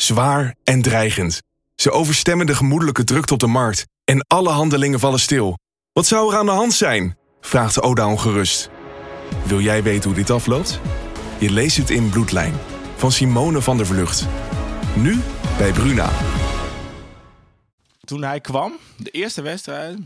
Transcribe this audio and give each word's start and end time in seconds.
Zwaar 0.00 0.54
en 0.64 0.82
dreigend. 0.82 1.42
Ze 1.74 1.90
overstemmen 1.90 2.46
de 2.46 2.54
gemoedelijke 2.54 3.04
drukte 3.04 3.32
op 3.32 3.38
de 3.38 3.46
markt. 3.46 3.86
En 4.04 4.24
alle 4.26 4.48
handelingen 4.48 5.00
vallen 5.00 5.20
stil. 5.20 5.58
Wat 5.92 6.06
zou 6.06 6.32
er 6.32 6.38
aan 6.38 6.46
de 6.46 6.52
hand 6.52 6.72
zijn? 6.72 7.16
Vraagt 7.40 7.80
Oda 7.82 8.08
ongerust. 8.08 8.70
Wil 9.44 9.60
jij 9.60 9.82
weten 9.82 10.04
hoe 10.04 10.18
dit 10.18 10.30
afloopt? 10.30 10.80
Je 11.38 11.50
leest 11.50 11.76
het 11.76 11.90
in 11.90 12.10
Bloedlijn. 12.10 12.54
Van 12.96 13.12
Simone 13.12 13.62
van 13.62 13.76
der 13.76 13.86
Vlucht. 13.86 14.26
Nu 14.96 15.20
bij 15.58 15.72
Bruna. 15.72 16.10
Toen 18.00 18.22
hij 18.22 18.40
kwam, 18.40 18.72
de 18.96 19.10
eerste 19.10 19.42
wedstrijd, 19.42 19.98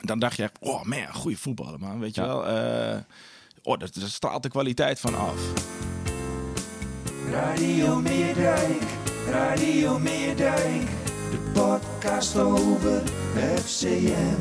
dan 0.00 0.18
dacht 0.18 0.36
je 0.36 0.50
oh 0.60 0.82
man, 0.82 1.14
goede 1.14 1.36
voetballer 1.36 1.78
man, 1.78 2.00
weet 2.00 2.14
je 2.14 2.20
wel. 2.20 2.46
Eh, 2.46 2.98
oh, 3.62 3.78
daar, 3.78 3.88
daar 3.92 4.08
straalt 4.08 4.42
de 4.42 4.48
kwaliteit 4.48 5.00
van 5.00 5.14
af. 5.14 5.38
Radio 7.32 8.00
Meerdijk, 8.00 8.82
Radio 9.30 9.98
Meerdijk, 9.98 10.82
de 11.30 11.38
podcast 11.52 12.36
over 12.36 13.02
FCM. 13.64 14.40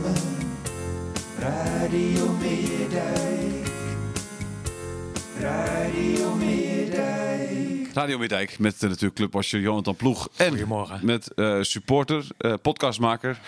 Radio 1.39 2.31
Meerdijk, 2.31 3.67
Radio 5.39 6.35
Meerdijk. 6.35 7.93
Radio 7.93 8.17
Middijk 8.17 8.59
met 8.59 8.75
uh, 8.83 8.89
natuurlijk 8.89 9.15
clubwasser 9.15 9.59
Jonathan 9.59 9.95
Ploeg. 9.95 10.29
En 10.35 10.49
Goedemorgen. 10.49 10.99
met 11.05 11.33
eh, 11.33 11.57
supporter, 11.61 12.27
eh, 12.37 12.53
podcastmaker, 12.61 13.39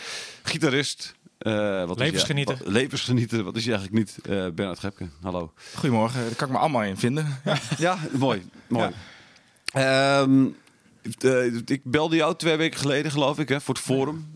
gitarist. 0.44 1.16
eh, 1.38 1.86
wat 1.86 2.00
Levensgenieter. 2.00 2.54
Is, 2.54 2.60
wat- 2.60 2.68
levensgenieter, 2.74 3.44
wat 3.44 3.56
is 3.56 3.66
hij 3.66 3.74
eigenlijk 3.76 4.06
niet? 4.06 4.26
Eh 4.26 4.48
Bernard 4.56 4.80
Gepke, 4.80 5.08
hallo. 5.22 5.52
Goedemorgen, 5.76 6.22
daar 6.22 6.36
kan 6.36 6.48
ik 6.48 6.54
me 6.54 6.60
allemaal 6.60 6.84
in 6.84 6.98
vinden. 6.98 7.38
Ja. 7.46 7.58
Ja, 7.78 7.98
mooi. 8.18 8.50
mooi. 8.68 8.90
Ehm, 9.74 10.48
eh, 11.20 11.56
ik 11.66 11.82
belde 11.84 12.16
jou 12.16 12.36
twee 12.36 12.56
weken 12.56 12.80
geleden, 12.80 13.12
geloof 13.12 13.40
ik, 13.40 13.50
hè, 13.50 13.62
voor 13.62 13.74
het 13.74 13.84
forum. 13.84 14.32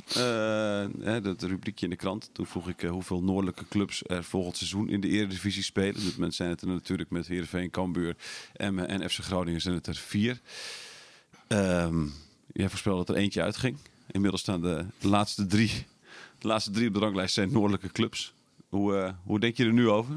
Hè, 1.01 1.21
dat 1.21 1.41
rubriekje 1.41 1.85
in 1.85 1.91
de 1.91 1.97
krant. 1.97 2.29
Toen 2.33 2.45
vroeg 2.45 2.69
ik 2.69 2.83
eh, 2.83 2.89
hoeveel 2.89 3.23
noordelijke 3.23 3.65
clubs 3.69 4.02
er 4.05 4.23
volgend 4.23 4.57
seizoen 4.57 4.89
in 4.89 5.02
de 5.02 5.07
Eredivisie 5.07 5.63
spelen. 5.63 5.95
Op 5.95 6.03
dit 6.03 6.15
moment 6.15 6.35
zijn 6.35 6.49
het 6.49 6.61
er 6.61 6.67
natuurlijk 6.67 7.09
met 7.09 7.27
Heerenveen, 7.27 7.69
Cambuur, 7.69 8.15
en 8.53 9.09
FC 9.09 9.19
Groningen 9.19 9.61
zijn 9.61 9.75
het 9.75 9.87
er 9.87 9.95
vier. 9.95 10.41
Ehm, 11.47 12.05
jij 12.53 12.69
voorspelde 12.69 13.05
dat 13.05 13.15
er 13.15 13.21
eentje 13.21 13.41
uitging. 13.41 13.77
Inmiddels 14.11 14.41
staan 14.41 14.61
de, 14.61 14.85
de 14.99 15.07
laatste 15.07 15.45
drie. 15.45 15.85
De 16.39 16.47
laatste 16.47 16.71
drie 16.71 16.87
op 16.87 16.93
de 16.93 16.99
ranglijst 16.99 17.33
zijn 17.33 17.52
noordelijke 17.52 17.91
clubs. 17.91 18.33
Hoe, 18.69 18.97
eh, 18.97 19.13
hoe 19.23 19.39
denk 19.39 19.57
je 19.57 19.65
er 19.65 19.73
nu 19.73 19.89
over? 19.89 20.15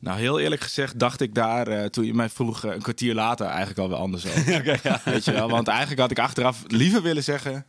Nou, 0.00 0.18
heel 0.18 0.40
eerlijk 0.40 0.62
gezegd 0.62 0.98
dacht 0.98 1.20
ik 1.20 1.34
daar, 1.34 1.68
eh, 1.68 1.84
toen 1.84 2.04
je 2.04 2.14
mij 2.14 2.28
vroeg, 2.28 2.64
eh, 2.64 2.72
een 2.72 2.82
kwartier 2.82 3.14
later 3.14 3.46
eigenlijk 3.46 3.78
alweer 3.78 3.96
anders 3.96 4.26
over. 4.26 4.80
Weet 5.04 5.24
je 5.24 5.32
wel, 5.32 5.48
want 5.48 5.68
eigenlijk 5.68 6.00
had 6.00 6.10
ik 6.10 6.18
achteraf 6.18 6.62
liever 6.66 7.02
willen 7.02 7.22
zeggen 7.22 7.66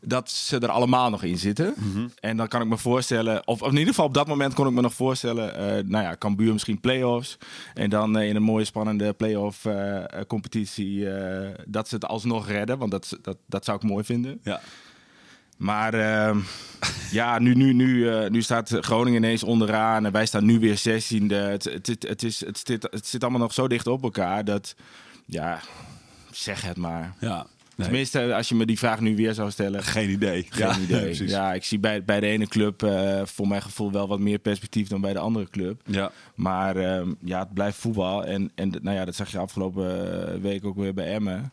dat 0.00 0.30
ze 0.30 0.58
er 0.58 0.68
allemaal 0.68 1.10
nog 1.10 1.22
in 1.22 1.38
zitten. 1.38 1.74
En 2.20 2.36
dan 2.36 2.48
kan 2.48 2.60
ik 2.60 2.68
me 2.68 2.78
voorstellen, 2.78 3.46
of, 3.46 3.62
of 3.62 3.68
in 3.70 3.76
ieder 3.76 3.88
geval 3.88 4.06
op 4.06 4.14
dat 4.14 4.26
moment 4.26 4.54
kon 4.54 4.66
ik 4.66 4.72
me 4.72 4.80
nog 4.80 4.94
voorstellen, 4.94 5.54
eh, 5.54 5.84
nou 5.84 6.04
ja, 6.04 6.16
Cambuur 6.18 6.52
misschien 6.52 6.80
play-offs. 6.80 7.38
En 7.74 7.90
dan 7.90 8.18
in 8.18 8.36
een 8.36 8.42
mooie 8.42 8.64
spannende 8.64 9.12
play-off 9.12 9.64
eh, 9.64 10.04
competitie 10.26 11.08
dat 11.66 11.88
ze 11.88 11.94
het 11.94 12.06
alsnog 12.06 12.48
redden, 12.48 12.78
want 12.78 12.90
dat, 12.90 13.18
dat, 13.22 13.36
dat 13.46 13.64
zou 13.64 13.76
ik 13.76 13.82
mooi 13.82 14.04
vinden. 14.04 14.40
Ja. 14.42 14.60
Maar 15.56 15.94
ehm, 15.94 16.38
ja, 17.10 17.38
nu, 17.38 17.54
nu, 17.54 17.72
nu, 17.72 18.08
eh, 18.08 18.30
nu 18.30 18.42
staat 18.42 18.76
Groningen 18.80 19.22
ineens 19.22 19.42
onderaan 19.42 20.06
en 20.06 20.12
wij 20.12 20.26
staan 20.26 20.44
nu 20.44 20.58
weer 20.58 20.78
16e. 20.78 21.26
Het, 21.26 21.64
het, 21.64 21.86
het, 21.86 22.02
het, 22.08 22.22
is, 22.22 22.44
het, 22.44 22.60
zit, 22.64 22.82
het 22.90 23.06
zit 23.06 23.22
allemaal 23.22 23.40
nog 23.40 23.54
zo 23.54 23.68
dicht 23.68 23.86
op 23.86 24.02
elkaar 24.02 24.44
dat, 24.44 24.74
ja, 25.26 25.60
zeg 26.30 26.62
het 26.62 26.76
maar. 26.76 27.14
Ja. 27.20 27.46
Nee. 27.76 27.86
Tenminste, 27.86 28.34
als 28.34 28.48
je 28.48 28.54
me 28.54 28.66
die 28.66 28.78
vraag 28.78 29.00
nu 29.00 29.16
weer 29.16 29.34
zou 29.34 29.50
stellen. 29.50 29.82
Geen 29.82 30.10
idee. 30.10 30.46
Geen 30.48 30.66
ja, 30.66 30.78
idee. 30.88 31.04
precies. 31.04 31.30
Ja, 31.30 31.54
ik 31.54 31.64
zie 31.64 31.78
bij, 31.78 32.04
bij 32.04 32.20
de 32.20 32.26
ene 32.26 32.46
club 32.46 32.82
eh, 32.82 33.20
voor 33.24 33.48
mijn 33.48 33.62
gevoel 33.62 33.92
wel 33.92 34.08
wat 34.08 34.18
meer 34.18 34.38
perspectief 34.38 34.88
dan 34.88 35.00
bij 35.00 35.12
de 35.12 35.18
andere 35.18 35.50
club. 35.50 35.82
Ja. 35.86 36.10
Maar 36.34 36.76
ehm, 36.76 37.12
ja, 37.20 37.38
het 37.38 37.54
blijft 37.54 37.78
voetbal. 37.78 38.24
En, 38.24 38.50
en 38.54 38.72
nou 38.82 38.96
ja, 38.96 39.04
dat 39.04 39.14
zag 39.14 39.30
je 39.30 39.38
afgelopen 39.38 40.28
eh, 40.32 40.40
week 40.40 40.64
ook 40.64 40.76
weer 40.76 40.94
bij 40.94 41.12
Emmen. 41.14 41.50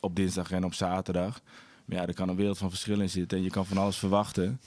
Op 0.00 0.16
dinsdag 0.16 0.50
en 0.50 0.64
op 0.64 0.74
zaterdag. 0.74 1.40
Maar 1.86 1.98
ja, 1.98 2.06
er 2.06 2.14
kan 2.14 2.28
een 2.28 2.36
wereld 2.36 2.58
van 2.58 2.68
verschil 2.70 3.00
in 3.00 3.10
zitten. 3.10 3.38
En 3.38 3.44
je 3.44 3.50
kan 3.50 3.66
van 3.66 3.76
alles 3.78 3.96
verwachten. 3.96 4.60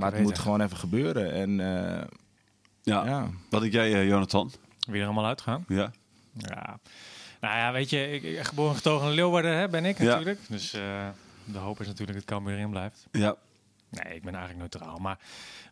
Maar 0.00 0.12
het 0.12 0.22
moet 0.22 0.38
gewoon 0.38 0.60
even 0.60 0.76
gebeuren. 0.76 1.32
En 1.32 1.60
eh, 1.60 2.02
Ja. 2.82 3.04
ja. 3.04 3.28
Wat 3.50 3.60
denk 3.60 3.72
jij, 3.72 3.94
eh, 3.94 4.06
Jonathan? 4.08 4.52
Weer 4.88 5.00
er 5.00 5.06
allemaal 5.06 5.26
uitgaan. 5.26 5.64
Ja. 5.68 5.90
Ja. 6.32 6.78
Nou 7.40 7.56
ja, 7.56 7.72
weet 7.72 7.90
je, 7.90 8.10
ik, 8.12 8.22
ik, 8.22 8.42
geboren 8.42 8.70
en 8.70 8.76
getogen 8.76 9.08
in 9.08 9.14
Leeuwarden 9.14 9.56
hè, 9.56 9.68
ben 9.68 9.84
ik 9.84 9.98
Ja. 9.98 10.04
natuurlijk. 10.04 10.38
Dus 10.48 10.72
eh, 10.72 11.08
de 11.44 11.58
hoop 11.58 11.80
is 11.80 11.86
natuurlijk 11.86 12.18
dat 12.18 12.26
Cambuur 12.26 12.54
erin 12.54 12.70
blijft. 12.70 13.06
Ja. 13.12 13.34
Nee, 14.04 14.14
ik 14.14 14.22
ben 14.22 14.34
eigenlijk 14.34 14.58
neutraal. 14.58 14.98
Maar 14.98 15.18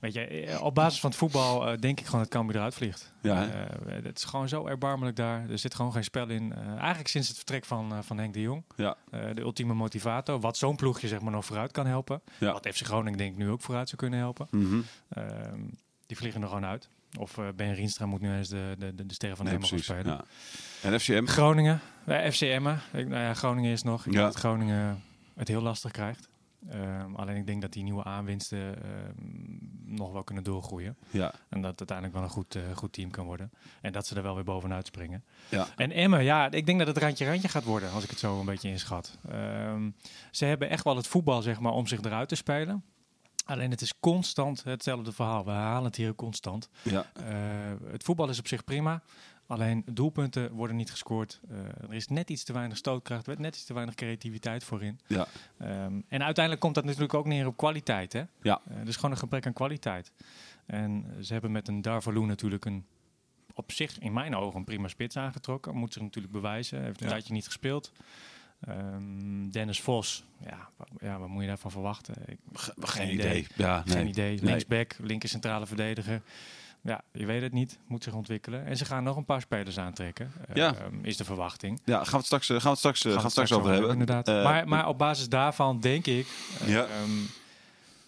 weet 0.01 0.12
je, 0.12 0.21
eh, 0.27 0.62
op 0.62 0.75
basis 0.75 1.01
van 1.01 1.11
het 1.11 1.19
voetbal 1.19 1.69
eh, 1.69 1.79
denk 1.79 2.01
ik 2.01 2.05
gewoon 2.07 2.21
dat 2.21 2.29
Cambuur 2.31 2.57
eruit 2.57 2.75
vliegt. 2.75 3.12
Ja? 3.21 3.49
Eh, 3.49 4.03
het 4.05 4.19
is 4.19 4.25
gewoon 4.25 4.49
zo 4.49 4.67
erbarmelijk 4.67 5.17
daar. 5.17 5.51
Er 5.51 5.59
zit 5.59 5.75
gewoon 5.75 5.93
geen 5.93 6.05
spel 6.05 6.29
in. 6.29 6.55
Eigenlijk 6.79 7.09
sinds 7.09 7.29
het 7.29 7.37
vertrek 7.37 7.65
van, 7.65 8.05
van 8.05 8.19
Henk 8.19 8.33
de 8.35 8.41
Jong. 8.41 8.62
Ja. 8.77 8.97
De 9.11 9.41
ultieme 9.41 9.75
motivator. 9.75 10.41
Wat 10.41 10.57
zo'n 10.57 10.77
ploegje 10.77 11.09
zeg 11.09 11.21
maar 11.21 11.33
nog 11.33 11.45
vooruit 11.45 11.71
kan 11.73 11.87
helpen. 11.87 12.23
Ja. 12.39 12.53
Wat 12.53 12.69
FC 12.69 12.85
Groningen 12.85 13.19
denk 13.19 13.33
ik 13.33 13.39
nu 13.39 13.51
ook 13.51 13.61
vooruit 13.61 13.89
zou 13.89 14.01
kunnen 14.01 14.19
helpen. 14.19 14.47
Mhm. 14.51 14.81
Ehm, 15.09 15.61
die 16.06 16.17
vliegen 16.17 16.43
er 16.43 16.49
gewoon 16.49 16.65
uit. 16.67 16.89
Of 17.19 17.39
Ben 17.56 17.75
Rienstra 17.75 18.06
moet 18.06 18.21
nu 18.21 18.37
eens 18.37 18.49
de, 18.49 18.75
de, 18.79 18.95
de, 18.95 19.06
de 19.06 19.15
sterren 19.15 19.37
van 19.37 19.47
de 19.47 19.53
Nee, 19.53 19.61
hemel 19.62 19.79
gaan 19.85 19.97
spelen. 19.97 20.25
Ja. 20.83 20.89
En 20.91 21.01
FCM? 21.01 21.27
Groningen, 21.27 21.81
bij. 22.05 22.29
Ik, 22.29 23.09
nou 23.09 23.23
ja, 23.23 23.35
Groningen 23.35 23.73
is 23.73 23.83
nog. 23.83 24.06
Ik 24.06 24.12
Ja. 24.12 24.19
denk 24.21 24.33
dat 24.33 24.37
Groningen 24.43 25.03
het 25.35 25.49
heel 25.49 25.62
lastig 25.62 25.91
krijgt. 25.91 26.29
Ehm, 26.70 27.14
alleen 27.14 27.36
ik 27.36 27.47
denk 27.47 27.62
dat 27.62 27.72
die 27.72 27.82
nieuwe 27.82 28.04
aanwinsten 28.04 28.82
ehm, 28.82 29.94
nog 29.94 30.12
wel 30.12 30.25
kunnen 30.25 30.44
doorgroeien. 30.44 30.97
Ja. 31.10 31.32
En 31.48 31.60
dat 31.60 31.70
het 31.70 31.78
uiteindelijk 31.78 32.16
wel 32.16 32.22
een 32.22 32.34
goed, 32.34 32.54
eh, 32.54 32.62
goed 32.75 32.92
team 32.92 33.10
kan 33.10 33.26
worden. 33.26 33.50
En 33.80 33.92
dat 33.92 34.06
ze 34.06 34.16
er 34.16 34.22
wel 34.22 34.34
weer 34.34 34.44
bovenuit 34.44 34.86
springen. 34.86 35.25
Ja. 35.48 35.66
En 35.76 35.91
Emmen, 35.91 36.25
ja, 36.25 36.50
ik 36.50 36.66
denk 36.66 36.78
dat 36.78 36.86
het 36.86 36.98
randje-randje 36.98 37.48
gaat 37.48 37.64
worden, 37.64 37.91
als 37.91 38.04
ik 38.04 38.10
het 38.10 38.19
zo 38.19 38.41
een 38.41 38.47
beetje 38.47 38.69
inschat. 38.69 39.19
Ehm, 39.28 39.91
ze 40.30 40.44
hebben 40.44 40.69
echt 40.69 40.84
wel 40.84 40.97
het 40.97 41.06
voetbal, 41.06 41.42
zeg 41.42 41.60
maar, 41.60 41.72
om 41.72 41.86
zich 41.86 42.00
eruit 42.02 42.28
te 42.28 42.34
spelen. 42.34 42.84
Alleen 43.44 43.70
het 43.70 43.81
is 43.81 43.98
constant 44.00 44.64
hetzelfde 44.64 45.12
verhaal. 45.12 45.44
We 45.44 45.50
herhalen 45.50 45.84
het 45.84 45.96
hier 45.96 46.14
constant. 46.14 46.69
Ja. 46.82 47.06
Eh, 47.12 47.91
het 47.91 48.02
voetbal 48.02 48.28
is 48.28 48.38
op 48.38 48.48
zich 48.48 48.64
prima. 48.64 49.02
Alleen 49.47 49.82
doelpunten 49.93 50.53
worden 50.53 50.77
niet 50.77 50.91
gescoord. 50.91 51.41
Eh, 51.49 51.56
er 51.59 51.94
is 51.94 52.09
net 52.09 52.31
iets 52.31 52.44
te 52.44 52.53
weinig 52.53 52.77
stootkracht. 52.77 53.27
Er 53.27 53.41
net 53.41 53.55
iets 53.56 53.65
te 53.65 53.75
weinig 53.75 53.94
creativiteit 53.94 54.65
voorin. 54.65 55.00
Ja. 55.06 55.27
Ehm, 55.59 56.00
en 56.09 56.22
uiteindelijk 56.22 56.60
komt 56.60 56.75
dat 56.75 56.84
natuurlijk 56.84 57.15
ook 57.15 57.27
neer 57.27 57.47
op 57.47 57.56
kwaliteit. 57.56 58.12
Hè? 58.12 58.22
Ja. 58.43 58.60
Eh, 58.69 58.77
dus 58.84 58.94
gewoon 58.97 59.10
een 59.10 59.16
gebrek 59.16 59.47
aan 59.47 59.53
kwaliteit. 59.53 60.12
En 60.66 61.06
ze 61.21 61.32
hebben 61.32 61.53
met 61.53 61.69
een 61.69 61.82
Darvalu 61.82 62.21
natuurlijk 62.25 62.65
een 62.65 62.87
op 63.55 63.72
zich 63.72 63.99
in 63.99 64.12
mijn 64.12 64.37
ogen 64.37 64.59
een 64.59 64.65
prima 64.65 64.88
spits 64.88 65.16
aangetrokken. 65.16 65.75
Moet 65.76 65.93
zich 65.93 66.03
natuurlijk 66.03 66.32
bewijzen. 66.32 66.82
Heeft 66.82 67.00
een 67.00 67.06
Ja. 67.06 67.12
tijdje 67.12 67.32
niet 67.32 67.47
gespeeld. 67.47 67.93
Ehm, 68.61 69.49
Dennis 69.50 69.81
Vos, 69.81 70.25
ja, 70.44 70.69
wa- 70.76 70.87
ja, 71.00 71.19
wat 71.19 71.29
moet 71.29 71.41
je 71.43 71.49
daarvan 71.49 71.70
verwachten? 71.70 72.14
Ik, 72.26 72.38
Geen 72.81 73.12
idee. 73.12 73.46
Ja, 73.56 73.82
nee. 73.85 73.96
geen 73.96 74.06
idee. 74.08 74.43
Linksback, 74.43 74.96
linker 75.00 75.29
centrale 75.29 75.67
verdediger. 75.67 76.23
Ja, 76.86 77.00
je 77.12 77.26
weet 77.26 77.42
het 77.42 77.52
niet. 77.52 77.78
Moet 77.86 78.04
zich 78.04 78.12
ontwikkelen. 78.12 78.64
En 78.66 78.76
ze 78.76 78.84
gaan 78.84 79.04
nog 79.04 79.16
een 79.16 79.25
paar 79.25 79.40
spelers 79.40 79.78
aantrekken. 79.78 80.32
Ja. 80.54 80.75
Ehm, 80.75 81.04
is 81.04 81.16
de 81.16 81.25
verwachting. 81.25 81.81
Ja, 81.84 81.96
gaan 81.98 82.10
we 82.10 82.16
het 82.16 82.26
straks, 82.26 82.48
eh, 82.48 82.54
gaan 82.56 82.62
we 82.62 82.69
het 82.69 82.78
straks, 82.78 82.98
eh, 83.04 83.10
gaan 83.10 83.16
we 83.19 83.22
het 83.22 83.31
straks 83.32 83.52
over 83.52 83.72
hebben. 83.72 83.90
Inderdaad. 83.90 84.28
Eh, 84.28 84.42
maar, 84.44 84.69
maar 84.69 84.88
op 84.88 84.98
basis 84.98 85.28
daarvan 85.28 85.81
denk 85.81 86.06
ik... 86.06 86.26
eh, 86.60 86.69
Ja. 86.69 86.84
ehm, 86.84 87.10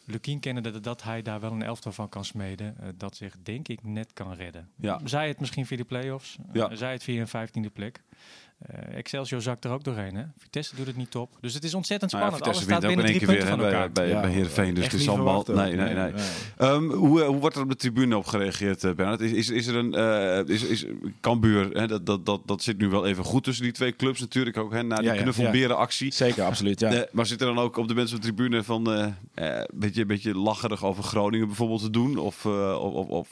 Lukien 0.05 0.41
kennen 0.41 0.63
dat, 0.63 0.83
dat 0.85 1.03
hij 1.03 1.23
daar 1.23 1.41
wel 1.41 1.53
een 1.53 1.63
elftal 1.63 1.93
van 1.93 2.09
kan 2.09 2.25
smeden. 2.25 2.77
eh, 2.81 2.89
dat 2.97 3.17
zich 3.17 3.35
denk 3.43 3.69
ik 3.69 3.83
net 3.83 4.13
kan 4.13 4.33
redden. 4.35 4.69
Ja. 4.77 5.01
Zij 5.05 5.29
het 5.29 5.41
misschien 5.41 5.67
via 5.67 5.77
de 5.77 5.85
play-offs. 5.85 6.37
Ja. 6.53 6.69
eh, 6.71 6.77
zij 6.77 6.93
het 6.93 7.03
via 7.03 7.21
een 7.21 7.29
vijftiende 7.29 7.71
plek. 7.71 8.03
Eh, 8.59 8.97
Excelsior 8.97 9.43
zakt 9.43 9.65
er 9.65 9.71
ook 9.71 9.85
doorheen. 9.85 10.15
Hè? 10.15 10.25
Vitesse 10.39 10.77
doet 10.77 10.87
het 10.87 10.97
niet 10.97 11.11
top. 11.11 11.37
Dus 11.41 11.55
het 11.55 11.65
is 11.65 11.75
ontzettend 11.75 12.13
Nou 12.13 12.25
ja, 12.25 12.31
spannend. 12.31 12.57
Vitesse 12.57 12.75
Alles 12.75 12.85
staat 12.85 12.97
binnen 12.97 13.07
drie 13.07 13.19
keer 13.19 13.29
weer 13.29 13.37
punten 13.37 13.59
hè, 13.59 13.63
van 13.63 13.71
bij, 13.71 13.81
elkaar. 13.81 13.93
bij, 13.93 14.21
bij 14.21 14.31
Heerenveen. 14.31 14.75
Dus 14.75 14.85
Echt 14.85 14.93
het 14.93 15.01
is 15.01 15.09
allemaal... 15.09 15.45
Nee, 15.47 15.75
nee, 15.75 15.95
nee. 15.95 16.13
Nee. 16.13 16.23
Ehm, 16.57 16.85
hoe, 16.85 17.23
eh, 17.23 17.27
hoe 17.27 17.37
wordt 17.37 17.57
er 17.57 17.63
op 17.63 17.69
de 17.69 17.77
tribune 17.77 18.17
op 18.17 18.27
gereageerd, 18.27 18.85
eh, 18.85 18.95
Bernard? 18.95 19.21
Is, 19.21 19.33
is, 19.33 19.49
is 19.49 19.67
er 19.67 19.77
een... 19.77 19.95
eh 19.95 20.55
is, 20.55 20.63
is, 20.63 20.85
Cambuur, 21.21 21.71
hè, 21.71 21.87
dat, 21.87 22.07
dat, 22.07 22.27
dat, 22.27 22.41
dat 22.45 22.63
zit 22.63 22.79
nu 22.79 22.89
wel 22.89 23.07
even 23.07 23.25
goed 23.25 23.45
tussen 23.45 23.65
die 23.65 23.73
twee 23.73 23.97
clubs 23.97 24.21
natuurlijk 24.21 24.57
ook. 24.57 24.73
Hè, 24.73 24.83
na 24.83 24.97
die 24.97 25.05
Ja, 25.05 25.13
ja, 25.13 25.23
knuffelberenactie. 25.23 26.13
Zeker, 26.13 26.45
absoluut. 26.45 26.81
Ja. 26.81 27.07
Maar 27.13 27.27
zit 27.27 27.41
er 27.41 27.47
dan 27.47 27.59
ook 27.59 27.77
op 27.77 27.89
de 27.89 27.95
mensen 27.95 28.17
op 28.17 28.23
de 28.23 28.29
tribune 28.29 28.63
van 28.63 28.87
een 28.87 29.15
beetje, 29.75 30.01
een 30.01 30.07
beetje 30.07 30.35
lacherig 30.35 30.85
over 30.85 31.03
Groningen 31.03 31.47
bijvoorbeeld 31.47 31.81
te 31.81 31.91
doen? 31.91 32.19
Of, 32.19 32.47
of, 32.47 32.93
of, 32.93 33.09
of 33.09 33.29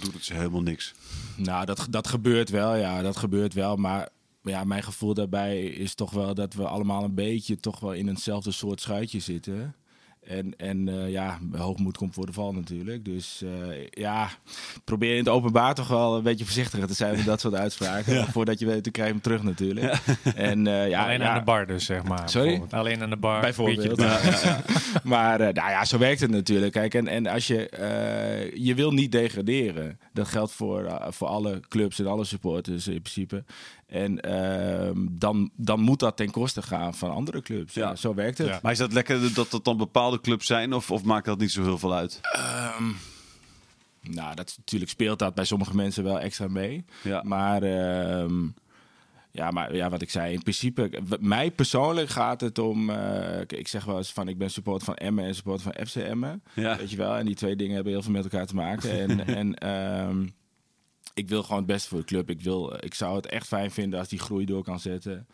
doet 0.00 0.12
het 0.14 0.24
ze 0.24 0.34
helemaal 0.34 0.62
niks? 0.62 0.94
Nou, 1.36 1.66
dat, 1.66 1.86
dat 1.90 2.08
gebeurt 2.08 2.50
wel, 2.50 2.74
ja, 2.76 3.02
dat 3.02 3.16
gebeurt 3.16 3.54
wel. 3.54 3.76
Maar 3.76 4.08
ja, 4.42 4.64
mijn 4.64 4.82
gevoel 4.82 5.14
daarbij 5.14 5.64
is 5.64 5.94
toch 5.94 6.10
wel 6.10 6.34
dat 6.34 6.54
we 6.54 6.66
allemaal 6.66 7.04
een 7.04 7.14
beetje 7.14 7.60
toch 7.60 7.80
wel 7.80 7.92
in 7.92 8.08
eenzelfde 8.08 8.50
soort 8.50 8.80
schuitje 8.80 9.20
zitten. 9.20 9.74
En, 10.20 10.56
en 10.56 10.88
eh, 10.88 11.10
ja, 11.10 11.38
hoogmoed 11.52 11.96
komt 11.96 12.14
voor 12.14 12.26
de 12.26 12.32
val 12.32 12.52
natuurlijk. 12.52 13.04
Dus 13.04 13.42
eh, 13.42 13.86
ja, 13.90 14.28
probeer 14.84 15.12
in 15.12 15.18
het 15.18 15.28
openbaar 15.28 15.74
toch 15.74 15.88
wel 15.88 16.16
een 16.16 16.22
beetje 16.22 16.44
voorzichtiger 16.44 16.86
te 16.86 16.94
zijn 16.94 17.16
met 17.16 17.24
dat 17.24 17.40
soort 17.40 17.54
uitspraken. 17.54 18.26
Voordat 18.32 18.58
je 18.58 18.66
weet, 18.66 18.84
dan 18.84 18.92
krijg 18.92 19.08
je 19.08 19.14
hem 19.14 19.22
terug 19.22 19.42
natuurlijk. 19.42 19.94
En, 20.34 20.66
eh, 20.66 20.88
ja, 20.88 21.04
Alleen 21.04 21.20
ja, 21.20 21.28
aan 21.28 21.38
de 21.38 21.44
bar 21.44 21.66
dus, 21.66 21.84
zeg 21.84 22.02
maar. 22.02 22.28
Sorry? 22.28 22.48
bijvoorbeeld. 22.48 22.80
Alleen 22.80 23.02
aan 23.02 23.10
de 23.10 23.16
bar. 23.16 23.40
Bijvoorbeeld. 23.40 24.00
Ja, 24.00 24.20
ja, 24.22 24.40
ja. 24.42 24.62
maar 25.02 25.40
eh, 25.40 25.54
nou 25.54 25.70
ja, 25.70 25.84
zo 25.84 25.98
werkt 25.98 26.20
het 26.20 26.30
natuurlijk. 26.30 26.72
Kijk, 26.72 26.94
en, 26.94 27.08
en 27.08 27.26
als 27.26 27.46
je, 27.46 27.68
eh, 27.68 28.54
je 28.54 28.74
wil 28.74 28.92
niet 28.92 29.12
degraderen. 29.12 29.98
Dat 30.12 30.28
geldt 30.28 30.52
voor, 30.52 30.98
voor 31.08 31.28
alle 31.28 31.60
clubs 31.68 31.98
en 31.98 32.06
alle 32.06 32.24
supporters 32.24 32.88
in 32.88 33.02
principe. 33.02 33.44
En 33.90 34.20
ehm, 34.20 34.96
dan, 35.10 35.50
dan 35.56 35.80
moet 35.80 35.98
dat 35.98 36.16
ten 36.16 36.30
koste 36.30 36.62
gaan 36.62 36.94
van 36.94 37.10
andere 37.10 37.42
clubs. 37.42 37.74
Ja, 37.74 37.88
Ja. 37.88 37.96
zo 37.96 38.14
werkt 38.14 38.38
het. 38.38 38.46
Ja. 38.46 38.58
Maar 38.62 38.72
is 38.72 38.78
dat 38.78 38.92
lekker 38.92 39.34
dat 39.34 39.50
dat 39.50 39.64
dan 39.64 39.76
bepaalde 39.76 40.20
clubs 40.20 40.46
zijn? 40.46 40.72
Of, 40.72 40.90
of 40.90 41.02
maakt 41.04 41.26
dat 41.26 41.38
niet 41.38 41.52
zo 41.52 41.62
heel 41.62 41.78
veel 41.78 41.94
uit? 41.94 42.18
Ehm, 42.22 42.84
nou, 44.02 44.34
dat, 44.34 44.54
natuurlijk 44.56 44.90
speelt 44.90 45.18
dat 45.18 45.34
bij 45.34 45.44
sommige 45.44 45.76
mensen 45.76 46.04
wel 46.04 46.20
extra 46.20 46.48
mee. 46.48 46.84
Ja. 47.02 47.22
Maar, 47.24 47.62
ehm, 47.62 48.46
ja, 49.30 49.50
maar 49.50 49.74
ja, 49.74 49.88
wat 49.90 50.02
ik 50.02 50.10
zei, 50.10 50.32
in 50.32 50.42
principe, 50.42 50.90
mij 51.20 51.50
persoonlijk 51.50 52.08
gaat 52.08 52.40
het 52.40 52.58
om. 52.58 52.90
eh, 52.90 53.40
ik 53.46 53.68
zeg 53.68 53.84
wel 53.84 53.96
eens 53.96 54.12
van 54.12 54.28
ik 54.28 54.38
ben 54.38 54.50
supporter 54.50 54.84
van 54.84 54.94
Emmen 54.94 55.24
en 55.24 55.34
supporter 55.34 55.72
van 55.72 55.86
FC 55.86 55.94
Emmen. 55.96 56.42
Ja. 56.54 56.76
Weet 56.76 56.90
je 56.90 56.96
wel, 56.96 57.16
en 57.16 57.26
die 57.26 57.34
twee 57.34 57.56
dingen 57.56 57.74
hebben 57.74 57.92
heel 57.92 58.02
veel 58.02 58.12
met 58.12 58.22
elkaar 58.24 58.46
te 58.46 58.54
maken. 58.54 58.90
En, 59.00 59.26
en 59.36 59.54
ehm, 59.54 60.26
ik 61.14 61.28
wil 61.28 61.42
gewoon 61.42 61.58
het 61.58 61.66
beste 61.66 61.88
voor 61.88 61.98
de 61.98 62.04
club. 62.04 62.30
Ik, 62.30 62.40
wil, 62.42 62.74
ik 62.80 62.94
zou 62.94 63.16
het 63.16 63.26
echt 63.26 63.46
fijn 63.46 63.70
vinden 63.70 63.98
als 63.98 64.08
die 64.08 64.18
groei 64.18 64.44
door 64.44 64.62
kan 64.64 64.80
zetten. 64.80 65.26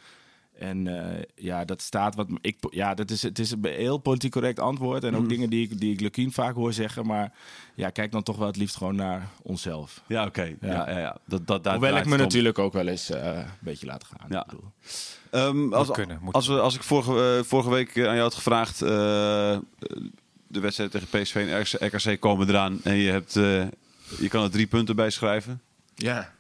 En 0.59 0.87
eh, 1.17 1.23
ja, 1.35 1.65
dat 1.65 1.83
staat 1.83 2.15
wat. 2.15 2.27
Ik, 2.41 2.57
ja, 2.71 2.95
dat 2.95 3.11
is, 3.11 3.23
het 3.23 3.39
is 3.39 3.51
een 3.51 3.65
heel 3.65 3.99
politiek 3.99 4.31
correct 4.33 4.61
antwoord. 4.61 5.05
En 5.05 5.15
ook 5.15 5.21
Mhm. 5.21 5.29
dingen 5.29 5.51
die 5.51 5.69
ik, 5.71 5.81
die 5.81 5.93
ik 5.93 6.01
Lukien 6.01 6.33
vaak 6.33 6.55
hoor 6.55 6.73
zeggen. 6.73 7.07
Maar 7.07 7.33
ja, 7.75 7.91
kijk 7.91 8.13
dan 8.13 8.23
toch 8.23 8.37
wel 8.37 8.47
het 8.47 8.57
liefst 8.57 8.77
gewoon 8.77 8.95
naar 8.97 9.29
onszelf. 9.43 10.03
Ja, 10.07 10.25
oké. 10.27 10.43
Ja. 10.43 10.89
Ja, 10.91 10.99
ja, 10.99 11.17
Dat, 11.27 11.47
dat, 11.47 11.65
daar 11.65 11.73
Hoewel 11.73 11.97
ik 11.97 12.05
me 12.07 12.13
om. 12.15 12.19
natuurlijk 12.19 12.59
ook 12.59 12.73
wel 12.73 12.87
eens 12.89 13.11
eh, 13.11 13.37
een 13.37 13.45
beetje 13.61 13.87
laat 13.87 14.05
gaan. 14.05 14.27
Ja. 14.29 14.47
Ehm, 15.31 15.73
als, 15.73 15.91
kunnen, 15.91 16.21
als, 16.31 16.47
we, 16.47 16.61
als 16.61 16.75
ik 16.75 16.83
vorige, 16.83 17.37
eh, 17.39 17.45
vorige 17.45 17.71
week 17.71 17.97
eh, 17.97 18.03
aan 18.07 18.11
jou 18.15 18.21
had 18.23 18.35
gevraagd... 18.35 18.83
eh, 18.83 18.89
de 20.49 20.61
wedstrijd 20.61 20.91
tegen 20.91 21.09
PSV 21.23 21.35
en 21.35 21.87
RKC 21.87 22.21
komen 22.21 22.49
eraan... 22.49 22.81
en 22.85 22.97
je, 22.97 23.11
hebt, 23.11 23.37
eh, 23.37 23.65
je 24.19 24.29
kan 24.29 24.43
er 24.45 24.51
drie 24.51 24.67
punten 24.67 24.97
bij 24.97 25.11
schrijven. 25.11 25.61
Ja. 25.97 26.33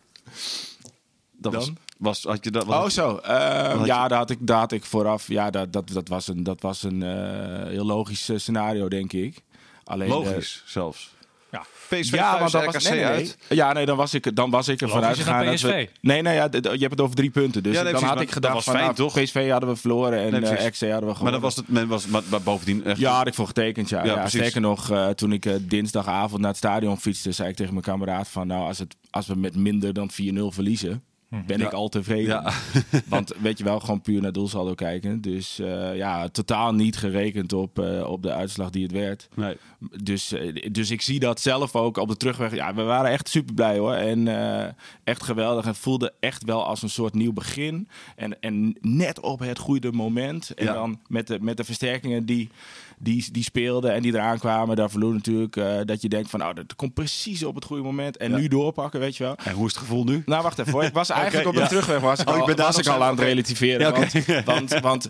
Dat 1.32 1.55
was, 1.55 1.64
Dan? 1.64 1.76
was, 1.99 2.23
had 2.23 2.44
je 2.44 2.50
dat, 2.50 2.64
was 2.64 2.85
Oh, 2.85 2.91
zo. 2.91 3.08
Had 3.23 3.87
ja, 3.87 4.03
je- 4.03 4.08
daar 4.08 4.19
had, 4.19 4.31
ik, 4.31 4.38
daar 4.41 4.58
had 4.58 4.73
ik 4.73 4.85
vooraf. 4.85 5.29
Ja, 5.29 5.50
dat, 5.50 5.73
dat, 5.73 5.88
dat 5.88 6.08
was 6.08 6.29
een, 6.29 6.43
dat 6.43 6.61
was 6.61 6.82
een 6.82 7.03
eh, 7.03 7.67
heel 7.67 7.85
logisch 7.85 8.29
eh, 8.29 8.38
scenario, 8.38 8.88
denk 8.88 9.12
ik. 9.12 9.43
Alleen, 9.85 10.08
eh, 10.08 10.14
logisch 10.14 10.62
zelfs. 10.67 11.14
Ja. 11.90 11.96
PSV 11.98 12.12
ja, 12.14 12.36
thuis, 12.36 12.40
want 12.40 12.52
dan 12.52 12.62
RKC 12.62 12.72
was, 12.72 12.84
nee, 12.84 12.92
nee, 12.92 13.04
nee. 13.04 13.12
uit. 13.14 13.36
Ja, 13.48 13.72
nee, 13.72 13.86
dan 13.86 13.96
was 13.96 14.14
ik, 14.14 14.36
dan 14.36 14.50
was 14.50 14.68
ik 14.68 14.80
er 14.80 14.88
vanuit 14.88 15.16
dan 15.16 15.24
gegaan. 15.24 15.44
dat 15.46 15.60
we- 15.60 15.68
PSV. 15.68 15.86
nee, 16.00 16.22
nee, 16.22 16.34
ja, 16.34 16.48
je 16.50 16.68
hebt 16.68 16.90
het 16.90 17.00
over 17.00 17.16
drie 17.16 17.30
punten. 17.30 17.62
Dus 17.62 17.72
Ja, 17.74 17.82
nee, 17.82 17.92
dan 17.92 18.00
precies, 18.00 18.06
had 18.08 18.14
maar 18.14 18.22
ik 18.26 18.32
gedacht 18.32 18.54
dat 18.54 18.64
was 18.64 18.64
van, 18.64 18.72
fijn, 18.72 18.94
nou, 18.96 18.96
toch? 19.12 19.22
PSV 19.22 19.50
hadden 19.50 19.68
we 19.68 19.76
verloren 19.76 20.18
en 20.18 20.44
eh. 20.44 20.70
XC 20.70 20.80
hadden 20.80 20.98
we 21.00 21.04
Maar 21.06 21.14
gewonnen. 21.14 21.32
dat 21.32 21.40
was 21.40 21.56
het, 21.56 21.68
men 21.68 21.88
was, 21.88 22.06
maar, 22.06 22.22
maar 22.30 22.42
bovendien 22.42 22.84
echt... 22.84 22.98
Ja, 22.98 23.16
had 23.16 23.26
ik 23.26 23.34
voor 23.34 23.46
getekend, 23.46 23.88
ja. 23.88 24.04
Ja, 24.04 24.28
sterker 24.28 24.60
nog, 24.60 24.90
eh, 24.90 25.08
toen 25.08 25.32
ik 25.32 25.46
eh, 25.46 25.54
dinsdagavond 25.60 26.40
naar 26.40 26.48
het 26.50 26.58
stadion 26.58 27.00
fietste, 27.00 27.32
zei 27.32 27.48
ik 27.48 27.56
tegen 27.56 27.72
mijn 27.72 27.84
kameraad 27.84 28.28
van, 28.28 28.46
nou, 28.46 28.66
als, 28.66 28.78
het, 28.78 28.96
als 29.10 29.26
we 29.26 29.34
met 29.36 29.56
minder 29.56 29.92
dan 29.92 30.10
4-0 30.10 30.14
verliezen, 30.48 31.02
ben 31.46 31.61
ik 31.61 31.73
al 31.73 31.88
tevreden. 31.88 32.26
Ja. 32.43 32.52
Want 33.08 33.32
weet 33.43 33.58
je 33.58 33.64
wel, 33.64 33.81
gewoon 33.81 34.00
puur 34.00 34.20
naar 34.20 34.32
doelsaldo 34.32 34.75
kijken. 34.75 35.20
Dus 35.20 35.58
eh, 35.58 35.96
ja, 35.96 36.28
totaal 36.28 36.75
niet 36.75 36.96
gerekend 36.96 37.52
op, 37.52 37.78
eh, 37.78 38.11
op 38.11 38.23
de 38.23 38.32
uitslag 38.32 38.70
die 38.70 38.82
het 38.82 38.93
werd. 38.93 39.28
Nee. 39.34 39.56
Dus, 40.02 40.32
eh, 40.32 40.70
dus 40.73 40.90
ik 40.90 41.02
zie 41.02 41.19
dat 41.20 41.40
zelf 41.40 41.76
ook 41.76 41.96
op 41.96 42.08
de 42.08 42.17
terugweg. 42.17 42.55
Ja, 42.55 42.75
we 42.75 42.82
waren 42.82 43.11
echt 43.11 43.28
super 43.28 43.55
blij 43.55 43.78
hoor. 43.78 43.93
En 43.94 44.28
eh, 44.28 44.69
echt 45.05 45.23
geweldig. 45.23 45.64
Het 45.64 45.78
voelde 45.78 46.12
echt 46.20 46.44
wel 46.44 46.64
als 46.67 46.82
een 46.82 46.90
soort 46.90 47.14
nieuw 47.14 47.32
begin. 47.32 47.88
En, 48.17 48.40
en 48.40 48.76
net 48.81 49.20
op 49.20 49.38
het 49.38 49.58
goede 49.58 49.93
moment. 49.93 50.50
En 50.55 50.64
Ja. 50.64 50.72
dan 50.72 51.00
met 51.06 51.26
de, 51.26 51.38
met 51.40 51.56
de 51.56 51.64
versterkingen 51.64 52.26
die, 52.26 52.50
die, 52.98 53.28
die 53.32 53.43
speelden 53.43 53.93
en 53.93 54.02
die 54.02 54.14
eraan 54.14 54.38
kwamen. 54.38 54.76
Daar 54.76 54.90
verloor 54.90 55.12
natuurlijk 55.12 55.56
eh, 55.56 55.66
dat 55.84 56.02
je 56.02 56.08
denkt 56.08 56.31
van... 56.31 56.40
nou, 56.40 56.54
dat 56.54 56.76
komt 56.76 56.94
precies 56.94 57.44
op 57.44 57.54
het 57.54 57.64
goede 57.64 57.82
moment. 57.82 58.16
En 58.16 58.31
Ja. 58.31 58.37
nu 58.37 58.48
doorpakken, 58.48 59.00
weet 59.00 59.16
je 59.16 59.22
wel. 59.25 59.34
En 59.44 59.52
hoe 59.54 59.66
is 59.66 59.72
het 59.72 59.81
gevoel 59.81 60.04
nu? 60.04 60.22
Nou, 60.26 60.43
wacht 60.43 60.58
even 60.58 60.72
hoor. 60.72 60.82
Ik 60.84 60.93
was 60.93 61.10
eigenlijk 61.20 61.48
op 61.48 61.54
de 61.54 61.60
ja. 61.60 61.66
terugweg 61.66 62.00
was 62.00 62.20
ik 62.20 62.28
Oh, 62.28 62.34
al, 62.34 62.40
ik 62.40 62.46
ben 62.46 62.56
daar 62.56 62.66
was 62.66 62.76
nog 62.76 62.87
ik 62.87 62.93
al 62.93 63.04
aan 63.04 63.10
het 63.16 63.25
relativeren. 63.25 63.93
Want, 63.94 64.12
want, 64.44 64.81
want 64.81 65.08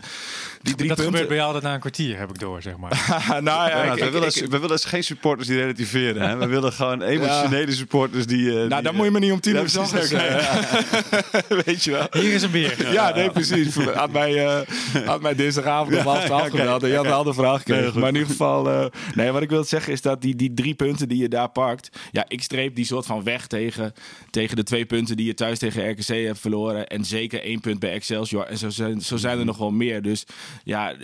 die 0.63 0.75
drie 0.75 0.89
dat 0.89 0.97
gebeurt 0.97 0.97
punten... 0.99 1.27
bij 1.29 1.37
jou 1.37 1.47
altijd 1.47 1.65
na 1.65 1.75
een 1.75 1.81
kwartier, 1.81 2.19
heb 2.19 2.31
ik 2.31 2.39
door, 2.39 2.63
zeg 2.63 2.77
maar. 2.77 3.25
nou 3.29 3.43
ja, 3.43 3.85
Ja, 3.85 3.93
ik- 3.93 3.99
we, 3.99 4.05
ik- 4.07 4.13
willen, 4.13 4.29
ik- 4.29 4.47
we 4.51 4.59
willen 4.59 4.79
geen 4.79 5.05
supporters 5.05 5.49
die 5.49 5.57
relativeren. 5.57 6.29
Hè? 6.29 6.37
We 6.37 6.47
willen 6.47 6.73
gewoon 6.73 7.03
emotionele 7.03 7.73
supporters 7.73 8.27
die... 8.27 8.51
eh, 8.51 8.57
die, 8.61 8.69
nou, 8.69 8.83
dan 8.83 8.95
moet 8.95 9.05
je 9.05 9.11
me 9.11 9.19
niet 9.19 9.33
om 9.33 9.41
tien 9.41 9.55
uur 9.55 9.79
eh, 10.15 10.47
Weet 11.65 11.85
je 11.85 11.91
wel. 11.91 12.07
Hier 12.11 12.33
is 12.33 12.43
een 12.43 12.51
beer. 12.51 12.93
Ja, 12.93 13.15
nee, 13.15 13.31
precies. 13.31 13.75
Had 13.95 14.11
mij, 14.13 14.47
eh 14.47 15.07
had 15.07 15.21
mij 15.23 15.35
dinsdagavond 15.35 15.97
om 15.97 16.03
half 16.03 16.25
twaalf 16.25 16.49
gebeld 16.49 16.83
en 16.83 16.89
je 16.89 16.97
had 16.97 17.05
een 17.07 17.13
andere 17.13 17.35
vraag 17.35 17.63
maar 17.95 18.09
in 18.09 18.15
ieder 18.15 18.31
geval... 18.31 18.71
eh, 18.71 18.87
nee, 19.15 19.31
wat 19.31 19.43
ik 19.43 19.51
wil 19.51 19.65
zeggen 19.65 19.93
is 19.93 20.03
dat 20.03 20.23
die, 20.23 20.37
die 20.37 20.55
drie 20.55 20.75
punten 20.75 21.09
die 21.09 21.19
je 21.19 21.29
daar 21.29 21.51
pakt... 21.51 21.99
Ja, 22.11 22.25
ik 22.29 22.43
streep 22.43 22.75
die 22.75 22.85
soort 22.85 23.07
van 23.07 23.23
weg 23.23 23.47
tegen, 23.47 23.93
tegen 24.31 24.57
de 24.57 24.63
twee 24.63 24.87
punten 24.87 25.17
die 25.17 25.27
je 25.27 25.35
thuis 25.35 25.59
tegen 25.59 25.91
RKC 25.91 26.07
hebt 26.07 26.39
verloren. 26.39 26.87
En 26.87 27.05
zeker 27.05 27.43
één 27.43 27.61
punt 27.61 27.79
bij 27.79 27.93
Excelsior. 27.93 28.45
En 28.45 28.59
zo 28.59 28.71
zijn, 28.71 29.01
zo 29.01 29.17
zijn 29.17 29.39
er 29.39 29.45
nog 29.45 29.59
wel 29.59 29.71
meer. 29.71 30.03
Dus 30.03 30.27
ja, 30.65 30.93
eh, 30.93 30.99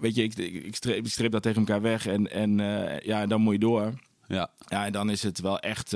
weet 0.00 0.14
je, 0.14 0.22
ik, 0.22 0.36
ik, 0.36 0.74
streep, 0.74 1.04
ik 1.04 1.12
streep 1.12 1.32
dat 1.32 1.42
tegen 1.42 1.58
elkaar 1.58 1.82
weg. 1.82 2.06
En, 2.06 2.30
en 2.30 2.60
eh, 2.60 3.00
ja, 3.00 3.26
dan 3.26 3.40
moet 3.40 3.52
je 3.52 3.60
door. 3.60 3.92
Ja. 4.28 4.50
Ja, 4.66 4.86
en 4.86 4.92
dan 4.92 5.10
is 5.10 5.22
het 5.22 5.40
wel 5.40 5.58
echt 5.58 5.90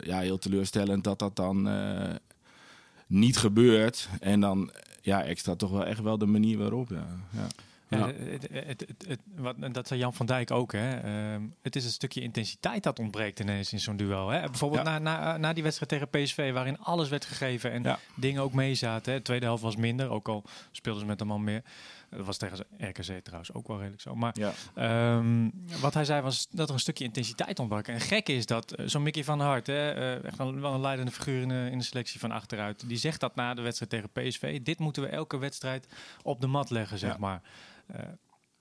ja, 0.00 0.20
heel 0.20 0.38
teleurstellend 0.38 1.04
dat 1.04 1.18
dat 1.18 1.36
dan 1.36 1.68
niet 3.06 3.36
gebeurt. 3.36 4.08
En 4.20 4.40
dan 4.40 4.70
ja, 5.00 5.22
extra 5.22 5.54
toch 5.54 5.70
wel 5.70 5.84
echt 5.84 6.00
wel 6.00 6.18
de 6.18 6.26
manier 6.26 6.58
waarop. 6.58 6.88
Ja. 6.90 7.06
Ja. 7.30 7.46
Ja, 7.88 8.06
het, 8.06 8.48
het, 8.50 8.84
het, 9.06 9.20
wat, 9.36 9.54
dat 9.74 9.86
zei 9.88 10.00
Jan 10.00 10.14
van 10.14 10.26
Dijk 10.26 10.50
ook. 10.50 10.72
Hè. 10.72 10.96
Ehm, 11.00 11.42
het 11.62 11.76
is 11.76 11.84
een 11.84 11.90
stukje 11.90 12.20
intensiteit 12.20 12.82
dat 12.82 12.98
ontbreekt 12.98 13.40
ineens 13.40 13.72
in 13.72 13.80
zo'n 13.80 13.96
duel. 13.96 14.28
Hè. 14.28 14.40
Bijvoorbeeld 14.40 14.86
Ja. 14.86 14.98
na, 14.98 15.16
na, 15.18 15.36
na 15.36 15.52
die 15.52 15.62
wedstrijd 15.62 15.90
tegen 15.90 16.08
PSV, 16.24 16.52
waarin 16.52 16.78
alles 16.78 17.08
werd 17.08 17.24
gegeven 17.24 17.70
en 17.72 17.82
Ja. 17.82 17.98
dingen 18.16 18.42
ook 18.42 18.52
meezaten. 18.52 19.12
Hè. 19.12 19.18
De 19.18 19.24
tweede 19.24 19.46
helft 19.46 19.62
was 19.62 19.76
minder, 19.76 20.10
ook 20.10 20.28
al 20.28 20.44
speelden 20.70 21.00
ze 21.02 21.06
met 21.08 21.20
een 21.20 21.26
man 21.26 21.44
meer. 21.44 21.62
Dat 22.10 22.26
was 22.26 22.36
tegen 22.36 22.64
RKC 22.78 23.20
trouwens 23.24 23.52
ook 23.52 23.66
wel 23.66 23.76
redelijk 23.76 24.02
zo. 24.02 24.14
Maar. 24.14 24.34
Ehm, 24.74 25.48
wat 25.80 25.94
hij 25.94 26.04
zei 26.04 26.20
was 26.22 26.46
dat 26.50 26.68
er 26.68 26.74
een 26.74 26.80
stukje 26.80 27.04
intensiteit 27.04 27.58
ontbrak. 27.58 27.88
En 27.88 28.00
gek 28.00 28.28
is 28.28 28.46
dat 28.46 28.72
eh, 28.72 28.86
zo'n 28.86 29.02
Mickey 29.02 29.24
van 29.24 29.38
der 29.38 29.46
Hart, 29.46 29.66
hè, 29.66 29.90
eh, 29.90 30.24
echt 30.24 30.36
wel, 30.36 30.54
wel 30.60 30.74
een 30.74 30.80
leidende 30.80 31.10
figuur 31.12 31.40
in 31.42 31.48
de, 31.48 31.68
in 31.70 31.78
de 31.78 31.84
selectie 31.84 32.20
van 32.20 32.30
achteruit, 32.30 32.88
die 32.88 32.96
zegt 32.96 33.20
dat 33.20 33.34
na 33.34 33.54
de 33.54 33.62
wedstrijd 33.62 33.90
tegen 33.90 34.10
PSV. 34.10 34.60
Dit 34.62 34.78
moeten 34.78 35.02
we 35.02 35.08
elke 35.08 35.38
wedstrijd 35.38 35.86
op 36.22 36.40
de 36.40 36.46
mat 36.46 36.70
leggen, 36.70 36.98
zeg 36.98 37.18
maar. 37.18 37.40
Eh, 37.86 37.98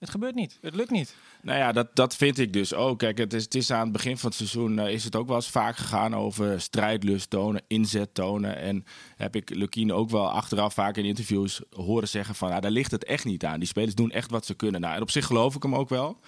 het 0.04 0.12
gebeurt 0.12 0.36
niet. 0.36 0.58
Het 0.62 0.76
lukt 0.76 0.92
niet. 0.92 1.16
Nou 1.42 1.60
ja, 1.60 1.72
dat, 1.72 1.96
dat 1.96 2.16
vind 2.16 2.40
ik 2.40 2.54
dus 2.54 2.74
ook. 2.74 3.00
Kijk, 3.00 3.18
het 3.18 3.34
is, 3.34 3.44
het 3.44 3.56
is 3.56 3.72
aan 3.72 3.84
het 3.84 3.92
begin 3.92 4.18
van 4.18 4.30
het 4.30 4.38
seizoen 4.38 4.80
eh, 4.80 4.94
is 4.94 5.04
het 5.04 5.16
ook 5.16 5.28
wel 5.28 5.36
eens 5.36 5.50
vaak 5.50 5.78
gegaan 5.78 6.16
over 6.16 6.62
strijdlust 6.62 7.30
tonen, 7.30 7.62
inzet 7.68 8.14
tonen. 8.14 8.58
En 8.58 8.86
heb 9.16 9.36
ik 9.36 9.50
Lukien 9.50 9.94
ook 9.94 10.10
wel 10.10 10.32
achteraf 10.32 10.74
vaak 10.74 10.98
in 10.98 11.06
interviews 11.06 11.62
horen 11.70 12.08
zeggen 12.08 12.36
van, 12.36 12.50
nou, 12.50 12.62
daar 12.62 12.72
ligt 12.72 12.92
het 12.92 13.04
echt 13.04 13.26
niet 13.26 13.46
aan. 13.46 13.60
Die 13.60 13.68
spelers 13.68 13.96
doen 13.96 14.12
echt 14.12 14.32
wat 14.32 14.46
ze 14.46 14.54
kunnen. 14.54 14.82
Nou, 14.82 14.96
en 14.96 15.02
op 15.02 15.12
zich 15.12 15.26
geloof 15.26 15.56
ik 15.56 15.64
hem 15.64 15.76
ook 15.76 15.90
wel. 15.90 16.20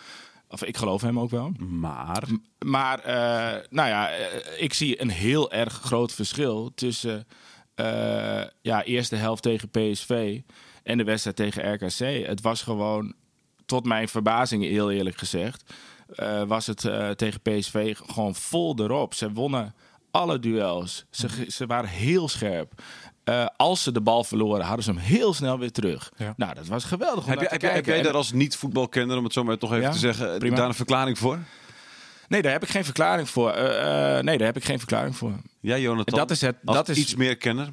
Of 0.48 0.64
ik 0.64 0.78
geloof 0.78 1.02
hem 1.02 1.20
ook 1.20 1.30
wel. 1.30 1.52
Maar... 1.58 2.24
Maar, 2.66 3.00
eh, 3.00 3.64
nou 3.70 3.90
ja, 3.90 4.10
ik 4.58 4.74
zie 4.74 5.02
een 5.02 5.10
heel 5.10 5.52
erg 5.52 5.74
groot 5.74 6.14
verschil 6.14 6.72
tussen 6.76 7.28
eh 7.76 8.44
ja, 8.62 8.84
eerste 8.84 9.16
helft 9.16 9.44
tegen 9.44 9.70
PSV 9.70 10.42
en 10.86 10.98
de 10.98 11.04
wedstrijd 11.04 11.36
tegen 11.36 11.74
RKC. 11.74 12.28
Het 12.28 12.42
was 12.42 12.62
gewoon, 12.62 13.14
tot 13.66 13.86
mijn 13.86 14.08
verbazing 14.08 14.64
heel 14.64 14.92
eerlijk 14.92 15.18
gezegd, 15.18 15.74
eh, 16.16 16.44
was 16.44 16.66
het 16.68 16.86
eh, 16.86 17.10
tegen 17.10 17.42
PSV 17.42 17.96
gewoon 18.06 18.36
vol 18.36 18.76
erop. 18.80 19.14
Ze 19.14 19.32
wonnen 19.32 19.74
alle 20.12 20.40
duels. 20.40 21.06
Ze, 21.10 21.28
ze 21.48 21.66
waren 21.66 21.90
heel 21.90 22.28
scherp. 22.30 22.82
eh, 23.24 23.46
als 23.56 23.84
ze 23.84 23.92
de 23.92 24.02
bal 24.02 24.24
verloren, 24.24 24.66
hadden 24.66 24.84
ze 24.84 24.92
hem 24.92 25.00
heel 25.00 25.34
snel 25.34 25.60
weer 25.60 25.72
terug. 25.72 26.12
Ja. 26.18 26.34
Nou, 26.38 26.54
dat 26.54 26.68
was 26.68 26.84
geweldig 26.84 27.24
om 27.24 27.30
Heb, 27.30 27.40
te 27.40 27.46
heb, 27.50 27.62
jij- 27.86 27.96
heb 27.96 28.04
daar 28.04 28.14
als 28.14 28.32
niet-voetbalkenner, 28.32 29.18
om 29.18 29.24
het 29.24 29.34
zo 29.34 29.44
maar 29.44 29.58
toch 29.58 29.72
even 29.72 29.84
Ja, 29.84 29.92
te 29.92 29.98
zeggen, 29.98 30.38
prima. 30.40 30.56
daar 30.56 30.68
een 30.68 30.74
verklaring 30.74 31.18
voor? 31.18 31.40
Nee, 32.28 32.42
daar 32.42 32.52
heb 32.52 32.64
ik 32.64 32.70
geen 32.70 32.84
verklaring 32.86 33.30
voor. 33.30 33.52
Eh, 33.52 34.18
eh, 34.18 34.24
nee, 34.24 34.38
daar 34.38 34.48
heb 34.48 34.58
ik 34.58 34.64
geen 34.66 34.78
verklaring 34.78 35.16
voor. 35.18 35.32
Ja, 35.60 35.78
Jonathan. 35.78 36.18
Dat 36.20 36.32
is 36.32 36.42
het- 36.42 36.56
Als 36.66 36.76
dat 36.76 36.90
is- 36.90 36.98
iets 36.98 37.16
meer 37.16 37.38
kenner. 37.38 37.70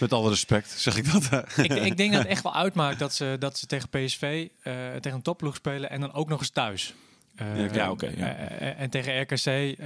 Met 0.00 0.12
alle 0.12 0.28
respect, 0.28 0.70
zeg 0.70 0.96
ik 0.96 1.12
dat. 1.12 1.24
ik, 1.64 1.72
ik 1.72 1.96
denk 1.96 2.12
dat 2.12 2.22
het 2.22 2.30
echt 2.36 2.42
wel 2.42 2.54
uitmaakt 2.54 2.98
dat 2.98 3.14
ze, 3.14 3.36
dat 3.38 3.58
ze 3.58 3.66
tegen 3.66 3.88
PSV, 3.88 4.48
eh, 4.62 4.72
tegen 5.00 5.12
een 5.16 5.22
topploeg 5.22 5.54
spelen 5.56 5.90
en 5.90 6.00
dan 6.00 6.12
ook 6.12 6.28
nog 6.28 6.38
eens 6.40 6.50
thuis. 6.50 6.94
Eh, 7.34 7.72
Ja, 7.74 7.90
oké. 7.90 8.06
Ja. 8.16 8.34
eh, 8.36 8.80
en 8.80 8.90
tegen 8.90 9.20
RKC, 9.20 9.76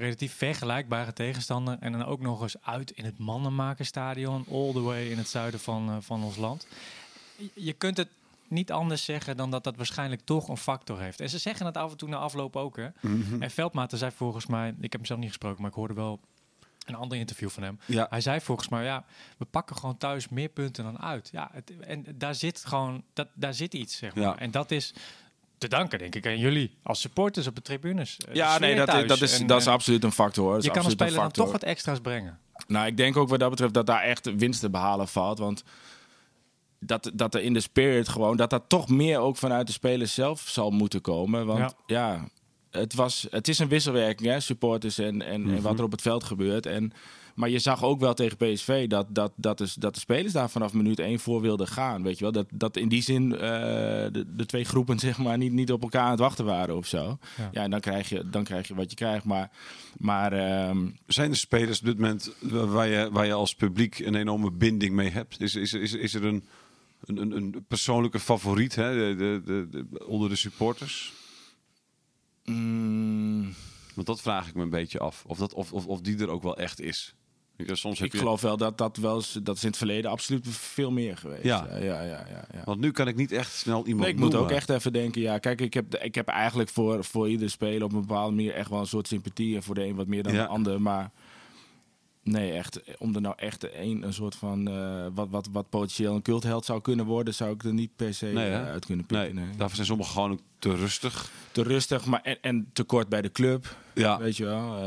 relatief 0.00 0.34
vergelijkbare 0.36 1.12
tegenstander. 1.12 1.76
En 1.80 1.92
dan 1.92 2.04
ook 2.04 2.20
nog 2.20 2.42
eens 2.42 2.56
uit 2.62 2.90
in 2.90 3.04
het 3.04 3.18
Mannenmakerstadion, 3.18 4.44
all 4.50 4.72
the 4.72 4.80
way 4.80 5.06
in 5.10 5.18
het 5.18 5.28
zuiden 5.28 5.60
van, 5.60 6.02
van 6.02 6.22
ons 6.24 6.36
land. 6.36 6.66
Je- 7.36 7.50
Je 7.54 7.72
kunt 7.72 7.96
het 7.96 8.08
niet 8.48 8.72
anders 8.72 9.04
zeggen 9.04 9.36
dan 9.36 9.50
dat 9.50 9.64
dat 9.64 9.76
waarschijnlijk 9.76 10.20
toch 10.24 10.48
een 10.48 10.56
factor 10.56 11.00
heeft. 11.00 11.20
En 11.20 11.28
ze 11.30 11.38
zeggen 11.38 11.66
het 11.66 11.76
af 11.76 11.90
en 11.90 11.96
toe 11.96 12.08
na 12.08 12.16
afloop 12.16 12.56
ook. 12.56 12.76
Hè? 12.76 12.86
Mhm. 13.00 13.42
En 13.42 13.50
Veldmaten 13.50 13.98
zei 13.98 14.10
volgens 14.16 14.46
mij, 14.46 14.68
ik 14.68 14.82
heb 14.82 14.92
hem 14.92 15.04
zelf 15.04 15.18
niet 15.20 15.28
gesproken, 15.28 15.60
maar 15.60 15.70
ik 15.70 15.76
hoorde 15.76 15.94
wel 15.94 16.20
een 16.86 16.94
ander 16.94 17.18
interview 17.18 17.48
van 17.48 17.62
hem. 17.62 17.78
Ja. 17.86 18.06
Hij 18.10 18.20
zei 18.20 18.40
volgens 18.40 18.68
mij, 18.68 18.84
ja, 18.84 19.04
we 19.38 19.44
pakken 19.44 19.76
gewoon 19.76 19.96
thuis 19.96 20.28
meer 20.28 20.48
punten 20.48 20.84
dan 20.84 21.00
uit. 21.00 21.28
Ja, 21.32 21.50
het, 21.52 21.72
en 21.80 22.04
daar 22.14 22.34
zit 22.34 22.64
gewoon, 22.64 23.04
dat, 23.12 23.28
daar 23.34 23.54
zit 23.54 23.74
iets, 23.74 23.96
zeg 23.96 24.14
maar. 24.14 24.24
Ja. 24.24 24.38
En 24.38 24.50
dat 24.50 24.70
is 24.70 24.94
te 25.58 25.68
danken, 25.68 25.98
denk 25.98 26.14
ik, 26.14 26.26
aan 26.26 26.38
jullie 26.38 26.76
als 26.82 27.00
supporters 27.00 27.46
op 27.46 27.54
de 27.54 27.62
tribunes. 27.62 28.16
Eh, 28.16 28.26
de 28.26 28.34
Ja, 28.34 28.58
nee, 28.58 28.76
dat, 28.76 28.86
thuis. 28.86 29.08
dat, 29.08 29.20
is, 29.20 29.40
En, 29.40 29.46
dat 29.46 29.60
is 29.60 29.66
en 29.66 29.72
absoluut 29.72 30.04
een 30.04 30.12
factor. 30.12 30.54
Dat 30.54 30.62
Je 30.62 30.68
kan 30.68 30.78
als 30.78 30.86
een 30.86 30.92
speler 30.92 31.14
dan 31.14 31.30
toch 31.30 31.52
wat 31.52 31.62
extra's 31.62 32.00
brengen. 32.00 32.38
Nou, 32.66 32.86
ik 32.86 32.96
denk 32.96 33.16
ook 33.16 33.28
wat 33.28 33.38
dat 33.38 33.50
betreft 33.50 33.74
dat 33.74 33.86
daar 33.86 34.02
echt 34.02 34.34
winst 34.36 34.60
te 34.60 34.70
behalen 34.70 35.08
valt. 35.08 35.38
Want 35.38 35.64
dat, 36.78 37.10
dat 37.14 37.34
er 37.34 37.42
in 37.42 37.52
de 37.52 37.60
spirit 37.60 38.08
gewoon, 38.08 38.36
dat 38.36 38.50
dat 38.50 38.62
toch 38.68 38.88
meer 38.88 39.18
ook 39.18 39.36
vanuit 39.36 39.66
de 39.66 39.72
spelers 39.72 40.14
zelf 40.14 40.40
zal 40.40 40.70
moeten 40.70 41.00
komen. 41.00 41.46
Want 41.46 41.74
ja, 41.86 42.28
het, 42.72 42.94
was, 42.94 43.26
het 43.30 43.48
is 43.48 43.58
een 43.58 43.68
wisselwerking, 43.68 44.28
hè, 44.28 44.40
supporters 44.40 44.98
en, 44.98 45.22
en, 45.22 45.50
en 45.50 45.62
wat 45.62 45.78
er 45.78 45.84
op 45.84 45.90
het 45.92 46.02
veld 46.02 46.24
gebeurt. 46.24 46.66
En, 46.66 46.92
maar 47.34 47.48
je 47.48 47.58
zag 47.58 47.84
ook 47.84 48.00
wel 48.00 48.14
tegen 48.14 48.36
PSV 48.36 48.86
dat, 48.88 49.06
dat, 49.08 49.32
dat, 49.36 49.60
is, 49.60 49.74
dat 49.74 49.94
de 49.94 50.00
spelers 50.00 50.32
daar 50.32 50.50
vanaf 50.50 50.72
minuut 50.72 50.98
één 50.98 51.18
voor 51.18 51.40
wilden 51.40 51.66
gaan. 51.68 52.02
Weet 52.02 52.18
je 52.18 52.22
wel? 52.24 52.32
Dat, 52.32 52.46
dat 52.52 52.76
in 52.76 52.88
die 52.88 53.02
zin 53.02 53.32
eh, 53.34 53.40
de, 54.12 54.24
de 54.36 54.46
twee 54.46 54.64
groepen 54.64 54.98
zeg 55.08 55.18
maar, 55.18 55.38
niet, 55.38 55.52
niet 55.52 55.72
op 55.72 55.82
elkaar 55.82 56.02
aan 56.02 56.10
het 56.10 56.20
wachten 56.20 56.44
waren 56.44 56.76
of 56.76 56.86
zo. 56.86 57.18
Ja. 57.38 57.48
Ja, 57.52 57.62
en 57.62 57.70
dan 57.70 57.80
krijg, 57.80 58.08
je, 58.08 58.28
dan 58.30 58.44
krijg 58.44 58.68
je 58.68 58.74
wat 58.74 58.90
je 58.90 58.96
krijgt. 58.96 59.24
Maar, 59.24 59.50
maar 59.98 60.32
ehm, 60.32 60.86
Zijn 61.06 61.30
er 61.30 61.36
spelers 61.36 61.78
op 61.80 61.84
dit 61.86 61.98
moment 61.98 62.32
waar 62.50 62.88
je, 62.88 63.08
waar 63.12 63.26
je 63.26 63.32
als 63.32 63.54
publiek 63.54 63.98
een 63.98 64.14
enorme 64.14 64.50
binding 64.50 64.94
mee 64.94 65.10
hebt? 65.10 65.40
Is, 65.40 65.54
is, 65.54 65.72
is, 65.72 65.92
is 65.92 66.14
er 66.14 66.24
een, 66.24 66.44
een, 67.06 67.36
een- 67.36 67.64
persoonlijke 67.68 68.20
favoriet 68.20 68.74
hè, 68.74 68.94
de, 68.94 69.14
de, 69.16 69.42
de, 69.44 69.68
de- 69.90 70.06
onder 70.06 70.28
de 70.28 70.36
supporters? 70.36 71.12
Mm, 72.44 73.54
Want 73.94 74.06
dat 74.06 74.20
vraag 74.20 74.48
ik 74.48 74.54
me 74.54 74.62
een 74.62 74.70
beetje 74.70 74.98
af. 74.98 75.24
Of, 75.26 75.38
dat, 75.38 75.54
of, 75.54 75.72
of, 75.72 75.86
of 75.86 76.00
die 76.00 76.18
er 76.18 76.28
ook 76.28 76.42
wel 76.42 76.56
echt 76.56 76.80
is. 76.80 77.14
Je, 77.56 77.76
soms 77.76 77.98
heb 77.98 78.06
Ik 78.06 78.12
je, 78.12 78.18
geloof 78.18 78.40
wel 78.40 78.56
dat 78.56 78.78
dat 78.78 78.96
wel 78.96 79.14
eens, 79.14 79.38
dat 79.42 79.56
is 79.56 79.62
in 79.62 79.68
het 79.68 79.76
verleden 79.76 80.10
absoluut 80.10 80.48
veel 80.48 80.90
meer 80.90 81.16
geweest. 81.16 81.42
Ja. 81.44 81.66
ja, 81.70 81.76
ja, 81.76 82.02
ja. 82.02 82.26
ja, 82.30 82.44
ja. 82.52 82.62
Want 82.64 82.80
nu 82.80 82.90
kan 82.90 83.08
ik 83.08 83.16
niet 83.16 83.32
echt 83.32 83.52
snel 83.52 83.86
iemand 83.86 84.04
Nee, 84.04 84.14
ik 84.14 84.20
moet 84.20 84.34
ook 84.34 84.50
echt 84.50 84.68
even 84.70 84.92
denken. 84.92 85.20
Ja, 85.20 85.38
kijk, 85.38 85.60
ik 85.60 85.74
heb, 85.74 85.94
ik 85.96 86.14
heb 86.14 86.28
eigenlijk 86.28 86.68
voor, 86.68 87.04
voor 87.04 87.28
ieder 87.28 87.50
speler 87.50 87.82
op 87.82 87.92
een 87.92 88.00
bepaalde 88.00 88.34
manier 88.34 88.54
echt 88.54 88.70
wel 88.70 88.80
een 88.80 88.86
soort 88.86 89.08
sympathie. 89.08 89.56
En 89.56 89.62
voor 89.62 89.74
de 89.74 89.84
een 89.84 89.94
wat 89.94 90.06
meer 90.06 90.22
dan 90.22 90.32
de 90.32 90.46
ander. 90.46 90.80
Maar 90.80 91.10
nee, 92.22 92.52
echt, 92.52 92.80
om 92.98 93.14
er 93.14 93.20
nou 93.20 93.34
echt 93.38 93.74
een, 93.74 94.02
een 94.02 94.12
soort 94.12 94.34
van. 94.34 94.68
eh, 94.68 95.06
wat, 95.14 95.28
wat, 95.30 95.48
wat 95.52 95.68
potentieel 95.68 96.14
een 96.14 96.22
cultheld 96.22 96.64
zou 96.64 96.80
kunnen 96.80 97.06
worden, 97.06 97.34
zou 97.34 97.52
ik 97.52 97.64
er 97.64 97.72
niet 97.74 97.96
per 97.96 98.14
se 98.14 98.26
Nee, 98.26 98.50
eh, 98.50 98.64
uit 98.66 98.86
kunnen 98.86 99.06
pikken. 99.06 99.34
Nee. 99.34 99.44
daarvoor 99.56 99.74
zijn 99.74 99.86
sommigen 99.86 100.12
gewoon 100.12 100.30
ook 100.32 100.40
te 100.58 100.74
rustig. 100.74 101.30
Te 101.52 101.62
rustig, 101.62 102.04
maar 102.04 102.20
en, 102.22 102.38
en 102.40 102.70
te 102.72 102.82
kort 102.84 103.08
bij 103.08 103.22
de 103.22 103.32
club. 103.32 103.76
Ja, 103.94 104.18
Weet 104.18 104.36
je 104.36 104.44
wel. 104.44 104.76
Eh, 104.76 104.84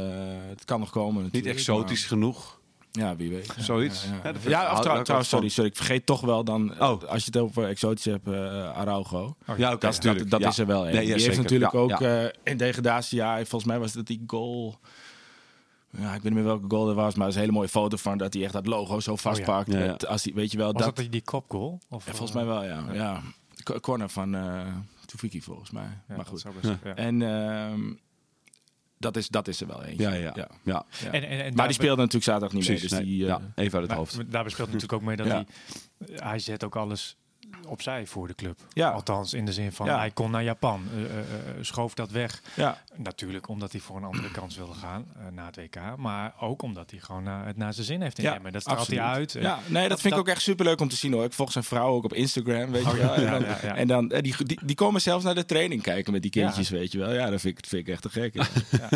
het 0.50 0.66
kan 0.66 0.80
nog 0.80 0.90
komen. 0.90 1.30
niet 1.32 1.46
exotisch 1.46 2.06
genoeg. 2.06 2.60
ja, 2.92 3.16
wie 3.16 3.30
weet. 3.30 3.54
Zoiets. 3.58 4.06
Ja, 4.24 4.32
Ja, 4.50 4.72
of 4.74 4.80
trouw- 5.04 5.22
sorry, 5.24 5.50
sorry. 5.50 5.70
Ik 5.70 5.76
vergeet 5.76 6.06
toch 6.06 6.22
wel 6.22 6.44
dan, 6.44 6.74
eh, 6.74 6.90
Oh. 6.90 7.04
als 7.04 7.20
je 7.26 7.26
het 7.26 7.38
over 7.38 7.68
exotisch 7.68 8.06
hebt, 8.06 8.28
eh 8.28 8.34
Araujo. 8.78 9.36
Ja, 9.58 9.74
oké. 9.74 9.80
Dat, 9.88 10.02
dat, 10.02 10.30
dat 10.30 10.46
is 10.46 10.58
er 10.58 10.66
wel 10.66 10.88
een. 10.88 10.94
Nee, 10.94 11.08
ja, 11.08 11.16
die 11.16 11.24
heeft 11.26 11.38
natuurlijk 11.38 11.74
ook 11.74 11.92
eh, 12.02 12.24
in 12.44 12.58
degradatie, 12.58 13.18
ja, 13.18 13.36
volgens 13.36 13.64
mij 13.66 13.80
was 13.80 13.94
dat 13.94 14.06
die 14.08 14.24
goal. 14.28 14.80
Ja, 15.98 16.06
ik 16.08 16.12
weet 16.12 16.24
niet 16.24 16.34
meer 16.34 16.44
welke 16.44 16.66
goal 16.68 16.90
er 16.90 16.96
was, 16.96 17.14
maar 17.16 17.24
er 17.24 17.30
is 17.30 17.36
een 17.36 17.42
hele 17.42 17.54
mooie 17.54 17.68
foto 17.70 17.98
van 17.98 18.18
dat 18.18 18.34
hij 18.34 18.44
echt 18.44 18.54
dat 18.54 18.68
logo 18.68 19.00
zo 19.00 19.16
vastpakt. 19.16 19.72
Ja, 19.72 19.80
ja. 19.80 19.86
Met, 19.86 20.08
als 20.08 20.24
hij, 20.24 20.34
weet 20.34 20.52
je 20.52 20.58
wel, 20.58 20.72
Was 20.74 20.84
dat, 20.84 20.96
dat, 20.96 21.12
die 21.12 21.22
kopgoal? 21.22 21.80
Of, 21.90 22.06
ja, 22.06 22.12
volgens 22.12 22.32
mij 22.32 22.46
wel, 22.46 22.64
ja. 22.64 22.86
ja. 22.94 23.22
Corner 23.82 24.10
van 24.10 24.36
eh 24.36 24.68
Tufiki 25.06 25.42
volgens 25.42 25.72
mij. 25.72 25.84
Ja, 25.84 26.00
maar 26.08 26.18
dat 26.18 26.28
goed. 26.28 26.40
zou 26.40 26.54
best- 26.62 26.74
ja. 26.84 26.96
En 26.96 27.22
ehm, 27.22 27.94
dat, 28.98 29.18
is, 29.18 29.28
dat 29.30 29.48
is 29.48 29.62
er 29.62 29.68
wel 29.68 29.84
eentje. 29.84 30.04
Ja, 30.04 30.14
ja. 30.14 30.32
ja. 30.36 30.50
ja. 30.64 30.86
Ja. 31.04 31.12
En, 31.12 31.24
en, 31.24 31.30
en 31.30 31.38
Maar 31.38 31.52
daar 31.56 31.66
die 31.68 31.76
speelde 31.76 31.96
natuurlijk 32.02 32.24
zaterdag 32.24 32.54
niet 32.54 32.66
Precies. 32.66 32.92
mee. 32.92 33.00
Dus 33.00 33.08
nee. 33.08 33.18
die, 33.18 33.22
eh, 33.24 33.28
ja, 33.28 33.52
even 33.56 33.74
uit 33.74 33.74
het 33.74 33.88
Maar 33.88 33.98
hoofd. 33.98 34.32
Daarbij 34.32 34.52
speelt 34.52 34.68
natuurlijk 34.72 34.94
ook 34.94 35.02
mee 35.08 35.16
dat 35.16 35.26
Ja. 35.28 35.34
hij... 35.34 35.46
Hij 36.30 36.40
zet 36.40 36.64
ook 36.64 36.76
alles 36.76 37.18
opzij 37.68 38.06
voor 38.06 38.28
de 38.28 38.36
club. 38.36 38.60
Ja. 38.74 38.90
Althans, 38.90 39.34
in 39.34 39.46
de 39.46 39.54
zin 39.54 39.72
van 39.72 39.86
Ja. 39.86 39.98
hij 39.98 40.12
kon 40.12 40.32
naar 40.32 40.44
Japan, 40.44 40.84
eh, 40.96 41.04
schoof 41.62 41.94
dat 41.94 42.12
weg. 42.12 42.42
ja. 42.56 42.84
Natuurlijk 42.98 43.48
omdat 43.50 43.72
hij 43.72 43.82
voor 43.82 43.98
een 43.98 44.04
andere 44.04 44.32
kans 44.32 44.56
wilde 44.58 44.74
gaan 44.74 45.06
eh, 45.18 45.26
na 45.34 45.46
het 45.46 45.56
WK. 45.56 45.76
Maar 45.98 46.34
ook 46.40 46.62
omdat 46.62 46.92
hij 46.92 47.00
gewoon 47.00 47.26
het 47.26 47.58
naar 47.58 47.74
zijn 47.74 47.86
zin 47.86 48.02
heeft 48.02 48.18
in 48.18 48.24
Ja, 48.24 48.36
Emmen. 48.36 48.52
Dat 48.52 48.62
straalt 48.62 48.88
hij 48.88 49.02
uit. 49.02 49.32
Ja, 49.32 49.60
nee, 49.68 49.90
dat, 49.90 50.02
vind 50.02 50.14
ik 50.14 50.20
ook 50.20 50.28
echt 50.28 50.42
superleuk 50.42 50.82
om 50.82 50.88
te 50.90 50.96
zien 50.96 51.14
hoor. 51.14 51.24
Ik 51.24 51.34
volg 51.34 51.52
zijn 51.52 51.64
vrouw 51.64 51.88
ook 51.94 52.04
op 52.04 52.14
Instagram, 52.14 52.72
weet 52.72 52.84
je 52.84 52.90
Oh, 52.90 52.96
wel. 52.96 53.06
ja, 53.08 53.16
En 53.16 53.24
ja, 53.24 53.32
dan, 53.32 53.42
ja, 53.42 53.58
ja. 53.64 53.76
En 53.76 53.88
dan 53.88 54.08
die, 54.08 54.36
die, 54.46 54.60
die 54.66 54.76
komen 54.76 55.02
zelfs 55.02 55.24
naar 55.24 55.36
de 55.36 55.46
training 55.46 55.82
kijken 55.82 56.12
met 56.14 56.22
die 56.22 56.32
kindjes, 56.32 56.70
weet 56.70 56.92
je 56.92 56.98
wel. 56.98 57.14
Ja, 57.14 57.30
dat 57.30 57.42
vind 57.42 57.58
ik, 57.58 57.66
vind 57.66 57.88
ik 57.88 57.94
echt 57.94 58.02
te 58.02 58.10
gek. 58.10 58.34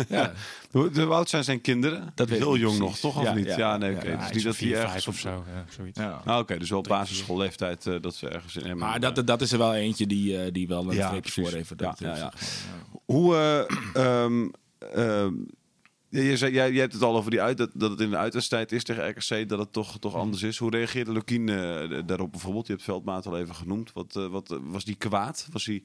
Ja. 0.08 0.32
Hoe 0.70 1.06
oud 1.06 1.28
zijn 1.28 1.44
zijn 1.44 1.60
kinderen? 1.60 2.12
Dat 2.14 2.28
Heel 2.28 2.56
jong 2.56 2.78
nog, 2.78 2.98
toch? 2.98 3.16
Of 3.16 3.22
Ja, 3.22 3.32
niet? 3.34 3.46
ja, 3.46 3.56
Ja, 3.56 3.76
nee, 3.76 3.94
oké. 3.96 4.08
ja, 4.10 4.16
Dus 4.16 4.32
niet 4.32 4.44
dat 4.44 4.56
vier, 4.56 4.66
hij 4.68 4.76
vijf 4.76 4.86
ergens 4.86 5.06
of 5.06 5.18
zo. 5.18 5.44
Ja, 5.54 5.64
zoiets. 5.68 5.98
Ja. 6.00 6.20
Ah, 6.24 6.38
oké, 6.38 6.58
dus 6.58 6.70
wel 6.70 6.80
basisschoolleeftijd 6.82 7.86
eh, 7.86 7.94
dat 8.00 8.14
ze 8.14 8.39
ergens 8.40 8.56
in 8.56 8.70
Emmen... 8.70 8.88
Maar 8.88 9.00
dat, 9.00 9.26
dat 9.26 9.40
is 9.40 9.52
er 9.52 9.58
wel 9.58 9.74
eentje 9.74 10.06
die, 10.06 10.42
eh, 10.42 10.52
die 10.52 10.68
wel 10.68 10.88
een 10.90 10.96
Ja, 10.96 11.06
streepje 11.06 11.20
precies. 11.32 11.44
voor 11.48 11.52
heeft. 11.58 11.68
Ja, 11.70 11.76
Dat 11.76 11.98
ja, 11.98 12.12
is, 12.12 12.18
ja. 12.18 12.32
Hoe, 13.04 13.34
eh, 13.94 14.22
ehm, 14.24 14.48
ehm, 14.78 15.34
je, 16.08 16.36
zei, 16.36 16.52
jij, 16.52 16.70
jij 16.72 16.80
hebt 16.80 16.92
het 16.92 17.02
al 17.02 17.16
over 17.16 17.30
die 17.30 17.40
uit, 17.42 17.56
dat, 17.56 17.70
dat 17.74 17.90
het 17.90 18.00
in 18.00 18.10
de 18.10 18.16
uitwedstrijd 18.16 18.72
is 18.72 18.84
tegen 18.84 19.08
RKC, 19.08 19.48
dat 19.48 19.58
het 19.58 19.72
toch, 19.72 19.98
toch 19.98 20.14
anders 20.14 20.42
is. 20.42 20.58
Hoe 20.58 20.70
reageerde 20.70 21.12
Lukien 21.12 21.48
eh, 21.48 22.00
daarop 22.06 22.30
bijvoorbeeld? 22.30 22.66
Je 22.66 22.72
hebt 22.72 22.84
Veldmaat 22.84 23.26
al 23.26 23.38
even 23.38 23.54
genoemd. 23.54 23.92
Wat, 23.92 24.12
wat, 24.12 24.58
was 24.62 24.84
die 24.84 24.94
kwaad? 24.94 25.48
Was 25.52 25.64
hij 25.66 25.82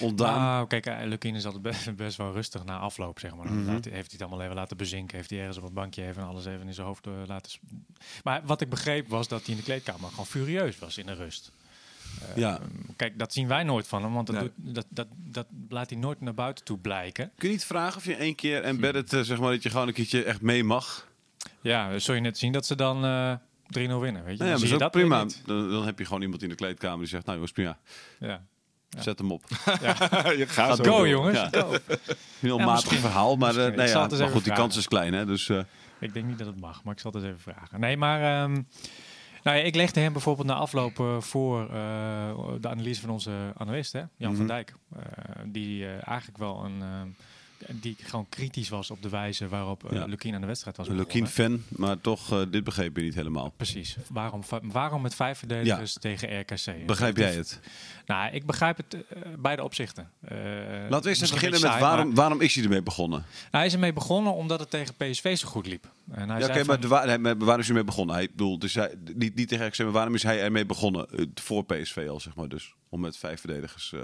ontdaan? 0.00 0.40
Nou, 0.40 0.66
kijk, 0.66 0.86
uh, 0.86 0.98
Lukien 1.04 1.34
is 1.34 1.44
altijd 1.44 1.62
best, 1.62 1.96
best 1.96 2.16
wel 2.16 2.32
rustig 2.32 2.64
na 2.64 2.78
afloop, 2.78 3.18
zeg 3.18 3.34
maar. 3.34 3.52
Mhm. 3.52 3.66
laat- 3.66 3.84
heeft 3.84 3.92
hij 3.92 4.02
het 4.10 4.20
allemaal 4.22 4.42
even 4.42 4.54
laten 4.54 4.76
bezinken. 4.76 5.16
Heeft 5.16 5.30
hij 5.30 5.38
ergens 5.38 5.56
op 5.58 5.64
het 5.64 5.74
bankje 5.74 6.06
even 6.06 6.22
alles 6.26 6.44
even 6.46 6.66
in 6.66 6.74
zijn 6.74 6.86
hoofd 6.86 7.06
laten... 7.26 7.52
Maar 8.22 8.42
wat 8.44 8.60
ik 8.60 8.68
begreep 8.68 9.08
was 9.08 9.28
dat 9.28 9.40
hij 9.40 9.50
in 9.50 9.56
de 9.56 9.62
kleedkamer 9.66 10.08
gewoon 10.10 10.26
furieus 10.26 10.78
was 10.78 10.98
in 10.98 11.06
de 11.06 11.14
rust. 11.14 11.52
Eh, 12.20 12.36
Ja. 12.36 12.58
Kijk, 12.96 13.18
dat 13.18 13.32
zien 13.32 13.48
wij 13.48 13.62
nooit 13.62 13.86
van 13.86 14.02
hem, 14.02 14.12
want 14.12 14.26
dat, 14.26 14.36
Nee. 14.36 14.50
doet- 14.56 14.74
dat, 14.74 14.86
dat, 14.88 15.06
dat 15.16 15.46
laat 15.68 15.90
hij 15.90 15.98
nooit 15.98 16.20
naar 16.20 16.34
buiten 16.34 16.64
toe 16.64 16.78
blijken. 16.78 17.30
Kun 17.36 17.48
je 17.48 17.54
niet 17.54 17.64
vragen 17.64 17.96
of 17.96 18.04
je 18.04 18.14
één 18.16 18.34
keer 18.34 18.62
embedded, 18.62 19.12
eh, 19.12 19.20
zeg 19.20 19.40
maar, 19.40 19.50
dat 19.50 19.62
je 19.62 19.70
gewoon 19.70 19.88
een 19.88 19.94
keertje 19.94 20.24
echt 20.24 20.40
mee 20.40 20.64
mag? 20.64 21.08
Ja, 21.60 21.98
zul 21.98 22.14
je 22.14 22.20
net 22.20 22.38
zien 22.38 22.52
dat 22.52 22.66
ze 22.66 22.74
dan 22.76 23.04
eh 23.04 23.32
3-0 23.66 24.00
winnen, 24.00 24.24
weet 24.24 24.32
je. 24.38 24.38
Nou 24.38 24.38
ja, 24.38 24.38
Dan 24.38 24.48
maar 24.48 24.58
zie 24.58 24.68
je 24.72 24.78
dat 24.78 24.90
prima. 24.90 25.26
Dan, 25.46 25.70
dan 25.70 25.84
heb 25.84 25.98
je 25.98 26.04
gewoon 26.04 26.22
iemand 26.22 26.42
in 26.42 26.48
de 26.48 26.54
kleedkamer 26.54 26.98
die 26.98 27.08
zegt, 27.08 27.22
nou 27.24 27.32
jongens, 27.36 27.52
prima, 27.52 27.78
Ja. 28.20 28.44
zet 28.98 29.18
hem 29.18 29.30
op. 29.32 29.44
je 29.48 29.56
gaat 29.56 30.48
Gaat 30.48 30.76
zo 30.76 30.84
Go, 30.84 30.90
door. 30.96 31.08
jongens. 31.08 31.38
Ja. 31.38 31.48
Go. 31.52 31.74
Heel 32.40 32.58
Ja, 32.58 32.64
matig 32.64 32.98
verhaal, 32.98 33.36
maar, 33.36 33.48
eh, 33.50 33.54
Misschien. 33.56 33.76
nou 33.76 33.88
ja, 33.88 34.02
het 34.02 34.18
maar 34.18 34.28
goed, 34.28 34.44
die 34.44 34.52
kans 34.52 34.76
is 34.76 34.88
klein, 34.88 35.12
hè? 35.12 35.26
Dus, 35.26 35.48
eh, 35.48 35.60
Ik 35.98 36.14
denk 36.14 36.26
niet 36.26 36.38
dat 36.38 36.46
het 36.46 36.60
mag, 36.60 36.84
maar 36.84 36.94
ik 36.94 37.00
zal 37.00 37.10
het 37.12 37.22
eens 37.22 37.30
even 37.30 37.52
vragen. 37.52 37.80
Nee, 37.80 37.96
maar 37.96 38.42
ehm, 38.42 38.62
nou 39.42 39.56
ja, 39.56 39.62
ik 39.62 39.74
legde 39.74 40.00
hem 40.00 40.12
bijvoorbeeld 40.12 40.46
na 40.46 40.54
afloop 40.54 40.98
eh, 40.98 41.20
voor 41.20 41.60
eh, 41.62 42.36
de 42.60 42.68
analyse 42.68 43.00
van 43.00 43.10
onze 43.10 43.52
analist, 43.56 43.92
hè, 43.92 44.02
Jan 44.16 44.28
Mhm. 44.30 44.36
van 44.36 44.46
Dijk. 44.46 44.74
eh, 44.96 45.02
die 45.46 45.88
eigenlijk 45.88 46.38
wel 46.38 46.64
een... 46.64 46.82
die 47.68 47.96
gewoon 48.02 48.26
kritisch 48.28 48.68
was 48.68 48.90
op 48.90 49.02
de 49.02 49.08
wijze 49.08 49.48
waarop 49.48 49.84
uh, 49.84 49.92
Ja. 49.92 50.04
Lukien 50.04 50.34
aan 50.34 50.40
de 50.40 50.46
wedstrijd 50.46 50.76
was 50.76 50.88
een 50.88 50.96
Lukien 50.96 51.26
fan, 51.26 51.62
maar 51.68 52.00
toch, 52.00 52.32
eh, 52.32 52.40
dit 52.50 52.64
begreep 52.64 52.96
je 52.96 53.02
niet 53.02 53.14
helemaal. 53.14 53.52
Precies. 53.56 53.96
Waarom, 54.08 54.42
waarom 54.62 55.02
met 55.02 55.14
vijf 55.14 55.38
verdedigers 55.38 55.92
tegen 55.92 56.40
RKC? 56.40 56.86
Begrijp 56.86 57.16
jij 57.16 57.34
het? 57.34 57.60
Nou, 58.06 58.32
ik 58.34 58.46
begrijp 58.46 58.76
het 58.76 58.94
eh, 58.94 59.22
beide 59.38 59.62
opzichten. 59.64 60.10
Eh, 60.20 60.36
Laten 60.38 61.02
we 61.02 61.08
eerst 61.08 61.22
even 61.22 61.34
beginnen 61.34 61.60
met 61.60 61.70
saai, 61.70 61.80
waarom, 61.82 62.06
maar 62.06 62.14
waarom 62.16 62.40
is 62.40 62.54
hij 62.54 62.64
ermee 62.64 62.82
begonnen? 62.82 63.24
Hij 63.50 63.66
is 63.66 63.72
ermee 63.72 63.92
begonnen 63.92 64.34
omdat 64.34 64.60
het 64.60 64.70
tegen 64.70 64.94
PSV 64.94 65.36
zo 65.36 65.48
goed 65.48 65.66
liep. 65.66 65.90
En 66.10 66.28
hij 66.30 66.38
Ja, 66.40 66.44
zei 66.46 66.58
van- 66.58 66.66
maar 66.66 66.80
de 66.80 66.88
wa- 66.88 67.04
nee, 67.04 67.18
maar 67.18 67.36
waarom 67.38 67.58
is 67.60 67.66
hij 67.66 67.76
ermee 67.76 67.84
begonnen? 67.84 68.14
Hij 68.14 68.28
bedoelt, 68.30 68.60
dus 68.60 68.74
hij, 68.74 68.94
niet, 69.14 69.34
niet 69.34 69.48
tegen 69.48 69.66
RKC, 69.66 69.78
maar 69.78 69.90
waarom 69.90 70.14
is 70.14 70.22
hij 70.22 70.40
ermee 70.42 70.66
begonnen? 70.66 71.10
Eh, 71.10 71.24
voor 71.34 71.64
PSV 71.64 72.06
al, 72.08 72.20
zeg 72.20 72.34
maar, 72.34 72.48
dus. 72.48 72.74
Om 72.88 73.00
met 73.00 73.16
vijf 73.16 73.40
verdedigers, 73.40 73.92
eh, 73.92 74.00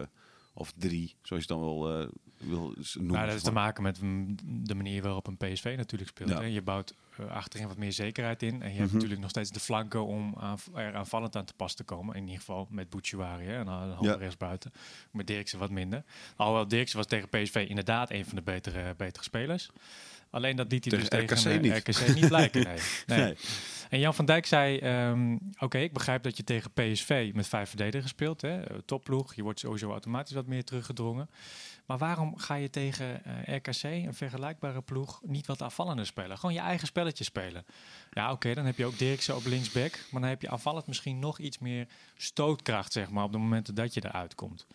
of 0.54 0.72
drie, 0.78 1.14
zoals 1.22 1.42
je 1.42 1.48
dan 1.48 1.60
wel 1.60 2.00
eh, 2.00 2.06
wil 2.38 2.75
noemen. 2.95 3.14
Nou, 3.14 3.26
dat 3.26 3.35
is 3.37 3.42
te 3.42 3.52
maken 3.52 3.83
met 3.83 3.99
de 4.42 4.75
manier 4.75 5.02
waarop 5.02 5.26
een 5.26 5.37
PSV 5.37 5.75
natuurlijk 5.76 6.11
speelt. 6.11 6.28
Ja. 6.30 6.37
Hè. 6.40 6.45
Je 6.47 6.62
bouwt 6.62 6.95
eh, 7.18 7.26
achterin 7.30 7.68
wat 7.68 7.76
meer 7.76 7.92
zekerheid 7.92 8.42
in. 8.42 8.62
En 8.62 8.68
je 8.71 8.75
hebt 8.75 8.85
Mhm. 8.85 8.92
natuurlijk 8.95 9.21
nog 9.21 9.30
steeds 9.30 9.50
de 9.50 9.61
flanken 9.61 10.07
om 10.07 10.35
aan, 10.38 10.59
er 10.75 10.95
aanvallend 10.95 11.37
aan 11.37 11.45
te 11.45 11.54
pas 11.54 11.75
te 11.75 11.85
komen. 11.85 12.14
In 12.16 12.23
ieder 12.23 12.38
geval 12.38 12.66
met 12.71 12.90
Bouchouari 12.90 13.45
hè, 13.47 13.59
en 13.59 13.64
dan 13.64 13.97
Ja. 14.00 14.14
rechtsbuiten. 14.14 14.73
Met 15.12 15.26
Dirksen 15.26 15.59
wat 15.59 15.71
minder. 15.71 16.04
Alhoewel 16.37 16.68
Dirksen 16.68 16.97
was 16.97 17.07
tegen 17.07 17.28
PSV 17.28 17.64
inderdaad 17.68 18.11
een 18.11 18.25
van 18.25 18.35
de 18.35 18.42
betere, 18.42 18.95
betere 18.97 19.25
spelers. 19.25 19.71
Alleen 20.30 20.57
dat 20.57 20.71
liet 20.73 20.85
hij 20.85 20.99
Tegen 21.00 21.26
dus 21.26 21.37
tegen 21.38 21.52
RKC 21.52 21.64
eh, 21.64 21.73
niet. 21.73 21.88
RKC 21.88 22.14
niet 22.14 22.28
blijken. 22.28 22.62
Nee. 22.64 22.78
Nee. 23.07 23.18
Nee. 23.18 23.37
En 23.88 23.99
Jan 23.99 24.14
van 24.14 24.25
Dijk 24.25 24.47
zei: 24.47 24.78
ehm, 24.78 25.37
Oké, 25.59 25.78
ik 25.78 25.92
begrijp 25.92 26.23
dat 26.23 26.37
je 26.37 26.45
tegen 26.45 26.71
PSV 26.73 27.30
met 27.35 27.49
vijf 27.49 27.68
verdedigers 27.68 28.11
speelt. 28.11 28.40
Hè? 28.40 28.83
Topploeg. 28.83 29.35
Je 29.35 29.42
wordt 29.42 29.59
sowieso 29.61 29.90
automatisch 29.90 30.35
wat 30.35 30.47
meer 30.47 30.64
teruggedrongen. 30.64 31.28
Maar 31.88 31.99
waarom 31.99 32.37
ga 32.37 32.54
je 32.54 32.71
tegen 32.71 33.25
eh, 33.25 33.57
RKC, 33.57 33.83
een 33.83 34.14
vergelijkbare 34.14 34.83
ploeg, 34.83 35.21
niet 35.23 35.47
wat 35.47 35.62
aanvallender 35.62 36.07
spelen? 36.07 36.38
Gewoon 36.38 36.54
je 36.54 36.61
eigen 36.61 36.87
spelletje 36.87 37.25
spelen. 37.25 37.64
Ja, 38.11 38.33
oké, 38.33 38.54
dan 38.54 38.64
heb 38.64 38.76
je 38.76 38.85
ook 38.85 38.99
Dirksen 38.99 39.37
op 39.37 39.45
linksback. 39.45 39.99
Maar 40.11 40.21
dan 40.21 40.30
heb 40.30 40.42
je 40.42 40.50
aanvallend 40.50 40.87
misschien 40.87 41.18
nog 41.18 41.38
iets 41.38 41.59
meer 41.59 41.87
stootkracht, 42.16 42.92
zeg 42.92 43.11
maar, 43.11 43.25
op 43.25 43.33
de 43.33 43.38
momenten 43.38 43.75
dat 43.75 43.95
je 43.95 44.04
eruit 44.04 44.35
komt. 44.35 44.66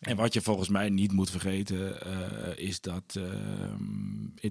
En 0.00 0.16
wat 0.16 0.32
je 0.32 0.40
volgens 0.40 0.68
mij 0.68 0.88
niet 0.88 1.12
moet 1.12 1.30
vergeten, 1.30 2.00
eh, 2.00 2.66
is 2.66 2.80
dat 2.80 3.14
uh, 3.18 3.24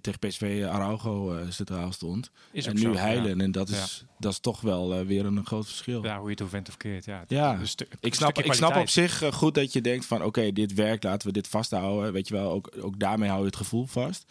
tegen 0.02 0.20
PSV 0.20 0.66
Araujo 0.70 1.38
uh, 1.38 1.50
centraal 1.50 1.92
stond. 1.92 2.32
Is 2.52 2.66
en 2.66 2.76
nu 2.76 2.82
zo, 2.82 2.96
Heilen. 2.96 3.38
ja. 3.38 3.44
En 3.44 3.52
dat 3.52 3.70
is, 3.70 4.06
dat 4.20 4.32
is 4.32 4.40
toch 4.40 4.62
wel 4.62 5.00
uh, 5.00 5.06
weer 5.06 5.26
een 5.26 5.46
groot 5.46 5.66
verschil. 5.66 6.04
Ja, 6.04 6.18
hoe 6.18 6.26
je 6.26 6.32
het 6.32 6.42
ook 6.42 6.50
went 6.50 6.68
of 6.68 6.78
keert. 6.78 7.06
Ja, 7.06 7.60
ik 8.00 8.14
snap, 8.14 8.38
ik 8.38 8.54
snap 8.54 8.76
op 8.76 8.90
zich 8.90 9.24
goed 9.34 9.56
dat 9.56 9.74
je 9.74 9.82
denkt 9.82 10.06
van 10.06 10.24
oké, 10.24 10.52
dit 10.52 10.74
werkt, 10.74 11.04
laten 11.04 11.28
we 11.28 11.34
dit 11.34 11.48
vasthouden. 11.48 12.14
Weet 12.14 12.28
je 12.28 12.34
wel, 12.34 12.52
ook, 12.52 12.72
ook 12.80 13.00
daarmee 13.00 13.30
hou 13.30 13.42
je 13.42 13.48
het 13.48 13.56
gevoel 13.56 13.86
vast. 13.86 14.26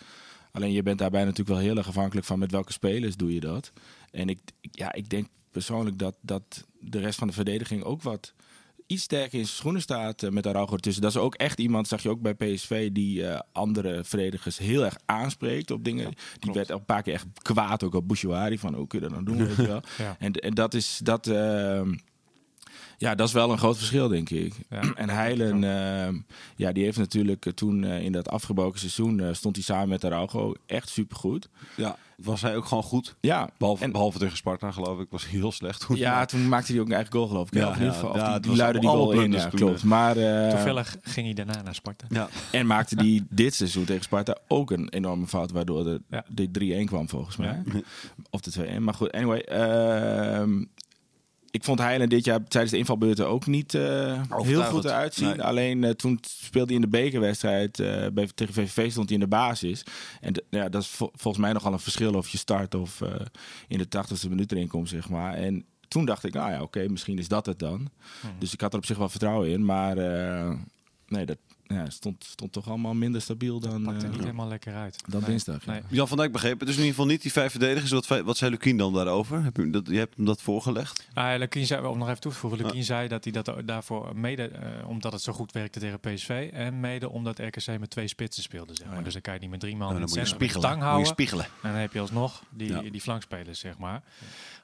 Alleen 0.52 0.72
je 0.72 0.82
bent 0.82 0.98
daarbij 0.98 1.24
natuurlijk 1.24 1.48
wel 1.48 1.66
heel 1.66 1.76
erg 1.76 1.88
afhankelijk 1.88 2.26
van 2.26 2.38
met 2.38 2.50
welke 2.50 2.72
spelers 2.72 3.16
doe 3.16 3.34
je 3.34 3.40
dat. 3.40 3.72
En 4.10 4.28
ik, 4.28 4.38
ja, 4.60 4.92
ik 4.92 5.10
denk 5.10 5.26
persoonlijk 5.50 5.98
dat, 5.98 6.14
dat 6.20 6.66
de 6.80 6.98
rest 6.98 7.18
van 7.18 7.28
de 7.28 7.34
verdediging 7.34 7.82
ook 7.82 8.02
wat 8.02 8.34
iets 8.86 9.02
sterker 9.02 9.38
in 9.38 9.44
zijn 9.44 9.56
schoenen 9.56 9.80
staat 9.80 10.22
uh, 10.22 10.30
met 10.30 10.46
Araujo 10.46 10.72
ertussen. 10.72 11.02
Dat 11.02 11.10
is 11.10 11.16
ook 11.16 11.34
echt 11.34 11.58
iemand, 11.58 11.88
zag 11.88 12.02
je 12.02 12.08
ook 12.08 12.20
bij 12.20 12.34
PSV, 12.34 12.90
die 12.92 13.20
uh, 13.20 13.38
andere 13.52 14.04
verdedigers 14.04 14.58
heel 14.58 14.84
erg 14.84 14.96
aanspreekt 15.04 15.70
op 15.70 15.84
dingen. 15.84 16.14
die 16.38 16.52
werd 16.52 16.70
een 16.70 16.84
paar 16.84 17.02
keer 17.02 17.14
echt 17.14 17.26
kwaad 17.42 17.82
ook 17.82 17.94
op 17.94 18.08
Bouchouari, 18.08 18.58
van 18.58 18.74
hoe 18.74 18.86
kun 18.86 19.00
je 19.00 19.08
dat 19.08 19.14
nou 19.14 19.24
doen, 19.24 19.46
weet 19.46 19.56
je 19.56 19.66
wel. 19.66 19.82
Ja. 19.98 20.16
En, 20.18 20.32
en 20.32 20.54
dat 20.54 20.74
is, 20.74 21.00
dat, 21.02 21.26
uh, 21.26 21.82
ja, 22.98 23.14
dat 23.14 23.28
is 23.28 23.34
wel 23.34 23.50
een 23.50 23.58
groot 23.58 23.76
verschil, 23.76 24.08
denk 24.08 24.30
ik. 24.30 24.54
Ja, 24.70 24.80
en 24.94 25.10
Heilen, 25.10 25.62
uh, 25.62 26.20
ja, 26.56 26.72
die 26.72 26.84
heeft 26.84 26.98
natuurlijk 26.98 27.46
uh, 27.46 27.52
toen 27.52 27.82
uh, 27.82 28.02
in 28.02 28.12
dat 28.12 28.28
afgebroken 28.28 28.78
seizoen 28.78 29.34
stond 29.34 29.56
hij 29.56 29.64
samen 29.64 29.88
met 29.88 30.04
Araujo 30.04 30.54
echt 30.66 30.88
supergoed. 30.88 31.48
Ja, 31.76 31.98
was 32.16 32.42
hij 32.42 32.56
ook 32.56 32.64
gewoon 32.64 32.82
goed. 32.82 33.16
Ja, 33.20 33.48
Behalve, 33.58 33.84
en- 33.84 33.92
behalve 33.92 34.18
tegen 34.18 34.36
Sparta, 34.36 34.70
geloof 34.70 35.00
ik, 35.00 35.06
was 35.10 35.22
hij 35.22 35.30
heel 35.38 35.52
slecht. 35.52 35.86
Ja, 35.94 36.24
toen 36.24 36.48
maakte 36.48 36.72
hij 36.72 36.80
ook 36.80 36.86
een 36.86 36.92
eigen 36.92 37.12
goal, 37.12 37.26
geloof 37.26 37.46
ik. 37.46 37.54
Ja, 37.54 37.68
in 37.72 37.78
ieder 37.78 37.92
geval. 37.92 38.16
Ja, 38.16 38.38
die, 38.38 38.56
luidde 38.56 38.80
die 38.80 38.88
goal 38.88 39.12
in, 39.12 39.32
ja, 39.32 39.48
klopt. 39.48 39.78
eh. 39.78 39.84
Maar, 39.84 40.16
uh, 40.16 40.48
Toevallig 40.50 40.96
ging 41.02 41.26
hij 41.26 41.34
daarna 41.34 41.62
naar 41.62 41.74
Sparta. 41.74 42.06
Ja. 42.08 42.28
En 42.52 42.66
maakte 42.66 42.96
die 42.96 43.26
dit 43.30 43.54
seizoen 43.54 43.84
tegen 43.84 44.02
Sparta 44.02 44.36
ook 44.48 44.70
een 44.70 44.88
enorme 44.88 45.26
fout, 45.26 45.50
waardoor 45.50 45.84
de, 45.84 46.02
Ja. 46.10 46.24
de 46.28 46.48
3-1 46.82 46.84
kwam 46.86 47.08
volgens 47.08 47.36
mij. 47.36 47.62
Ja. 47.72 47.80
Of 48.30 48.40
de 48.40 48.50
2-1. 48.78 48.82
Maar 48.82 48.94
goed, 48.94 49.12
anyway. 49.12 49.38
ehm, 49.40 50.64
ik 51.54 51.64
vond 51.64 51.78
Heilen 51.78 52.08
dit 52.08 52.24
jaar 52.24 52.44
tijdens 52.44 52.72
de 52.72 52.78
invalbeurten 52.78 53.28
ook 53.28 53.46
niet 53.46 53.74
eh, 53.74 54.22
heel 54.36 54.62
goed 54.62 54.84
eruit 54.84 55.14
zien. 55.14 55.28
Nee. 55.28 55.42
Alleen 55.42 55.84
eh, 55.84 55.90
toen 55.90 56.18
speelde 56.22 56.66
hij 56.66 56.76
in 56.76 56.90
de 56.90 56.96
bekerwedstrijd 56.96 57.80
eh, 57.80 58.06
bij, 58.12 58.28
tegen 58.34 58.54
VVV 58.54 58.90
stond 58.90 59.08
hij 59.08 59.18
in 59.18 59.24
de 59.24 59.28
basis. 59.28 59.82
En 60.20 60.44
ja, 60.50 60.68
dat 60.68 60.82
is 60.82 60.88
vol- 60.88 61.10
volgens 61.14 61.44
mij 61.44 61.52
nogal 61.52 61.72
een 61.72 61.78
verschil 61.78 62.14
of 62.14 62.28
je 62.28 62.38
start 62.38 62.74
of 62.74 63.00
in 63.68 63.78
de 63.78 63.86
80ste 63.86 64.28
minuut 64.28 64.52
erin 64.52 64.68
komt, 64.68 64.88
zeg 64.88 65.08
maar. 65.08 65.34
En 65.34 65.64
toen 65.88 66.04
dacht 66.04 66.24
ik, 66.24 66.34
nou 66.34 66.50
ja, 66.50 66.62
oké, 66.62 66.88
misschien 66.88 67.18
is 67.18 67.28
dat 67.28 67.46
het 67.46 67.58
dan. 67.58 67.90
Dus 68.38 68.52
ik 68.52 68.60
had 68.60 68.72
er 68.72 68.78
op 68.78 68.86
zich 68.86 68.98
wel 68.98 69.08
vertrouwen 69.08 69.48
in. 69.48 69.64
Maar 69.64 69.96
nee, 71.06 71.26
dat 71.26 71.38
ja, 71.66 71.90
stond, 71.90 72.24
stond 72.24 72.52
toch 72.52 72.68
allemaal 72.68 72.94
minder 72.94 73.20
stabiel 73.20 73.60
dan, 73.60 73.82
Pakte 73.82 74.04
eh, 74.04 74.10
niet 74.10 74.20
helemaal 74.20 74.48
lekker 74.48 74.74
uit. 74.74 75.02
dan 75.08 75.20
Nee. 75.20 75.30
dinsdag. 75.30 75.64
ja. 75.64 75.72
Nee. 75.72 75.82
Jan 75.88 76.08
van 76.08 76.16
Dijk 76.16 76.32
begreep 76.32 76.58
het 76.58 76.68
dus 76.68 76.76
in 76.76 76.82
ieder 76.82 76.94
geval 76.94 77.10
niet, 77.10 77.22
die 77.22 77.32
vijf 77.32 77.50
verdedigers. 77.50 77.90
Wat, 77.90 78.06
wat 78.24 78.36
zei 78.36 78.50
Lukien 78.50 78.76
dan 78.76 78.92
daarover? 78.92 79.42
Heb 79.44 79.56
je, 79.56 79.70
dat, 79.70 79.86
je 79.86 79.96
hebt 79.98 80.16
hem 80.16 80.24
dat 80.24 80.42
voorgelegd? 80.42 81.08
Ah, 81.14 81.38
Lukien 81.38 81.66
zei, 81.66 81.86
om 81.86 81.98
nog 81.98 82.08
even 82.08 82.20
toe 82.20 82.32
te 82.32 82.38
voegen, 82.38 82.58
Lukien 82.64 82.84
zei 82.84 83.08
dat 83.08 83.24
hij 83.24 83.32
dat 83.32 83.52
daarvoor 83.64 84.16
mede, 84.16 84.48
eh, 84.48 84.88
omdat 84.88 85.12
het 85.12 85.22
zo 85.22 85.32
goed 85.32 85.52
werkte 85.52 85.80
tegen 85.80 86.00
PSV, 86.00 86.50
en 86.52 86.80
mede 86.80 87.08
omdat 87.08 87.38
RKC 87.38 87.78
met 87.78 87.90
twee 87.90 88.08
spitsen 88.08 88.42
speelde, 88.42 88.72
zeg 88.74 88.82
maar. 88.86 88.92
Oh 88.92 88.98
ja. 88.98 89.04
Dus 89.04 89.12
dan 89.12 89.22
kan 89.22 89.34
je 89.34 89.40
niet 89.40 89.50
met 89.50 89.60
drie 89.60 89.76
man 89.76 89.88
Nou, 89.88 90.00
in 90.00 90.00
dan 90.00 90.08
het 90.08 90.18
moet 90.18 90.28
je 90.28 90.36
centrum 90.36 90.46
met 90.48 90.56
spiegelen. 90.56 90.78
tang 90.80 91.06
Moet 91.06 91.16
je 91.16 91.16
houden. 91.16 91.42
spiegelen. 91.42 91.44
En 91.62 91.70
dan 91.72 91.80
heb 91.80 91.92
je 91.92 92.00
alsnog 92.00 92.42
die, 92.50 92.68
Ja. 92.68 92.90
die 92.90 93.00
flankspelers, 93.00 93.58
zeg 93.58 93.78
maar. 93.78 94.02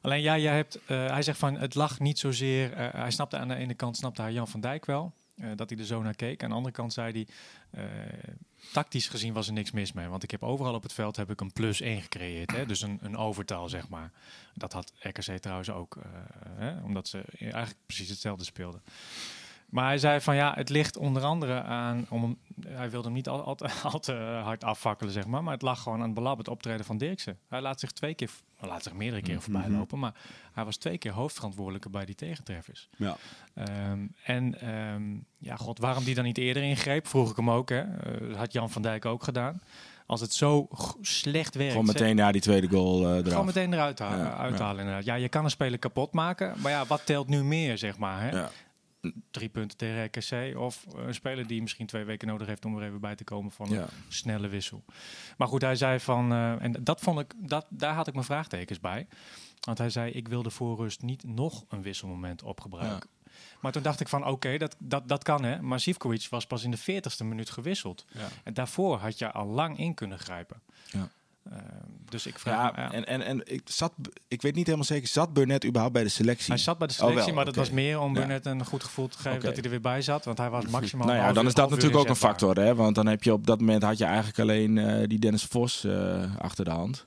Alleen 0.00 0.22
ja, 0.22 0.38
jij 0.38 0.54
hebt, 0.54 0.78
eh, 0.86 1.06
hij 1.06 1.22
zegt 1.22 1.38
van 1.38 1.54
het 1.56 1.74
lag 1.74 1.98
niet 2.00 2.18
zozeer. 2.18 2.72
eh, 2.72 2.88
hij 3.00 3.10
snapte 3.10 3.36
aan 3.36 3.48
de 3.48 3.54
ene 3.54 3.74
kant 3.74 3.96
snapte 3.96 4.22
hij 4.22 4.32
Jan 4.32 4.48
van 4.48 4.60
Dijk 4.60 4.86
wel. 4.86 5.12
Eh, 5.40 5.50
dat 5.57 5.70
hij 5.70 5.79
er 5.79 5.85
zo 5.85 6.03
naar 6.03 6.14
keek. 6.14 6.42
Aan 6.42 6.48
de 6.48 6.55
andere 6.55 6.74
kant 6.74 6.92
zei 6.92 7.12
hij. 7.12 7.26
eh, 7.85 8.35
tactisch 8.72 9.09
gezien 9.09 9.33
was 9.33 9.46
er 9.46 9.53
niks 9.53 9.70
mis 9.70 9.92
mee. 9.92 10.09
Want 10.09 10.22
ik 10.22 10.31
heb 10.31 10.42
overal 10.42 10.74
op 10.74 10.83
het 10.83 10.92
veld 10.92 11.16
heb 11.16 11.31
ik 11.31 11.40
een 11.40 11.53
plus 11.53 11.81
1 11.81 12.03
gecreëerd. 12.03 12.50
Hè? 12.50 12.66
Dus 12.66 12.83
een, 12.83 12.98
een 13.03 13.16
overtal, 13.16 13.68
zeg 13.68 13.88
maar. 13.88 14.11
Dat 14.55 14.72
had 14.72 14.92
RKC 14.98 15.38
trouwens 15.38 15.70
ook. 15.70 15.96
eh, 15.96 16.03
hè? 16.57 16.83
Omdat 16.83 17.09
ze 17.09 17.22
eigenlijk 17.38 17.76
precies 17.87 18.09
hetzelfde 18.09 18.44
speelden. 18.44 18.83
Maar 19.70 19.85
hij 19.87 19.98
zei 19.98 20.20
van 20.20 20.35
ja, 20.35 20.52
het 20.54 20.68
ligt 20.68 20.96
onder 20.96 21.22
andere 21.22 21.62
aan. 21.62 22.06
Om, 22.09 22.38
hij 22.66 22.90
wilde 22.90 23.06
hem 23.06 23.16
niet 23.16 23.28
al, 23.28 23.42
al, 23.42 23.54
te, 23.54 23.68
al 23.92 23.98
te 24.00 24.12
hard 24.44 24.64
afvakkelen, 24.64 25.12
zeg 25.12 25.26
maar. 25.26 25.42
Maar 25.42 25.52
het 25.52 25.62
lag 25.62 25.83
gewoon 25.83 25.98
aan 25.98 26.04
het 26.04 26.14
belabberd 26.14 26.48
optreden 26.48 26.85
van 26.85 26.98
Dirksen. 26.98 27.38
Hij 27.48 27.61
laat 27.61 27.80
zich 27.80 27.90
twee 27.92 28.14
keer, 28.14 28.30
hij 28.56 28.68
laat 28.68 28.83
zich 28.83 28.92
meerdere 28.92 29.22
keren 29.22 29.42
voorbij 29.42 29.68
Mhm. 29.68 29.78
lopen. 29.78 29.98
Maar 29.98 30.14
hij 30.52 30.64
was 30.64 30.76
twee 30.76 30.98
keer 30.98 31.12
hoofdverantwoordelijke 31.12 31.90
bij 31.90 32.04
die 32.04 32.14
tegentreffers. 32.14 32.88
Ja. 32.96 33.16
Ehm, 33.54 34.06
en 34.24 34.61
ehm, 34.61 35.02
ja, 35.38 35.56
god, 35.56 35.78
waarom 35.78 36.04
die 36.04 36.14
dan 36.14 36.24
niet 36.24 36.38
eerder 36.38 36.62
ingreep, 36.62 37.06
vroeg 37.06 37.30
ik 37.30 37.37
hem 37.37 37.50
ook. 37.50 37.68
Hè. 37.68 37.80
Eh, 37.80 38.37
had 38.37 38.52
Jan 38.52 38.70
van 38.70 38.83
Dijk 38.83 39.04
ook 39.04 39.22
gedaan. 39.24 39.61
Als 40.06 40.20
het 40.20 40.33
zo 40.33 40.68
slecht 41.00 41.54
werkt. 41.54 41.70
Gewoon 41.70 41.87
meteen 41.87 42.16
na 42.16 42.33
die 42.33 42.40
tweede 42.40 42.68
goal 42.68 43.12
eraf. 43.14 43.28
gewoon 43.28 43.44
meteen 43.46 43.72
eruit 43.72 43.98
halen. 43.98 44.18
Ja, 44.18 44.37
uithalen 44.37 44.78
inderdaad. 44.78 45.04
Ja, 45.04 45.14
je 45.14 45.28
kan 45.28 45.44
een 45.44 45.50
speler 45.50 45.78
kapot 45.78 46.12
maken. 46.12 46.54
Maar 46.59 46.70
ja, 46.72 46.87
wat 46.87 47.06
telt 47.06 47.28
nu 47.28 47.44
meer, 47.44 47.78
zeg 47.78 47.98
maar. 47.98 48.20
Hè? 48.20 48.30
Ja. 48.30 48.50
Drie 49.30 49.48
punten 49.48 49.76
tegen 49.78 50.04
RKC. 50.04 50.58
Of 50.58 50.84
een 50.94 51.14
speler 51.14 51.46
die 51.46 51.60
misschien 51.62 51.86
twee 51.86 52.04
weken 52.04 52.28
nodig 52.28 52.46
heeft 52.46 52.64
om 52.64 52.76
er 52.78 52.82
even 52.86 53.00
bij 53.00 53.14
te 53.14 53.24
komen 53.24 53.50
van 53.52 53.68
Ja. 53.70 53.82
een 53.82 53.88
snelle 54.08 54.48
wissel. 54.48 54.84
Maar 55.36 55.48
goed, 55.48 55.62
hij 55.62 55.76
zei 55.76 56.00
van... 56.00 56.32
eh, 56.32 56.62
en 56.62 56.72
dat 56.80 57.00
vond 57.00 57.20
ik, 57.20 57.32
dat, 57.36 57.66
daar 57.68 57.94
had 57.94 58.06
ik 58.06 58.12
mijn 58.14 58.26
vraagtekens 58.26 58.80
bij. 58.80 59.06
Want 59.60 59.78
hij 59.78 59.90
zei, 59.90 60.10
ik 60.12 60.28
wilde 60.28 60.50
voor 60.50 60.76
rust 60.76 61.02
niet 61.02 61.24
nog 61.24 61.64
een 61.68 61.82
wisselmoment 61.82 62.42
opgebruiken. 62.42 63.10
Maar 63.60 63.72
toen 63.72 63.82
dacht 63.82 64.00
ik 64.00 64.08
van, 64.08 64.26
oké, 64.26 64.56
dat, 64.58 64.76
dat, 64.78 65.08
dat 65.08 65.22
kan 65.22 65.44
hè. 65.44 65.62
Maar 65.62 65.80
Sivkovic 65.80 66.26
was 66.30 66.46
pas 66.46 66.62
in 66.64 66.70
de 66.70 66.78
40ste 66.80 67.24
minuut 67.24 67.50
gewisseld. 67.50 68.04
Ja. 68.12 68.28
En 68.44 68.54
daarvoor 68.54 68.98
had 68.98 69.18
je 69.18 69.32
al 69.32 69.46
lang 69.46 69.78
in 69.78 69.94
kunnen 69.94 70.18
grijpen. 70.18 70.60
Ja. 70.90 71.08
Eh, 71.42 71.59
dus 72.09 72.26
ik 72.26 72.38
vraag... 72.38 72.76
Ja, 72.76 72.92
en, 72.92 73.07
en, 73.07 73.22
en 73.22 73.40
ik, 73.44 73.61
zat, 73.64 73.92
ik 74.29 74.42
weet 74.42 74.55
niet 74.55 74.64
helemaal 74.64 74.87
zeker, 74.87 75.09
zat 75.09 75.33
Burnett 75.33 75.64
überhaupt 75.64 75.94
bij 75.94 76.03
de 76.03 76.09
selectie? 76.09 76.53
Hij 76.53 76.62
zat 76.62 76.79
bij 76.79 76.87
de 76.87 76.92
selectie, 76.92 77.18
Oh, 77.18 77.26
wel, 77.26 77.35
maar 77.35 77.44
dat 77.44 77.55
was 77.55 77.70
meer 77.70 78.00
om 78.00 78.14
Ja. 78.14 78.18
Burnett 78.18 78.46
een 78.46 78.64
goed 78.64 78.85
gevoel 78.85 79.09
te 79.09 79.18
geven 79.18 79.40
dat 79.40 79.55
hij 79.55 79.62
er 79.64 79.70
weer 79.70 79.81
bij 79.81 80.03
zat. 80.03 80.24
Want 80.24 80.38
hij 80.38 80.50
was 80.50 80.66
maximaal. 80.79 81.07
nou 81.07 81.18
ja, 81.18 81.33
dan 81.33 81.46
is 81.46 81.55
dat 81.55 81.70
natuurlijk 81.70 82.00
ook 82.00 82.09
een 82.09 82.16
factor, 82.16 82.57
hè? 82.57 82.74
Want 82.74 82.94
dan 82.94 83.07
heb 83.07 83.22
je 83.22 83.33
op 83.33 83.46
dat 83.46 83.61
moment 83.61 83.83
had 83.83 83.98
je 83.98 84.05
eigenlijk 84.05 84.38
alleen 84.38 84.79
eh, 84.79 85.09
die 85.09 85.18
Dennis 85.18 85.44
Vos 85.44 85.85
eh, 85.85 86.37
achter 86.38 86.64
de 86.64 86.70
hand. 86.70 87.07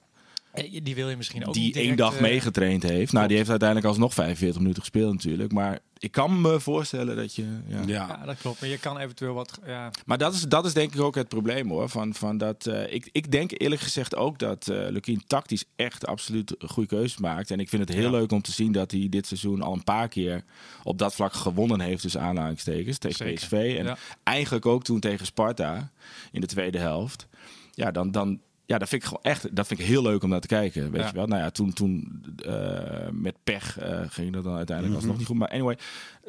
Eh, 0.54 0.80
Die 0.84 0.96
wil 0.96 1.10
je 1.10 1.16
misschien 1.18 1.48
ook 1.48 1.54
die 1.54 1.64
niet 1.64 1.76
één 1.76 1.96
dag 1.96 2.16
eh, 2.16 2.22
meegetraind 2.22 2.84
heeft. 2.84 3.12
Nou, 3.12 3.28
die 3.28 3.38
heeft 3.38 3.50
uiteindelijk 3.50 3.90
alsnog 3.90 4.14
45 4.14 4.60
minuten 4.60 4.82
gespeeld 4.82 5.14
natuurlijk. 5.14 5.52
Maar 5.52 5.80
ik 5.98 6.12
kan 6.12 6.42
me 6.42 6.60
voorstellen 6.60 7.16
dat 7.16 7.36
je... 7.36 7.46
Ja. 7.68 7.82
Ja, 7.86 8.26
dat 8.26 8.38
klopt. 8.38 8.60
Maar 8.62 8.70
je 8.70 8.78
kan 8.78 8.98
eventueel 8.98 9.34
wat. 9.34 9.60
Ja, 9.66 9.92
Maar 10.06 10.18
dat 10.18 10.34
is, 10.34 10.42
dat 10.42 10.66
is 10.66 10.74
denk 10.74 10.94
ik 10.94 11.02
ook 11.02 11.16
het 11.16 11.28
probleem 11.28 11.70
hoor. 11.70 11.90
Van, 11.90 12.14
van 12.14 12.38
dat, 12.38 12.66
eh, 12.66 12.94
ik, 12.94 13.10
ik 13.12 13.32
denk 13.32 13.52
eerlijk 13.62 13.82
gezegd 13.82 14.16
ook 14.16 14.40
dat 14.40 14.68
eh 14.68 14.90
Lukien 14.90 15.24
tactisch 15.28 15.66
echt 15.76 16.06
absoluut 16.08 16.56
goede 16.60 16.90
keuzes 16.90 17.18
maakt. 17.18 17.52
En 17.52 17.60
ik 17.60 17.70
vind 17.70 17.88
het 17.88 17.98
heel 17.98 18.12
Ja. 18.12 18.18
leuk 18.18 18.32
om 18.32 18.42
te 18.42 18.52
zien 18.52 18.72
dat 18.72 18.92
hij 18.92 19.08
dit 19.10 19.28
seizoen 19.28 19.62
al 19.62 19.74
een 19.74 19.84
paar 19.84 20.08
keer 20.08 20.44
op 20.84 20.98
dat 20.98 21.16
vlak 21.16 21.34
gewonnen 21.34 21.80
heeft. 21.80 22.02
Dus 22.02 22.18
aanhalingstekens 22.18 22.98
tegen 22.98 23.18
Zeker. 23.18 23.34
PSV. 23.34 23.76
En 23.80 23.86
Ja. 23.86 23.98
eigenlijk 24.24 24.66
ook 24.66 24.84
toen 24.84 25.00
tegen 25.00 25.26
Sparta 25.26 25.92
in 26.32 26.42
de 26.42 26.48
tweede 26.48 26.78
helft. 26.78 27.28
Ja, 27.72 27.92
dan... 27.92 28.12
dan 28.12 28.40
ja, 28.74 28.80
dat 28.80 28.90
vind 28.90 29.02
ik 29.02 29.08
gewoon 29.08 29.24
echt, 29.24 29.56
dat 29.56 29.68
vind 29.68 29.80
ik 29.80 29.86
heel 29.86 30.02
leuk 30.02 30.24
om 30.24 30.30
naar 30.30 30.40
te 30.40 30.48
kijken. 30.48 30.92
Weet 30.92 31.02
Ja. 31.02 31.08
je 31.08 31.14
wel? 31.14 31.28
Nou 31.28 31.42
ja, 31.42 31.50
toen, 31.50 31.74
toen 31.74 32.22
eh, 32.46 33.10
met 33.12 33.36
pech 33.44 33.80
eh, 33.80 34.00
ging 34.08 34.34
dat 34.34 34.44
dan 34.44 34.56
uiteindelijk 34.56 34.96
alsnog 34.96 35.18
niet 35.18 35.26
goed. 35.26 35.38
Maar 35.38 35.50
anyway, 35.50 35.78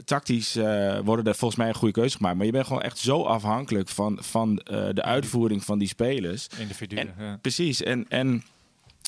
tactisch 0.05 0.57
eh, 0.57 0.99
worden 1.05 1.25
er 1.25 1.35
volgens 1.35 1.61
mij 1.61 1.69
een 1.69 1.75
goede 1.75 1.95
keuze 1.95 2.17
gemaakt. 2.17 2.37
Maar 2.37 2.47
je 2.47 2.53
bent 2.53 2.67
gewoon 2.67 2.83
echt 2.83 2.99
zo 2.99 3.23
afhankelijk 3.23 3.89
van, 3.89 4.19
van 4.21 4.55
de 4.95 5.03
uitvoering 5.03 5.65
van 5.65 5.79
die 5.79 5.89
spelers. 5.89 6.47
individuen. 6.59 6.99
En- 7.19 7.25
ja. 7.27 7.37
Precies. 7.43 7.83
En, 7.83 8.07
en 8.09 8.43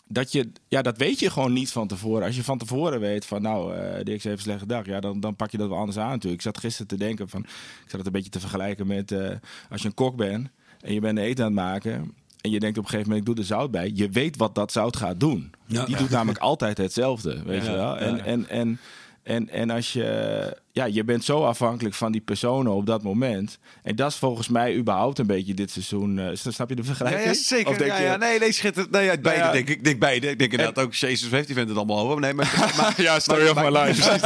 dat, 0.08 0.32
je, 0.32 0.50
ja, 0.68 0.82
dat 0.82 0.96
weet 0.96 1.18
je 1.18 1.30
gewoon 1.30 1.52
niet 1.52 1.72
van 1.72 1.88
tevoren. 1.88 2.26
Als 2.26 2.36
je 2.36 2.44
van 2.44 2.58
tevoren 2.58 3.00
weet 3.00 3.24
van 3.26 3.42
nou, 3.42 3.74
eh 3.76 3.94
Dirk 4.04 4.22
heeft 4.22 4.26
een 4.26 4.38
slechte 4.38 4.66
dag. 4.66 4.86
Ja, 4.86 5.00
dan, 5.00 5.20
dan 5.20 5.36
pak 5.36 5.50
je 5.50 5.58
dat 5.58 5.68
wel 5.68 5.78
anders 5.78 5.98
aan 5.98 6.10
natuurlijk. 6.10 6.34
Ik 6.34 6.40
zat 6.52 6.58
gisteren 6.58 6.86
te 6.86 6.96
denken 6.96 7.28
van, 7.28 7.40
ik 7.42 7.50
zat 7.86 7.92
het 7.98 8.06
een 8.06 8.12
beetje 8.12 8.30
te 8.30 8.40
vergelijken 8.40 8.86
met 8.86 9.12
als 9.70 9.82
je 9.82 9.88
een 9.88 9.94
kok 9.94 10.16
bent. 10.16 10.48
en 10.80 10.94
je 10.94 11.00
bent 11.00 11.18
eten 11.18 11.44
aan 11.44 11.50
het 11.52 11.60
maken... 11.60 12.14
en 12.46 12.52
je 12.52 12.60
denkt 12.60 12.78
op 12.78 12.84
een 12.84 12.90
gegeven 12.90 13.10
moment, 13.10 13.28
ik 13.28 13.34
doe 13.34 13.44
er 13.44 13.50
zout 13.50 13.70
bij... 13.70 13.90
je 13.94 14.08
weet 14.08 14.36
wat 14.36 14.54
dat 14.54 14.72
zout 14.72 14.96
gaat 14.96 15.20
doen. 15.20 15.52
Die 15.66 15.96
doet 15.96 16.10
namelijk 16.10 16.38
altijd 16.38 16.78
hetzelfde, 16.78 17.42
weet 17.42 17.64
je 17.64 17.72
wel. 17.72 17.98
En, 17.98 18.24
en, 18.24 18.48
en, 18.48 18.78
en, 19.22 19.48
en 19.48 19.70
als 19.70 19.92
je... 19.92 20.56
Ja, 20.76 20.84
je 20.84 21.04
bent 21.04 21.24
zo 21.24 21.44
afhankelijk 21.44 21.94
van 21.94 22.12
die 22.12 22.20
personen 22.20 22.72
op 22.72 22.86
dat 22.86 23.02
moment. 23.02 23.58
En 23.82 23.96
dat 23.96 24.10
is 24.10 24.16
volgens 24.16 24.48
mij 24.48 24.76
überhaupt 24.76 25.18
een 25.18 25.26
beetje 25.26 25.54
dit 25.54 25.70
seizoen. 25.70 26.18
eh, 26.18 26.26
snap 26.34 26.68
je 26.68 26.74
de 26.74 26.82
Ja, 26.82 26.86
vergelijking? 26.88 27.24
ja, 27.24 27.34
zeker. 27.34 27.70
Of 27.70 27.76
denk 27.76 27.90
ja, 27.90 27.98
je- 27.98 28.04
ja, 28.04 28.16
nee, 28.16 28.38
nee, 28.38 28.52
schitterend. 28.52 28.92
Nee, 28.92 29.04
ja, 29.04 29.16
beide, 29.18 29.42
ja. 29.44 29.52
denk 29.52 29.68
ik. 29.68 29.84
Denk 29.84 29.98
beide. 29.98 30.30
Ik 30.30 30.38
denk 30.38 30.50
inderdaad 30.50 30.84
ook, 30.84 30.94
Jezus 30.94 31.30
heeft 31.30 31.46
die 31.46 31.56
vent 31.56 31.68
het 31.68 31.76
allemaal 31.78 31.98
over. 31.98 32.20
Nee, 32.20 32.34
maar, 32.34 32.72
maar, 32.80 32.94
Ja, 33.02 33.18
story 33.20 33.48
of 33.48 33.54
my 33.70 33.78
life. 33.78 34.18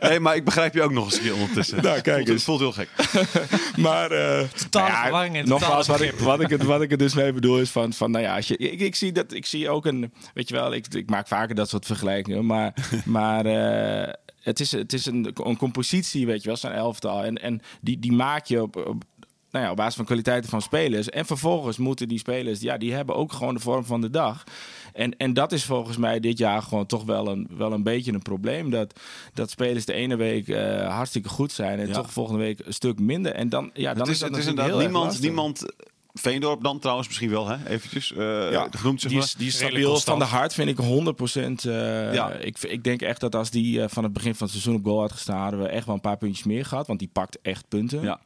nee, 0.08 0.20
maar 0.20 0.36
ik 0.36 0.44
begrijp 0.44 0.74
je 0.74 0.82
ook 0.82 0.92
nog 0.92 1.04
eens 1.04 1.16
een 1.16 1.22
keer 1.22 1.34
ondertussen. 1.34 1.82
Nou, 1.82 2.00
kijk 2.00 2.26
het 2.28 2.42
voelt 2.42 2.60
heel 2.60 2.72
gek. 2.72 2.88
Maar 3.76 4.12
uh, 4.12 4.40
Totale 4.70 5.02
verwarring 5.02 5.36
en 5.36 5.48
nogmaals, 5.48 5.86
wat 5.86 6.00
ik, 6.00 6.12
wat, 6.12 6.40
ik, 6.40 6.48
het- 6.50 6.62
wat 6.62 6.82
ik 6.82 6.90
er 6.92 6.98
dus 6.98 7.14
mee 7.14 7.32
bedoel 7.32 7.58
is 7.60 7.70
van, 7.70 7.92
van 7.92 8.10
nou 8.10 8.24
ja, 8.24 8.36
als 8.36 8.48
je, 8.48 8.56
ik, 8.56 8.80
ik 8.80 8.94
zie 8.94 9.12
dat, 9.12 9.32
ik 9.32 9.46
zie 9.46 9.68
ook 9.70 9.86
een, 9.86 10.12
weet 10.34 10.48
je 10.48 10.54
wel, 10.54 10.74
ik, 10.74 10.86
ik 10.94 11.10
maak 11.10 11.28
vaker 11.28 11.54
dat 11.54 11.68
soort 11.68 11.86
vergelijkingen, 11.86 12.46
maar, 12.46 12.74
maar 13.04 13.46
eh, 13.46 14.12
het 14.42 14.60
is, 14.60 14.72
het 14.72 14.92
is 14.92 15.06
een, 15.06 15.30
een 15.34 15.56
compositie, 15.56 16.26
weet 16.26 16.42
je 16.42 16.48
wel, 16.48 16.56
zo'n 16.56 16.70
elftal, 16.70 17.24
en, 17.24 17.42
en 17.42 17.60
die, 17.80 17.98
die 17.98 18.12
maak 18.12 18.46
je 18.46 18.62
op, 18.62 18.76
op 18.76 19.04
nou 19.50 19.64
ja, 19.64 19.70
op 19.70 19.76
basis 19.76 19.94
van 19.94 20.04
kwaliteiten 20.04 20.50
van 20.50 20.62
spelers. 20.62 21.08
En 21.08 21.26
vervolgens 21.26 21.76
moeten 21.76 22.08
die 22.08 22.18
spelers, 22.18 22.60
ja, 22.60 22.76
die 22.78 22.92
hebben 22.92 23.14
ook 23.16 23.32
gewoon 23.32 23.54
de 23.54 23.60
vorm 23.60 23.84
van 23.84 24.00
de 24.00 24.10
dag. 24.10 24.44
En, 24.92 25.16
en 25.16 25.34
dat 25.34 25.52
is 25.52 25.64
volgens 25.64 25.96
mij 25.96 26.20
dit 26.20 26.38
jaar 26.38 26.62
gewoon 26.62 26.86
toch 26.86 27.04
wel 27.04 27.28
een, 27.28 27.48
wel 27.56 27.72
een 27.72 27.82
beetje 27.82 28.12
een 28.12 28.22
probleem. 28.22 28.70
Dat, 28.70 29.00
dat 29.34 29.50
spelers 29.50 29.84
de 29.84 29.92
ene 29.92 30.16
week 30.16 30.48
eh, 30.48 30.94
hartstikke 30.94 31.28
goed 31.28 31.52
zijn 31.52 31.78
en 31.78 31.86
Ja. 31.86 31.92
toch 31.92 32.12
volgende 32.12 32.40
week 32.40 32.60
een 32.64 32.74
stuk 32.74 32.98
minder. 32.98 33.32
En 33.32 33.48
dan, 33.48 33.70
ja, 33.74 33.94
dan 33.94 34.02
het 34.02 34.10
is, 34.10 34.18
dat 34.18 34.30
het 34.30 34.38
is 34.38 34.46
inderdaad 34.46 34.78
niemand, 34.78 35.20
niemand... 35.20 35.66
Veendorp 36.14 36.62
dan 36.62 36.78
trouwens 36.78 37.08
misschien 37.08 37.30
wel, 37.30 37.46
hè? 37.48 37.66
Eventjes 37.68 38.12
eh, 38.12 38.64
genoemd, 38.70 39.00
zeg 39.00 39.10
die 39.10 39.18
maar. 39.18 39.28
is, 39.28 39.34
die 39.34 39.46
is 39.46 39.60
Redelijk 39.60 39.84
stabiel 39.84 40.00
van 40.00 40.18
de 40.18 40.24
hart, 40.24 40.54
vind 40.54 40.68
ik 40.68 40.76
100%. 40.76 41.70
eh 41.70 42.14
Ja. 42.14 42.30
ik, 42.32 42.58
ik 42.62 42.84
denk 42.84 43.02
echt 43.02 43.20
dat 43.20 43.34
als 43.34 43.50
die 43.50 43.82
eh, 43.82 43.88
van 43.88 44.02
het 44.04 44.12
begin 44.12 44.34
van 44.34 44.46
het 44.46 44.50
seizoen 44.56 44.74
op 44.80 44.84
goal 44.84 45.00
had 45.00 45.12
gestaan, 45.12 45.40
hadden 45.40 45.60
we 45.60 45.68
echt 45.68 45.86
wel 45.86 45.94
een 45.94 46.00
paar 46.00 46.16
puntjes 46.16 46.46
meer 46.46 46.64
gehad. 46.64 46.86
Want 46.86 46.98
die 46.98 47.10
pakt 47.12 47.38
echt 47.42 47.68
punten. 47.68 48.02
Ja. 48.02 48.20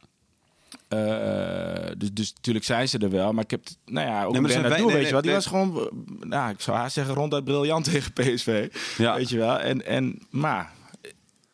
Eh, 0.89 1.91
dus, 1.99 2.13
dus 2.13 2.33
natuurlijk 2.35 2.65
zijn 2.65 2.89
ze 2.89 2.99
er 2.99 3.11
wel. 3.11 3.33
Maar 3.33 3.45
ik 3.45 3.51
heb, 3.51 3.61
nou 3.85 4.07
ja, 4.07 4.25
ook 4.25 4.33
Nee, 4.33 4.55
er 4.55 4.63
wij- 4.69 4.85
weet 4.85 5.07
je 5.07 5.13
wel. 5.13 5.21
Die 5.21 5.31
nee, 5.31 5.35
was 5.41 5.47
gewoon, 5.47 5.89
nou, 6.21 6.51
ik 6.51 6.61
zou 6.61 6.77
haar 6.77 6.91
zeggen, 6.91 7.15
ronduit 7.15 7.45
briljant 7.45 7.85
tegen 7.93 8.13
PSV. 8.13 8.69
Ja. 8.99 9.15
Weet 9.15 9.29
je 9.29 9.37
wel. 9.39 9.59
En, 9.59 9.87
en 9.87 10.19
maar 10.31 10.73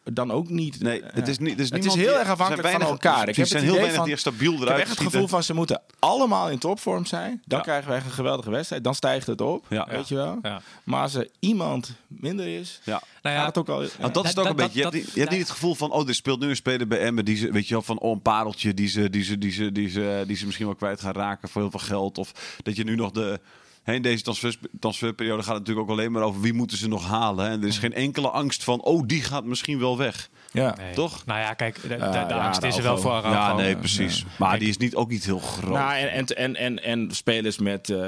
dan 0.04 0.30
ook 0.30 0.48
niet. 0.48 0.80
Nee, 0.80 1.02
het 1.04 1.28
is, 1.28 1.38
niet, 1.38 1.50
het 1.50 1.58
is, 1.60 1.70
Het 1.70 1.78
is 1.78 1.84
niemand 1.84 1.94
heel 1.98 2.08
die- 2.08 2.18
erg 2.18 2.28
afhankelijk 2.28 2.68
zijn 2.68 2.72
van 2.80 2.80
weinig- 2.88 3.04
elkaar. 3.04 3.28
Ik 3.28 3.34
Er 3.34 3.36
heb 3.40 3.46
zijn 3.46 3.62
het 3.62 3.70
heel 3.70 3.72
weinig 3.80 3.94
van- 3.96 4.04
die 4.04 4.12
er 4.14 4.18
stabiel 4.20 4.52
Ik 4.52 4.58
heb 4.58 4.66
eruit 4.66 4.80
echt 4.80 4.88
het 4.88 4.98
schieten. 4.98 5.20
gevoel 5.20 5.36
van 5.36 5.42
ze 5.42 5.54
moeten 5.54 5.80
allemaal 5.98 6.50
in 6.50 6.58
topvorm 6.58 7.04
zijn. 7.06 7.42
Dan 7.44 7.58
Ja. 7.58 7.64
krijgen 7.64 7.88
wij 7.88 7.96
een 8.04 8.10
geweldige 8.10 8.50
wedstrijd. 8.50 8.84
Dan 8.84 8.94
stijgt 8.94 9.26
het 9.26 9.40
op. 9.40 9.64
Ja. 9.68 9.86
Weet 9.90 10.08
je 10.08 10.14
wel. 10.14 10.38
Ja. 10.42 10.60
Maar 10.84 11.02
als 11.02 11.14
er 11.14 11.28
iemand 11.38 11.92
minder 12.06 12.46
is, 12.60 12.80
Ja. 12.84 13.02
Nou 13.22 13.36
gaat 13.36 13.46
het 13.46 13.58
ook 13.58 13.68
al. 13.68 13.84
Want 14.00 14.14
dat 14.14 14.22
is 14.24 14.28
het 14.30 14.36
Dat- 14.38 14.44
ook 14.46 14.50
een 14.50 14.56
dat- 14.56 14.66
beetje. 14.66 14.78
Je 14.78 14.82
hebt, 14.84 14.92
dat- 14.96 15.04
niet, 15.04 15.12
je 15.14 15.18
hebt 15.20 15.30
niet 15.32 15.40
het 15.40 15.50
gevoel 15.50 15.74
van, 15.74 15.90
oh, 15.90 16.08
er 16.08 16.14
speelt 16.14 16.40
nu 16.40 16.48
een 16.48 16.56
speler 16.56 16.86
bij 16.88 17.00
Emmen. 17.00 17.24
Die 17.24 17.36
ze, 17.36 17.52
weet 17.52 17.68
je 17.68 17.74
wel, 17.74 17.82
van 17.82 17.98
oh, 17.98 18.12
een 18.12 18.22
pareltje 18.22 18.74
die 18.74 18.88
ze, 18.88 19.10
die, 19.10 19.24
ze, 19.24 19.38
die, 19.38 19.52
ze, 19.52 19.72
die, 19.72 19.88
ze, 19.88 20.24
die 20.26 20.36
ze 20.36 20.44
misschien 20.44 20.66
wel 20.66 20.74
kwijt 20.74 21.00
gaan 21.00 21.12
raken 21.14 21.48
voor 21.48 21.60
heel 21.62 21.70
veel 21.70 21.80
geld. 21.80 22.18
Of 22.18 22.32
dat 22.62 22.76
je 22.76 22.84
nu 22.84 22.94
nog 22.96 23.10
de. 23.10 23.40
Hè, 23.82 23.94
in 23.94 24.02
deze 24.02 24.22
transfer, 24.22 24.56
transferperiode 24.80 25.42
gaat 25.42 25.54
het 25.54 25.58
natuurlijk 25.58 25.90
ook 25.90 25.98
alleen 25.98 26.12
maar 26.12 26.22
over 26.22 26.40
wie 26.40 26.52
moeten 26.52 26.76
ze 26.76 26.88
nog 26.88 27.06
halen. 27.06 27.44
Hè? 27.44 27.50
En 27.50 27.60
er 27.62 27.68
is 27.68 27.78
geen 27.78 27.94
enkele 27.94 28.30
angst 28.30 28.64
van, 28.64 28.82
oh, 28.82 29.02
die 29.06 29.22
gaat 29.22 29.44
misschien 29.44 29.78
wel 29.78 29.98
weg. 29.98 30.30
ja. 30.52 30.74
Nee. 30.76 30.94
Toch? 30.94 31.26
Nou 31.26 31.40
ja, 31.40 31.54
kijk, 31.54 31.82
de, 31.82 31.88
de, 31.88 31.96
de 31.96 32.04
ja, 32.04 32.26
angst 32.26 32.62
is 32.62 32.76
er 32.76 32.82
wel 32.82 32.98
voor 32.98 33.10
Araujo. 33.10 33.36
Ja, 33.36 33.54
nee, 33.54 33.76
precies. 33.76 34.24
Maar 34.38 34.58
die 34.58 34.68
is 34.68 34.76
niet, 34.76 34.94
ook 34.94 35.10
niet 35.10 35.24
heel 35.24 35.38
groot. 35.38 35.72
Nou, 35.72 35.94
en, 35.94 36.26
en, 36.26 36.36
en, 36.36 36.56
en, 36.56 36.82
en 36.82 37.10
spelers 37.10 37.58
met 37.58 37.90
eh, 37.90 37.98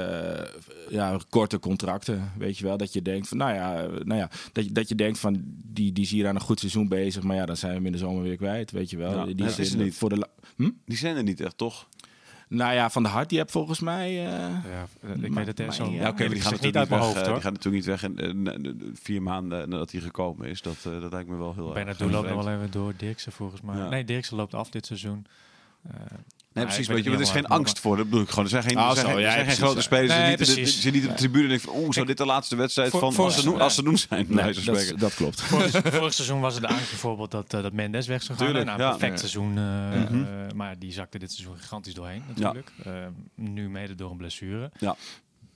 ja, 0.89 1.19
korte 1.29 1.59
contracten, 1.59 2.31
weet 2.37 2.57
je 2.57 2.65
wel. 2.65 2.77
Dat 2.77 2.93
je 2.93 3.01
denkt 3.01 3.27
van, 3.27 3.37
nou 3.37 3.53
ja, 3.53 3.87
nou 4.03 4.19
ja 4.19 4.29
dat, 4.51 4.65
je, 4.65 4.71
dat 4.71 4.89
je 4.89 4.95
denkt 4.95 5.19
van, 5.19 5.41
die, 5.63 5.91
die 5.91 6.03
is 6.03 6.11
hier 6.11 6.27
aan 6.27 6.35
een 6.35 6.41
goed 6.41 6.59
seizoen 6.59 6.87
bezig. 6.87 7.23
Maar 7.23 7.35
ja, 7.35 7.45
dan 7.45 7.57
zijn 7.57 7.71
we 7.71 7.77
hem 7.77 7.85
in 7.85 7.91
de 7.91 7.97
zomer 7.97 8.23
weer 8.23 8.37
kwijt, 8.37 8.71
weet 8.71 8.89
je 8.89 8.97
wel. 8.97 9.17
Ja, 9.17 9.25
die 9.25 9.35
dat 9.35 9.57
is 9.57 9.71
er 9.73 9.77
niet. 9.77 9.95
Voor 9.95 10.09
de, 10.09 10.27
hm? 10.55 10.69
Die 10.85 10.97
zijn 10.97 11.15
er 11.15 11.23
niet 11.23 11.41
echt, 11.41 11.57
toch? 11.57 11.87
Nou 12.55 12.73
ja, 12.73 12.89
Van 12.89 13.03
de 13.03 13.09
Hart, 13.09 13.29
die 13.29 13.37
heb 13.37 13.51
volgens 13.51 13.79
mij... 13.79 14.07
eh, 14.25 14.41
Ja, 14.71 14.85
ik 15.21 15.33
weet 15.33 15.47
het 15.47 15.59
echt 15.59 15.75
zo. 15.75 15.83
ja, 15.83 15.89
oké, 15.89 15.99
maar 16.01 16.13
die 16.15 16.27
gaan 16.27 16.29
niet 16.29 16.43
natuurlijk 16.43 16.75
uit 16.75 16.89
mijn 16.89 17.01
niet 17.01 17.13
weg. 17.13 17.13
hoofd 17.13 17.15
eh, 17.15 17.23
hoor. 17.25 17.33
Die 17.33 17.41
gaan 17.43 17.53
natuurlijk 17.53 17.85
niet 17.85 17.85
weg. 17.85 18.03
En, 18.03 18.17
en, 18.19 18.53
en, 18.53 18.95
vier 19.01 19.21
maanden 19.21 19.69
nadat 19.69 19.91
hij 19.91 20.01
gekomen 20.01 20.47
is, 20.47 20.61
dat, 20.61 20.77
eh, 20.85 21.01
dat 21.01 21.11
lijkt 21.11 21.29
me 21.29 21.35
wel 21.35 21.53
heel 21.53 21.73
Ben 21.73 21.87
erg. 21.87 21.97
het 21.97 22.11
loopt 22.11 22.29
nog 22.29 22.43
wel 22.43 22.53
even 22.53 22.71
door. 22.71 22.93
Dirkse 22.97 23.31
volgens 23.31 23.61
mij. 23.61 23.77
Ja. 23.77 23.89
Nee, 23.89 24.05
Dirkse 24.05 24.35
loopt 24.35 24.53
af 24.53 24.69
dit 24.69 24.85
seizoen. 24.85 25.25
Nee, 26.55 26.65
precies. 26.65 26.87
Weet 26.87 27.03
je, 27.03 27.11
er 27.11 27.21
is 27.21 27.29
geen 27.29 27.45
angst 27.47 27.79
voor. 27.79 27.97
Dat 27.97 28.05
bedoel 28.05 28.21
ik 28.21 28.29
gewoon. 28.29 28.43
Er 28.43 28.49
zijn 28.49 28.63
geen, 28.63 28.77
Ah, 28.77 28.89
er 28.89 28.95
zijn 28.95 29.45
geen, 29.45 29.55
grote 29.55 29.81
spelers. 29.81 30.13
Nee, 30.13 30.37
die 30.37 30.55
die 30.55 30.65
zitten 30.65 30.93
niet 30.93 31.03
op 31.03 31.09
de 31.09 31.15
tribune 31.15 31.43
en 31.43 31.49
denken 31.49 31.69
van, 31.69 31.79
oeh, 31.79 31.91
zou 31.91 32.05
dit 32.05 32.17
de 32.17 32.25
laatste 32.25 32.55
wedstrijd 32.55 32.89
Voor- 32.89 32.99
van 32.99 33.13
voor- 33.13 33.25
als 33.25 33.35
ze 33.35 33.43
doen, 33.43 33.55
ja. 33.55 33.59
als 33.63 33.75
ze 33.75 33.83
doen 33.83 33.97
zijn? 33.97 34.25
nee, 34.29 34.93
dat, 34.97 35.13
klopt. 35.13 35.41
Vorig, 35.51 35.71
vorig 35.71 36.13
seizoen 36.13 36.39
was 36.39 36.53
het 36.53 36.63
de 36.63 36.69
angst 36.69 36.89
bijvoorbeeld 36.89 37.31
dat, 37.31 37.53
eh, 37.53 37.61
dat 37.61 37.73
Mendes 37.73 38.07
weg 38.07 38.23
zou 38.23 38.37
gaan. 38.37 38.47
Tuurlijk, 38.47 38.65
nou, 38.67 38.79
ja. 38.81 38.89
perfect 38.89 39.11
Ja. 39.11 39.17
seizoen. 39.17 39.57
eh, 39.57 39.63
Mhm. 40.09 40.23
eh, 40.23 40.51
maar 40.55 40.79
die 40.79 40.91
zakte 40.91 41.19
dit 41.19 41.31
seizoen 41.31 41.57
gigantisch 41.57 41.93
doorheen 41.93 42.23
natuurlijk. 42.27 42.71
Nu 43.35 43.69
mede 43.69 43.95
door 43.95 44.11
een 44.11 44.17
blessure. 44.17 44.71
Ja. 44.79 44.95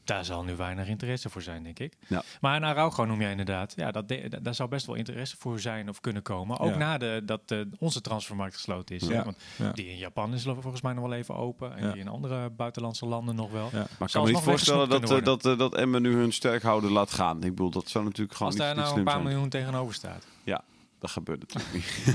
Daar 0.09 0.25
zal 0.25 0.43
nu 0.43 0.55
weinig 0.55 0.87
interesse 0.87 1.29
voor 1.29 1.41
zijn, 1.41 1.63
denk 1.63 1.79
ik. 1.79 1.93
Ja. 2.07 2.23
Maar 2.41 2.55
een 2.55 2.63
Araujo 2.65 3.05
noem 3.05 3.21
jij 3.21 3.31
inderdaad. 3.31 3.73
Ja, 3.75 3.91
dat 3.91 4.07
de- 4.07 4.39
daar 4.41 4.55
zou 4.55 4.69
best 4.69 4.85
wel 4.85 4.95
interesse 4.95 5.35
voor 5.39 5.59
zijn 5.59 5.89
of 5.89 5.99
kunnen 6.01 6.21
komen. 6.21 6.59
Ook 6.59 6.69
Ja. 6.71 6.77
na 6.77 6.97
de, 6.97 7.21
dat 7.25 7.41
eh, 7.45 7.59
onze 7.79 8.01
transfermarkt 8.01 8.53
gesloten 8.55 8.95
is. 8.95 9.07
Ja. 9.07 9.23
Want 9.23 9.37
Ja. 9.57 9.71
die 9.71 9.89
in 9.89 9.97
Japan 9.97 10.33
is 10.33 10.43
volgens 10.43 10.81
mij 10.81 10.93
nog 10.93 11.03
wel 11.03 11.13
even 11.13 11.35
open. 11.35 11.75
En 11.77 11.85
Ja. 11.85 11.91
die 11.91 12.01
in 12.01 12.07
andere 12.07 12.49
buitenlandse 12.49 13.05
landen 13.05 13.35
nog 13.35 13.51
wel. 13.51 13.69
Ja. 13.71 13.77
Maar 13.99 14.07
ik 14.07 14.13
kan 14.13 14.23
me 14.23 14.31
niet 14.31 14.39
voorstellen 14.39 14.89
dat, 14.89 15.11
eh, 15.11 15.23
dat, 15.23 15.45
eh, 15.45 15.57
dat 15.57 15.75
Emmen 15.75 16.01
nu 16.01 16.15
hun 16.15 16.31
sterkhouder 16.33 16.91
laat 16.91 17.11
gaan. 17.11 17.35
Ik 17.43 17.49
bedoel, 17.55 17.69
dat 17.69 17.89
zou 17.89 18.03
natuurlijk 18.03 18.37
gewoon 18.37 18.51
Als 18.51 18.61
niet, 18.61 18.67
daar 18.67 18.75
niet 18.75 18.85
nou 18.85 18.97
een 18.97 19.03
paar 19.03 19.13
zijn. 19.13 19.25
miljoen 19.27 19.49
tegenover 19.49 19.93
staat. 19.93 20.25
Ja, 20.43 20.61
dat 20.99 21.09
gebeurt 21.11 21.39
natuurlijk 21.39 21.73
niet. 21.73 22.05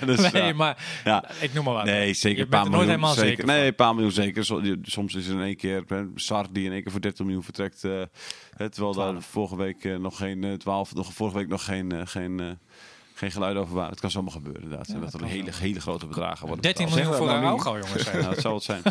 Dus, 0.06 0.32
nee, 0.32 0.42
ja. 0.42 0.52
maar 0.52 1.00
Ja. 1.04 1.24
ik 1.40 1.52
noem 1.54 1.64
maar 1.64 1.74
wat. 1.74 1.84
Nee, 1.84 2.12
zeker 2.14 2.38
Je 2.38 2.42
een 2.44 2.48
paar 2.48 2.62
bent 2.62 2.74
er 2.74 2.78
nooit 2.84 2.88
miljoen. 2.88 3.04
helemaal 3.04 3.14
zeker. 3.14 3.28
zeker 3.28 3.46
nee, 3.46 3.66
een 3.66 3.74
paar 3.74 3.94
miljoen 3.94 4.12
zeker. 4.12 4.44
Soms 4.82 5.14
is 5.14 5.26
er 5.26 5.34
in 5.34 5.42
één 5.42 5.56
keer 5.56 5.82
hè, 5.86 6.04
Sar 6.14 6.46
die 6.52 6.64
in 6.66 6.72
één 6.72 6.82
keer 6.82 6.92
voor 6.92 7.00
30 7.00 7.24
miljoen 7.24 7.42
vertrekt. 7.44 7.84
eh, 7.84 7.90
hè, 8.56 8.70
terwijl 8.70 8.94
daar 8.94 9.22
vorige 9.22 9.56
week 9.56 9.84
eh, 9.84 9.96
nog 9.96 10.16
geen 10.16 10.44
eh, 10.44 10.52
12, 10.52 10.94
nog 10.94 11.12
vorige 11.12 11.36
week 11.36 11.48
nog 11.48 11.64
geen, 11.64 11.92
eh, 11.92 12.00
geen, 12.04 12.40
eh, 12.40 12.46
geen 13.14 13.30
geluid 13.30 13.56
over 13.56 13.74
waren. 13.74 13.90
Het 13.90 14.00
kan 14.00 14.10
zomaar 14.10 14.32
gebeuren 14.32 14.62
inderdaad. 14.62 14.88
En 14.88 15.00
dat 15.00 15.14
er 15.14 15.24
hele, 15.24 15.50
hele 15.60 15.80
grote 15.80 16.06
bedragen 16.06 16.46
worden 16.46 16.62
13 16.62 16.84
betaald. 16.84 17.02
miljoen 17.04 17.26
voor 17.26 17.40
nou 17.40 17.60
Araujo, 17.60 17.86
jongens. 17.86 18.10
Dat 18.30 18.40
zou 18.40 18.54
het 18.54 18.62
zijn. 18.64 18.82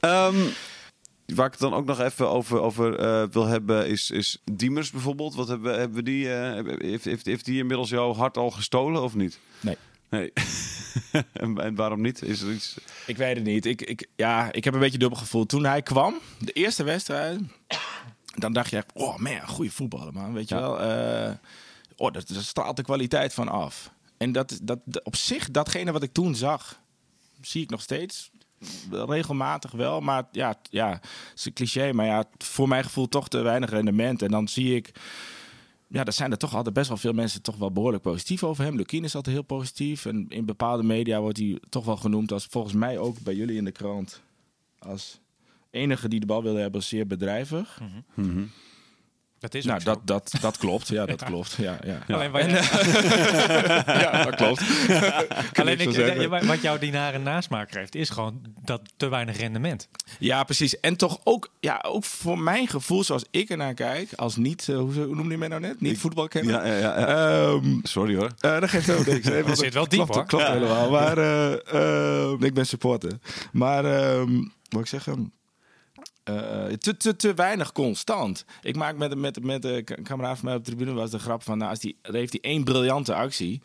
Ehm, 0.00 0.36
waar 1.34 1.46
ik 1.46 1.52
het 1.52 1.60
dan 1.60 1.74
ook 1.74 1.84
nog 1.86 2.00
even 2.00 2.28
over, 2.30 2.60
over 2.60 2.98
eh, 2.98 3.28
wil 3.30 3.46
hebben, 3.46 3.88
is, 3.88 4.10
is 4.10 4.38
Diemers 4.52 4.90
bijvoorbeeld. 4.90 5.34
Wat 5.34 5.48
hebben, 5.48 5.78
hebben 5.78 5.96
we 5.96 6.02
die, 6.02 6.32
eh, 6.32 6.76
heeft, 6.78 7.04
heeft, 7.04 7.26
heeft 7.26 7.44
die 7.44 7.58
inmiddels 7.58 7.88
jouw 7.90 8.14
hart 8.14 8.36
al 8.36 8.50
gestolen 8.50 9.02
of 9.02 9.14
niet? 9.14 9.38
Nee. 9.60 9.76
Nee. 10.10 10.32
en, 11.32 11.58
en 11.58 11.74
waarom 11.74 12.00
niet? 12.00 12.22
Is 12.22 12.40
er 12.40 12.52
iets... 12.52 12.76
Ik 13.06 13.16
weet 13.16 13.36
het 13.36 13.44
niet. 13.44 13.66
Ik, 13.66 13.82
ik, 13.82 14.06
ja, 14.16 14.52
ik 14.52 14.64
heb 14.64 14.74
een 14.74 14.80
beetje 14.80 14.98
dubbel 14.98 15.18
gevoel. 15.18 15.46
Toen 15.46 15.64
hij 15.64 15.82
kwam, 15.82 16.14
de 16.38 16.52
eerste 16.52 16.82
wedstrijd, 16.84 17.40
dan 18.36 18.52
dacht 18.52 18.70
je 18.70 18.76
echt, 18.76 18.90
oh 18.94 19.16
man, 19.18 19.48
goede 19.48 19.70
voetballer 19.70 20.12
man, 20.12 20.32
weet 20.32 20.48
je 20.48 20.54
Ja. 20.54 20.60
wel. 20.60 20.80
Eh, 20.80 21.34
oh, 21.96 22.12
dat, 22.12 22.28
daar 22.28 22.42
straalt 22.42 22.76
de 22.76 22.82
kwaliteit 22.82 23.34
van 23.34 23.48
af. 23.48 23.90
En 24.16 24.32
dat, 24.32 24.58
dat- 24.62 25.04
op 25.04 25.16
zich, 25.16 25.50
datgene 25.50 25.92
wat 25.92 26.02
ik 26.02 26.12
toen 26.12 26.34
zag, 26.34 26.80
zie 27.40 27.62
ik 27.62 27.70
nog 27.70 27.80
steeds 27.82 28.30
regelmatig 28.90 29.70
wel. 29.70 30.00
Maar 30.00 30.24
ja, 30.32 30.54
ja, 30.70 30.90
het 30.90 31.32
is 31.34 31.44
een 31.44 31.52
cliché, 31.52 31.92
maar 31.92 32.06
ja, 32.06 32.24
voor 32.38 32.68
mijn 32.68 32.84
gevoel 32.84 33.08
toch 33.08 33.28
te 33.28 33.38
weinig 33.38 33.70
rendement. 33.70 34.22
En 34.22 34.30
dan 34.30 34.48
zie 34.48 34.74
ik, 34.74 34.90
ja, 35.86 36.04
er 36.04 36.12
zijn 36.12 36.30
er 36.30 36.38
toch 36.38 36.54
altijd 36.54 36.74
best 36.74 36.88
wel 36.88 36.96
veel 36.96 37.12
mensen 37.12 37.42
toch 37.42 37.56
wel 37.56 37.72
behoorlijk 37.72 38.02
positief 38.02 38.44
over 38.44 38.64
hem. 38.64 38.76
Lukien 38.76 39.04
is 39.04 39.14
altijd 39.14 39.34
heel 39.34 39.44
positief. 39.44 40.06
En 40.06 40.26
in 40.28 40.44
bepaalde 40.44 40.82
media 40.82 41.20
wordt 41.20 41.38
hij 41.38 41.58
toch 41.68 41.84
wel 41.84 41.96
genoemd 41.96 42.32
als, 42.32 42.46
volgens 42.46 42.74
mij 42.74 42.98
ook 42.98 43.20
bij 43.20 43.34
jullie 43.34 43.56
in 43.56 43.64
de 43.64 43.72
krant, 43.72 44.22
als 44.78 45.20
enige 45.70 46.08
die 46.08 46.20
de 46.20 46.26
bal 46.26 46.42
wilde 46.42 46.60
hebben, 46.60 46.82
zeer 46.82 47.06
bedrijvig. 47.06 47.80
Dat 49.40 49.54
is 49.54 49.64
Nou, 49.64 49.76
ook 49.76 49.82
zo. 49.82 49.90
dat, 49.90 50.06
dat, 50.06 50.40
dat 50.40 50.58
klopt. 50.58 50.88
Ja, 50.88 51.06
dat 51.06 51.24
klopt. 51.24 51.52
Ja, 51.52 51.78
ja. 51.84 51.98
Alleen, 52.14 52.30
wat, 52.30 52.42
ja, 54.02 54.24
dat 54.24 54.34
klopt. 54.34 54.62
alleen 55.60 55.80
ik, 55.80 56.46
wat 56.46 56.62
jouw 56.62 56.78
dienaren 56.78 57.22
nasmaak 57.22 57.72
geeft, 57.72 57.94
is 57.94 58.10
gewoon 58.10 58.40
dat 58.62 58.80
te 58.96 59.08
weinig 59.08 59.36
rendement. 59.36 59.88
Ja, 60.18 60.44
precies. 60.44 60.80
En 60.80 60.96
toch 60.96 61.20
ook, 61.24 61.52
ja, 61.60 61.84
ook 61.86 62.04
voor 62.04 62.38
mijn 62.38 62.68
gevoel, 62.68 63.04
zoals 63.04 63.24
ik 63.30 63.50
ernaar 63.50 63.74
kijk, 63.74 64.12
als 64.16 64.36
niet, 64.36 64.68
eh, 64.68 64.76
hoe, 64.76 64.92
hoe 64.92 65.14
noemde 65.14 65.30
je 65.30 65.38
mij 65.38 65.48
nou 65.48 65.60
net? 65.60 65.80
Niet 65.80 65.98
voetbalkenner. 65.98 66.54
Ja, 66.54 66.64
ja, 66.66 66.76
ja, 66.78 66.98
ja. 67.00 67.06
Ehm, 67.06 67.78
Sorry 67.82 68.16
hoor. 68.16 68.30
Eh, 68.38 68.60
dat 68.60 68.70
geeft 68.70 68.86
helemaal 68.86 69.12
niks. 69.12 69.26
Nee, 69.26 69.44
want 69.44 69.58
zit 69.58 69.74
wel 69.74 69.88
diep, 69.88 69.98
klopt, 69.98 70.14
hoor. 70.14 70.26
Klopt 70.26 70.46
helemaal. 70.46 70.90
Maar 70.90 71.18
eh, 71.18 72.30
eh, 72.32 72.40
ik 72.40 72.54
ben 72.54 72.66
supporter. 72.66 73.12
Maar 73.52 73.84
ehm 73.84 74.42
wat 74.70 74.80
ik 74.80 74.86
zeggen? 74.86 75.32
Eh, 76.22 76.64
te, 76.64 76.96
te, 76.96 77.16
te 77.16 77.34
weinig 77.34 77.72
constant. 77.72 78.44
Ik 78.62 78.76
maak 78.76 78.96
met, 78.96 79.14
met, 79.14 79.44
met 79.44 79.62
de 79.62 79.84
kameraad 80.02 80.38
van 80.38 80.44
mij 80.44 80.54
op 80.54 80.64
de 80.64 80.70
tribune 80.70 80.96
was 80.96 81.10
de 81.10 81.18
grap 81.18 81.42
van... 81.42 81.58
Nou, 81.58 81.70
als 81.70 81.78
die, 81.78 81.96
heeft 82.02 82.32
hij 82.32 82.40
één 82.40 82.64
briljante 82.64 83.14
actie... 83.14 83.60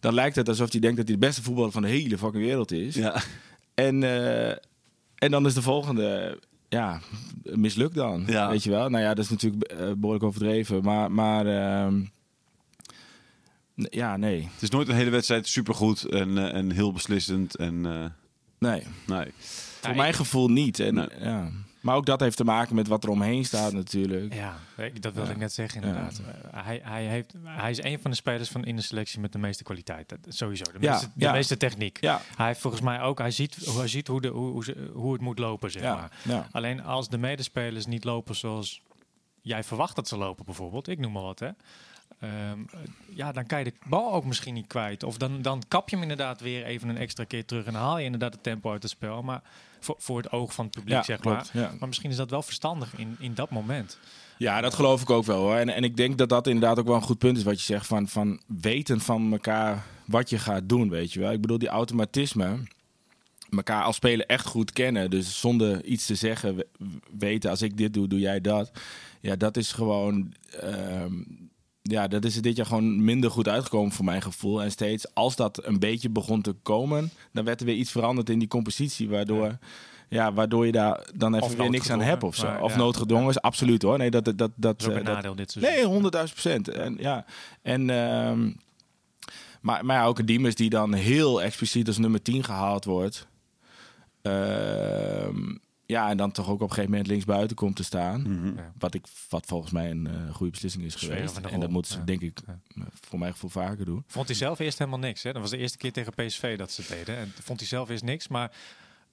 dan 0.00 0.14
lijkt 0.14 0.36
het 0.36 0.48
alsof 0.48 0.72
hij 0.72 0.80
denkt 0.80 0.96
dat 0.96 1.06
hij 1.08 1.16
de 1.16 1.26
beste 1.26 1.42
voetballer 1.42 1.72
van 1.72 1.82
de 1.82 1.88
hele 1.88 2.18
fucking 2.18 2.44
wereld 2.44 2.72
is. 2.72 2.94
Ja. 2.94 3.22
En, 3.74 4.02
eh, 4.02 4.50
En 5.14 5.30
dan 5.30 5.46
is 5.46 5.54
de 5.54 5.62
volgende, 5.62 6.38
ja, 6.68 7.00
mislukt 7.42 7.94
dan. 7.94 8.24
Ja. 8.26 8.50
Weet 8.50 8.62
je 8.62 8.70
wel? 8.70 8.88
Nou 8.88 9.02
ja, 9.04 9.14
dat 9.14 9.24
is 9.24 9.30
natuurlijk 9.30 9.62
eh, 9.62 9.78
behoorlijk 9.96 10.24
overdreven. 10.24 10.82
Maar, 10.82 11.12
maar 11.12 11.46
ehm, 11.46 12.04
ja, 13.74 14.16
nee. 14.16 14.48
Het 14.52 14.62
is 14.62 14.70
nooit 14.70 14.88
een 14.88 14.94
hele 14.94 15.10
wedstrijd 15.10 15.48
supergoed 15.48 16.04
en, 16.04 16.52
en 16.52 16.70
heel 16.70 16.92
beslissend. 16.92 17.56
En, 17.56 17.80
Nee, 18.58 18.82
nee. 19.06 19.26
voor 19.80 19.96
mijn 19.96 20.14
gevoel 20.14 20.48
niet. 20.48 20.80
En, 20.80 20.94
Nee. 20.94 21.08
ja. 21.20 21.50
Maar 21.82 21.96
ook 21.96 22.06
dat 22.06 22.20
heeft 22.20 22.36
te 22.36 22.44
maken 22.44 22.74
met 22.74 22.86
wat 22.88 23.04
er 23.04 23.10
omheen 23.10 23.44
staat 23.44 23.72
natuurlijk. 23.72 24.34
Ja, 24.34 24.56
dat 25.00 25.12
wilde 25.14 25.28
Ja. 25.28 25.34
ik 25.34 25.40
net 25.40 25.52
zeggen 25.52 25.82
inderdaad. 25.82 26.18
Eh, 26.52 26.64
Hij, 26.64 26.80
hij, 26.84 27.04
heeft, 27.04 27.34
hij 27.44 27.70
is 27.70 27.82
een 27.82 27.98
van 28.00 28.10
de 28.10 28.16
spelers 28.16 28.48
van 28.48 28.64
in 28.64 28.76
de 28.76 28.82
selectie 28.82 29.20
met 29.20 29.32
de 29.32 29.38
meeste 29.38 29.62
kwaliteit. 29.62 30.08
Dat- 30.08 30.18
Sowieso, 30.28 30.64
de 30.64 30.78
Ja, 30.80 30.90
meeste, 30.90 31.06
de 31.14 31.24
ja. 31.24 31.32
meeste 31.32 31.56
techniek. 31.56 31.98
Ja, 32.00 32.20
Hij 32.36 32.46
heeft 32.46 32.60
volgens 32.60 32.82
mij 32.82 33.00
ook, 33.00 33.18
hij 33.18 33.30
ziet, 33.30 33.56
hij 33.76 33.88
ziet 33.88 34.06
hoe, 34.08 34.20
de, 34.20 34.28
hoe, 34.28 34.64
hoe, 34.92 35.12
het 35.12 35.22
moet 35.22 35.38
lopen, 35.38 35.70
zeg 35.70 35.82
maar. 35.82 36.10
ja. 36.24 36.46
Alleen 36.52 36.82
als 36.84 37.08
de 37.08 37.18
medespelers 37.18 37.86
niet 37.86 38.04
lopen 38.04 38.34
zoals 38.34 38.82
jij 39.42 39.64
verwacht 39.64 39.96
dat 39.96 40.08
ze 40.08 40.16
lopen, 40.16 40.44
bijvoorbeeld, 40.44 40.88
ik 40.88 40.98
noem 40.98 41.12
maar 41.12 41.22
wat, 41.22 41.38
hè. 41.38 41.48
Ehm, 42.20 42.60
eh, 42.72 42.78
ja, 43.14 43.32
dan 43.32 43.46
kan 43.46 43.58
je 43.58 43.64
de 43.64 43.74
bal 43.88 44.12
ook 44.12 44.24
misschien 44.24 44.54
niet 44.54 44.66
kwijt. 44.66 45.02
Of 45.02 45.16
dan, 45.16 45.42
dan 45.42 45.62
kap 45.68 45.88
je 45.88 45.94
hem 45.94 46.02
inderdaad 46.02 46.40
weer 46.40 46.64
even 46.64 46.88
een 46.88 46.96
extra 46.98 47.24
keer 47.24 47.44
terug 47.44 47.64
en 47.66 47.72
dan 47.72 47.82
haal 47.82 47.98
je 47.98 48.04
inderdaad 48.04 48.32
het 48.32 48.42
tempo 48.42 48.70
uit 48.72 48.82
het 48.82 48.90
spel. 48.92 49.22
Maar 49.22 49.42
voor, 49.84 49.94
voor 49.98 50.16
het 50.16 50.32
oog 50.32 50.54
van 50.54 50.64
het 50.64 50.74
publiek, 50.74 50.94
Ja, 50.94 51.02
zeg 51.02 51.20
klopt, 51.20 51.54
maar. 51.54 51.62
ja. 51.62 51.72
Maar 51.78 51.88
misschien 51.88 52.10
is 52.10 52.16
dat 52.16 52.30
wel 52.30 52.42
verstandig 52.42 52.94
in, 52.96 53.16
in 53.18 53.34
dat 53.34 53.50
moment. 53.50 53.98
Ja, 54.38 54.60
dat 54.60 54.74
geloof 54.74 55.02
ik 55.02 55.10
ook 55.10 55.24
wel 55.24 55.40
hoor. 55.40 55.54
En, 55.56 55.68
en 55.68 55.84
ik 55.84 55.96
denk 55.96 56.18
dat 56.18 56.28
dat 56.28 56.46
inderdaad 56.46 56.78
ook 56.78 56.86
wel 56.86 56.94
een 56.96 57.02
goed 57.02 57.18
punt 57.18 57.36
is 57.36 57.42
wat 57.42 57.58
je 57.58 57.64
zegt. 57.66 57.86
Van, 57.86 58.08
van 58.08 58.40
weten 58.46 59.00
van 59.00 59.32
elkaar 59.32 59.84
wat 60.04 60.30
je 60.30 60.38
gaat 60.38 60.68
doen, 60.68 60.88
weet 60.88 61.12
je 61.12 61.20
wel. 61.20 61.32
Ik 61.32 61.40
bedoel, 61.40 61.58
die 61.58 61.68
automatisme. 61.68 62.58
elkaar 63.50 63.82
als 63.82 63.96
speler 63.96 64.26
echt 64.26 64.46
goed 64.46 64.72
kennen. 64.72 65.10
Dus 65.10 65.40
zonder 65.40 65.84
iets 65.84 66.06
te 66.06 66.14
zeggen, 66.14 66.56
we- 66.56 66.66
weten 67.18 67.50
als 67.50 67.62
ik 67.62 67.76
dit 67.76 67.94
doe, 67.94 68.08
doe 68.08 68.18
jij 68.20 68.40
dat. 68.40 68.70
Ja, 69.20 69.36
dat 69.36 69.56
is 69.56 69.72
gewoon. 69.72 70.34
ehm, 70.60 71.12
ja, 71.82 72.08
dat 72.08 72.24
is 72.24 72.36
er 72.36 72.42
dit 72.42 72.56
jaar 72.56 72.66
gewoon 72.66 73.04
minder 73.04 73.30
goed 73.30 73.48
uitgekomen 73.48 73.92
voor 73.92 74.04
mijn 74.04 74.22
gevoel. 74.22 74.62
En 74.62 74.70
steeds 74.70 75.14
als 75.14 75.36
dat 75.36 75.64
een 75.66 75.78
beetje 75.78 76.08
begon 76.10 76.42
te 76.42 76.52
komen, 76.62 77.10
dan 77.32 77.44
werd 77.44 77.60
er 77.60 77.66
weer 77.66 77.74
iets 77.76 77.90
veranderd 77.90 78.30
in 78.30 78.38
die 78.38 78.48
compositie. 78.48 79.08
Waardoor, 79.08 79.58
ja. 80.08 80.32
waardoor 80.32 80.66
je 80.66 80.72
daar 80.72 81.08
dan 81.14 81.34
even 81.34 81.46
Of 81.46 81.56
weer 81.56 81.70
niks 81.70 81.90
aan 81.90 82.00
hebt 82.00 82.22
of 82.22 82.34
zo. 82.36 82.46
maar 82.46 82.62
of 82.62 82.72
ja. 82.72 82.78
noodgedwongen 82.78 83.28
is 83.28 83.40
absoluut 83.40 83.82
hoor. 83.82 83.98
Nee, 83.98 84.10
dat, 84.10 84.24
dat, 84.24 84.38
dat, 84.38 84.50
Dat 84.56 84.80
is 84.80 84.86
ook 84.88 84.94
eh, 84.94 85.22
dat- 85.22 85.36
dit. 85.36 85.56
Nee, 85.60 85.84
honderdduizend 85.84 86.40
procent. 86.40 86.68
En, 86.68 86.96
ja. 86.98 87.24
en, 87.62 87.90
ehm, 87.90 88.50
maar, 89.60 89.84
maar 89.84 89.96
ja, 89.96 90.04
ook 90.04 90.18
een 90.18 90.26
Diemers 90.26 90.54
die 90.54 90.70
dan 90.70 90.92
heel 90.92 91.42
expliciet 91.42 91.86
als 91.86 91.98
nummer 91.98 92.22
10 92.22 92.44
gehaald 92.44 92.84
wordt. 92.84 93.26
Ehm, 94.22 95.54
ja, 95.92 96.08
en 96.10 96.16
dan 96.16 96.32
toch 96.32 96.46
ook 96.48 96.54
op 96.54 96.60
een 96.60 96.68
gegeven 96.68 96.90
moment 96.90 97.08
linksbuiten 97.08 97.56
komt 97.56 97.76
te 97.76 97.84
staan. 97.84 98.20
Mhm. 98.22 98.46
Ja. 98.56 98.72
Wat, 98.78 98.94
ik, 98.94 99.04
wat 99.28 99.46
volgens 99.46 99.72
mij 99.72 99.90
een 99.90 100.06
eh, 100.06 100.34
goede 100.34 100.50
beslissing 100.52 100.84
is 100.84 100.94
geweest. 100.94 101.36
En 101.50 101.60
dat 101.60 101.70
moeten 101.70 101.92
ze 101.92 101.98
Ja. 101.98 102.04
denk 102.04 102.20
ik 102.20 102.38
Ja. 102.46 102.58
eh, 102.76 102.82
voor 103.00 103.18
mijn 103.18 103.32
gevoel 103.32 103.50
vaker 103.50 103.84
doen. 103.84 104.04
Vond 104.06 104.26
hij 104.26 104.36
zelf 104.36 104.58
eerst 104.58 104.78
helemaal 104.78 104.98
niks. 105.00 105.22
Hè? 105.22 105.32
Dat 105.32 105.42
was 105.42 105.50
de 105.50 105.56
eerste 105.56 105.78
keer 105.78 105.92
tegen 105.92 106.12
PSV 106.14 106.58
dat 106.58 106.70
ze 106.72 106.80
het 106.80 106.90
deden. 106.90 107.16
En 107.16 107.32
vond 107.42 107.58
hij 107.58 107.68
zelf 107.68 107.88
eerst 107.88 108.04
niks. 108.04 108.28
Maar 108.28 108.50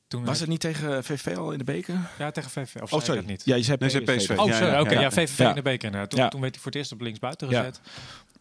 toen 0.08 0.26
Was 0.26 0.39
het 0.39 0.50
niet 0.50 0.60
tegen 0.60 1.04
VV 1.04 1.36
al 1.38 1.52
in 1.52 1.58
de 1.58 1.63
beker? 1.63 2.10
Ja, 2.20 2.32
tegen 2.32 2.50
VV. 2.52 2.76
Of 2.82 2.94
Oh, 2.94 3.00
sorry. 3.02 3.15
dat 3.20 3.26
niet? 3.30 3.42
Ja, 3.46 3.56
je 3.56 3.63
zei 3.63 3.78
Nee, 3.80 4.02
PSV. 4.18 4.30
Oh, 4.38 4.48
Ja, 4.48 4.54
sorry. 4.58 4.72
ja, 4.74 4.82
Oké, 4.82 4.94
ja, 4.94 5.02
ja. 5.02 5.12
VVV 5.12 5.38
Ja. 5.38 5.50
in 5.50 5.56
de 5.56 5.62
beker. 5.62 5.86
inderdaad. 5.86 6.10
Toen, 6.10 6.20
Ja. 6.20 6.28
toen 6.30 6.42
werd 6.42 6.54
hij 6.54 6.63
voor 6.63 6.72
het 6.72 6.80
eerst 6.82 6.92
op 6.92 7.02
linksbuiten 7.02 7.50
Ja. 7.50 7.58
gezet. 7.60 7.82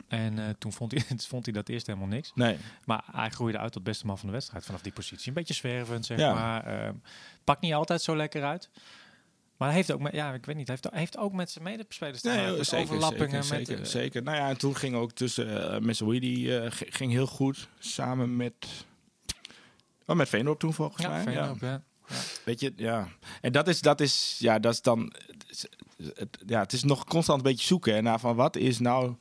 En 0.09 0.39
eh, 0.39 0.45
toen 0.59 0.73
vond 0.73 0.93
hij, 0.93 1.05
vond 1.29 1.45
hij 1.45 1.55
dat 1.55 1.69
eerst 1.69 1.87
helemaal 1.87 2.09
niks. 2.09 2.33
Nee. 2.35 2.57
Maar 2.85 3.05
hij 3.13 3.31
groeide 3.31 3.59
uit 3.59 3.73
tot 3.73 3.83
beste 3.83 4.07
man 4.07 4.19
van 4.19 4.27
de 4.27 4.33
wedstrijd 4.33 4.65
vanaf 4.65 4.83
die 4.83 4.93
positie. 4.93 5.29
Een 5.29 5.35
beetje 5.35 5.55
zwervend, 5.55 6.07
zeg 6.07 6.19
Ja. 6.19 6.35
maar. 6.35 6.67
Ehm, 6.67 6.95
pakt 7.45 7.61
niet 7.61 7.73
altijd 7.75 8.03
zo 8.03 8.17
lekker 8.17 8.45
uit. 8.45 8.71
Maar 9.57 9.69
hij 9.69 9.77
heeft 9.77 9.93
ook 9.93 10.01
met, 10.01 10.13
ja, 10.13 10.33
ik 10.33 10.47
weet 10.47 10.57
niet, 10.57 10.69
hij 10.69 10.79
heeft, 10.91 11.17
ook 11.17 11.33
met 11.33 11.51
zijn 11.51 11.65
medespelers 11.65 12.21
te 12.21 12.29
Nee, 12.29 12.65
zeker, 12.65 12.79
overlappingen. 12.95 13.45
zeker, 13.45 13.59
met, 13.59 13.67
zeker, 13.67 13.79
eh, 13.85 13.91
zeker. 13.91 14.23
Nou 14.23 14.37
ja, 14.37 14.49
en 14.49 14.59
toen 14.59 14.77
ging 14.77 14.95
ook 14.95 15.13
tussen 15.13 15.81
uh, 16.01 16.21
die 16.21 16.59
eh, 16.59 16.71
g- 16.71 16.83
ging 16.89 17.13
heel 17.13 17.27
goed 17.27 17.69
samen 17.79 18.37
met... 18.37 18.53
Oh, 20.07 20.17
met 20.17 20.29
Veendorp 20.29 20.59
toen 20.59 20.75
volgens 20.75 21.03
ja, 21.03 21.23
mij. 21.25 21.33
Ja. 21.33 21.55
ja. 21.61 21.83
Weet 22.45 22.61
je, 22.61 22.73
ja. 22.77 23.09
En 23.41 23.53
dat 23.53 23.69
is, 23.69 23.81
dat 23.81 24.01
is, 24.01 24.37
ja, 24.39 24.59
dat 24.59 24.73
is 24.73 24.83
dan... 24.83 25.13
Het, 26.15 26.39
ja, 26.47 26.61
het 26.61 26.73
is 26.73 26.83
nog 26.83 27.05
constant 27.05 27.39
een 27.39 27.51
beetje 27.51 27.67
zoeken 27.67 27.95
hè, 27.95 28.01
naar 28.03 28.21
van 28.21 28.37
wat 28.37 28.57
is 28.57 28.79
nou 28.79 29.15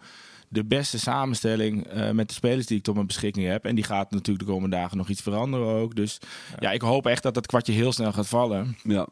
de 0.48 0.64
beste 0.64 1.00
samenstelling 1.00 1.88
eh, 1.88 2.12
met 2.12 2.28
de 2.28 2.34
spelers 2.34 2.66
die 2.66 2.78
ik 2.78 2.84
tot 2.84 2.94
mijn 2.94 3.08
beschikking 3.08 3.48
heb. 3.48 3.66
En 3.66 3.76
die 3.76 3.84
gaat 3.84 4.12
natuurlijk 4.12 4.46
de 4.46 4.52
komende 4.54 4.76
dagen 4.76 4.98
nog 4.98 5.10
iets 5.10 5.22
veranderen 5.22 5.68
ook. 5.68 5.96
Dus 5.96 6.18
ja, 6.60 6.72
ik 6.72 6.82
hoop 6.82 7.06
echt 7.06 7.24
dat 7.24 7.34
dat 7.34 7.48
kwartje 7.48 7.74
heel 7.74 7.92
snel 7.92 8.14
gaat 8.14 8.28
vallen. 8.28 8.78
Ja. 8.84 9.08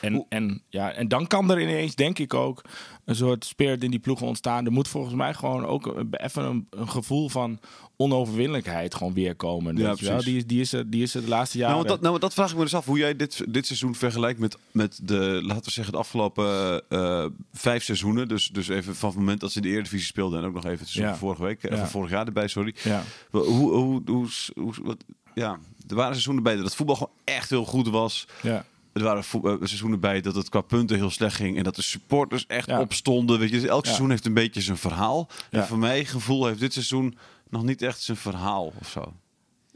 En, 0.00 0.26
en, 0.28 0.62
ja, 0.68 0.92
en 0.92 1.08
dan 1.08 1.26
kan 1.26 1.50
er 1.50 1.60
ineens, 1.60 1.94
denk 1.94 2.18
ik 2.18 2.34
ook, 2.34 2.62
een 3.04 3.16
soort 3.16 3.44
spirit 3.44 3.82
in 3.84 3.90
die 3.90 4.00
ploegen 4.00 4.26
ontstaan. 4.26 4.64
Er 4.66 4.72
moet 4.72 4.88
volgens 4.88 5.14
mij 5.14 5.34
gewoon 5.34 5.64
ook 5.66 6.04
even 6.10 6.44
een, 6.44 6.66
een 6.70 6.88
gevoel 6.88 7.28
van 7.28 7.58
onoverwinnelijkheid 7.96 8.94
gewoon 8.94 9.12
weer 9.14 9.34
komen. 9.34 9.76
Ja, 9.76 9.94
wel? 10.00 10.22
Die, 10.22 10.36
is, 10.36 10.46
die, 10.46 10.60
is 10.60 10.72
er, 10.72 10.90
die 10.90 11.02
is 11.02 11.14
er 11.14 11.20
de 11.22 11.28
laatste 11.28 11.58
jaren. 11.58 11.74
Nou, 11.76 11.88
dat, 11.88 11.98
nou, 11.98 12.10
want 12.10 12.22
dat 12.22 12.34
vraag 12.34 12.50
ik 12.50 12.56
me 12.56 12.62
dus 12.62 12.74
af. 12.74 12.84
Hoe 12.84 12.98
jij 12.98 13.16
dit, 13.16 13.44
dit 13.48 13.66
seizoen 13.66 13.94
vergelijkt 13.94 14.38
met, 14.40 14.56
met 14.70 14.98
de, 15.02 15.40
laten 15.42 15.64
we 15.64 15.70
zeggen, 15.70 15.92
de 15.92 15.98
afgelopen 15.98 16.82
eh, 16.88 17.26
vijf 17.52 17.84
seizoenen. 17.84 18.28
Dus, 18.28 18.48
dus 18.48 18.68
even 18.68 18.96
van 18.96 19.08
het 19.08 19.18
moment 19.18 19.40
dat 19.40 19.50
ze 19.52 19.56
in 19.56 19.62
de 19.62 19.68
Eredivisie 19.68 20.06
speelden. 20.06 20.38
En 20.40 20.46
ook 20.46 20.54
nog 20.54 20.64
even 20.64 20.78
het 20.78 20.88
seizoen 20.88 21.12
Ja. 21.12 21.18
vorige 21.18 21.42
week. 21.42 21.62
eh, 21.62 21.70
Ja. 21.70 21.76
Van 21.78 21.88
vorig 21.88 22.10
jaar 22.10 22.26
erbij, 22.26 22.48
sorry. 22.48 22.74
ja. 22.82 23.02
Hoe, 23.30 23.42
hoe, 23.44 23.70
hoe, 23.72 24.02
hoe, 24.06 24.28
hoe- 24.54 24.74
wat, 24.82 25.04
ja, 25.34 25.58
er 25.88 25.94
waren 25.94 26.10
seizoenen 26.12 26.42
bij 26.42 26.56
dat 26.56 26.76
voetbal 26.76 26.96
gewoon 26.96 27.12
echt 27.24 27.50
heel 27.50 27.64
goed 27.64 27.88
was. 27.88 28.26
Ja. 28.42 28.64
Er 28.96 29.02
waren 29.02 29.24
eh, 29.32 29.50
seizoenen 29.66 30.00
bij 30.00 30.20
dat 30.20 30.34
het 30.34 30.48
qua 30.48 30.60
punten 30.60 30.96
heel 30.96 31.10
slecht 31.10 31.36
ging. 31.36 31.56
En 31.56 31.64
dat 31.64 31.74
de 31.76 31.82
supporters 31.82 32.46
echt 32.46 32.66
Ja. 32.66 32.80
opstonden. 32.80 33.38
Weet 33.38 33.50
je, 33.50 33.60
dus 33.60 33.68
elk 33.68 33.80
Ja. 33.82 33.86
seizoen 33.86 34.10
heeft 34.10 34.24
een 34.26 34.34
beetje 34.34 34.60
zijn 34.60 34.76
verhaal. 34.76 35.28
En 35.50 35.66
voor 35.66 35.78
mijn 35.78 36.06
gevoel 36.06 36.46
heeft 36.46 36.60
dit 36.60 36.72
seizoen 36.72 37.18
nog 37.50 37.62
niet 37.62 37.82
echt 37.82 38.00
zijn 38.02 38.16
verhaal 38.16 38.72
of 38.80 38.88
zo. 38.88 39.12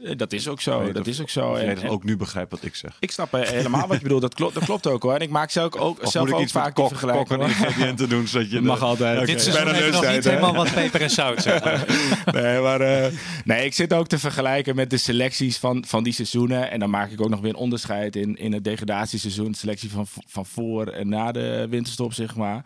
Eh, 0.03 0.17
Dat 0.17 0.33
is 0.33 0.47
ook 0.47 0.61
zo. 0.61 0.91
dat 0.91 1.01
of- 1.01 1.07
is 1.07 1.21
ook 1.21 1.29
zo. 1.29 1.53
En- 1.53 1.81
en- 1.81 1.89
ook 1.89 2.03
nu 2.03 2.17
begrijpt 2.17 2.51
wat 2.51 2.63
ik 2.63 2.75
zeg. 2.75 2.97
Ik 2.99 3.11
snap 3.11 3.31
helemaal 3.31 3.87
wat 3.87 3.97
je 3.97 4.03
bedoelt. 4.03 4.21
Dat 4.21 4.33
klopt, 4.33 4.53
dat 4.53 4.63
klopt 4.63 4.87
ook 4.87 5.03
hoor. 5.03 5.13
En 5.13 5.19
ik 5.19 5.29
maak 5.29 5.49
zelf 5.51 5.75
ook, 5.75 6.01
Of 6.01 6.11
zelf 6.11 6.25
moet 6.25 6.27
ik 6.33 6.39
ook 6.39 6.41
iets 6.43 6.51
vaak 6.51 6.73
kok, 6.75 6.87
vergelijking. 6.87 7.27
kokken 7.27 7.47
en 7.47 7.53
hoor. 7.55 7.65
ingrediënten 7.67 8.09
doen? 8.09 8.27
Zodat 8.27 8.51
je 8.51 8.61
mag 8.61 8.81
altijd. 8.81 9.25
Dit 9.25 9.45
heeft 9.45 9.91
nog 9.91 10.11
niet 10.11 10.23
helemaal 10.23 10.53
wat 10.55 10.73
peper 10.73 11.01
en 11.01 11.09
zout, 11.09 11.41
zeg 11.41 11.63
maar. 11.63 11.85
Nee, 12.41 12.59
maar 12.61 12.81
eh, 12.81 13.11
nee, 13.45 13.65
ik 13.65 13.73
zit 13.73 13.93
ook 13.93 14.07
te 14.07 14.19
vergelijken 14.19 14.75
met 14.75 14.89
de 14.89 14.97
selecties 14.97 15.57
van, 15.57 15.83
van 15.87 16.03
die 16.03 16.13
seizoenen. 16.13 16.71
En 16.71 16.79
dan 16.79 16.89
maak 16.89 17.11
ik 17.11 17.21
ook 17.21 17.29
nog 17.29 17.39
weer 17.39 17.49
een 17.49 17.55
onderscheid 17.55 18.15
in, 18.15 18.35
in 18.35 18.53
het 18.53 18.63
degradatieseizoen. 18.63 19.51
De 19.51 19.57
selectie 19.57 19.89
van, 19.91 20.05
van 20.27 20.45
voor 20.45 20.87
en 20.87 21.09
na 21.09 21.31
de 21.31 21.67
winterstop, 21.69 22.13
zeg 22.13 22.35
maar. 22.35 22.65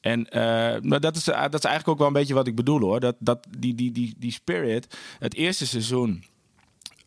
En 0.00 0.28
eh, 0.28 0.40
maar 0.82 1.00
dat, 1.00 1.16
is, 1.16 1.24
dat 1.24 1.54
is 1.54 1.60
eigenlijk 1.60 1.88
ook 1.88 1.98
wel 1.98 2.06
een 2.06 2.12
beetje 2.12 2.34
wat 2.34 2.46
ik 2.46 2.54
bedoel 2.54 2.80
hoor. 2.80 3.00
Dat, 3.00 3.16
dat, 3.18 3.46
die, 3.58 3.74
die, 3.74 3.92
die, 3.92 4.14
die 4.18 4.32
spirit. 4.32 4.96
Het 5.18 5.34
eerste 5.34 5.66
seizoen 5.66 6.24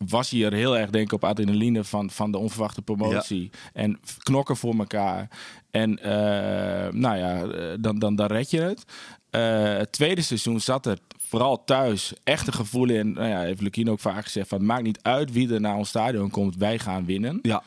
was 0.07 0.29
hier 0.29 0.53
heel 0.53 0.77
erg 0.77 0.89
denk 0.89 1.05
ik 1.05 1.13
op 1.13 1.23
adrenaline 1.23 1.83
van, 1.83 2.09
van 2.09 2.31
de 2.31 2.37
onverwachte 2.37 2.81
promotie. 2.81 3.49
En 3.73 3.99
knokken 4.17 4.57
voor 4.57 4.75
elkaar. 4.77 5.27
En 5.71 5.99
eh, 5.99 6.91
nou 6.93 7.17
ja, 7.17 7.41
eh, 7.43 7.77
dan, 7.79 7.99
dan, 7.99 8.15
dan 8.15 8.27
red 8.27 8.51
je 8.51 8.61
het. 8.61 8.83
Eh, 9.29 9.63
het 9.77 9.91
tweede 9.91 10.21
seizoen 10.21 10.59
zat 10.59 10.85
er 10.85 10.97
vooral 11.27 11.63
thuis 11.63 12.13
echt 12.23 12.47
een 12.47 12.53
gevoel 12.53 12.89
in. 12.89 13.13
Nou 13.13 13.27
ja, 13.27 13.39
heeft 13.39 13.61
Lukien 13.61 13.89
ook 13.89 13.99
vaak 13.99 14.23
gezegd: 14.23 14.47
van, 14.47 14.57
het 14.57 14.67
maakt 14.67 14.83
niet 14.83 14.99
uit 15.01 15.31
wie 15.31 15.53
er 15.53 15.61
naar 15.61 15.75
ons 15.75 15.89
stadion 15.89 16.29
komt, 16.29 16.55
wij 16.55 16.79
gaan 16.79 17.05
winnen. 17.05 17.39
Ja, 17.41 17.63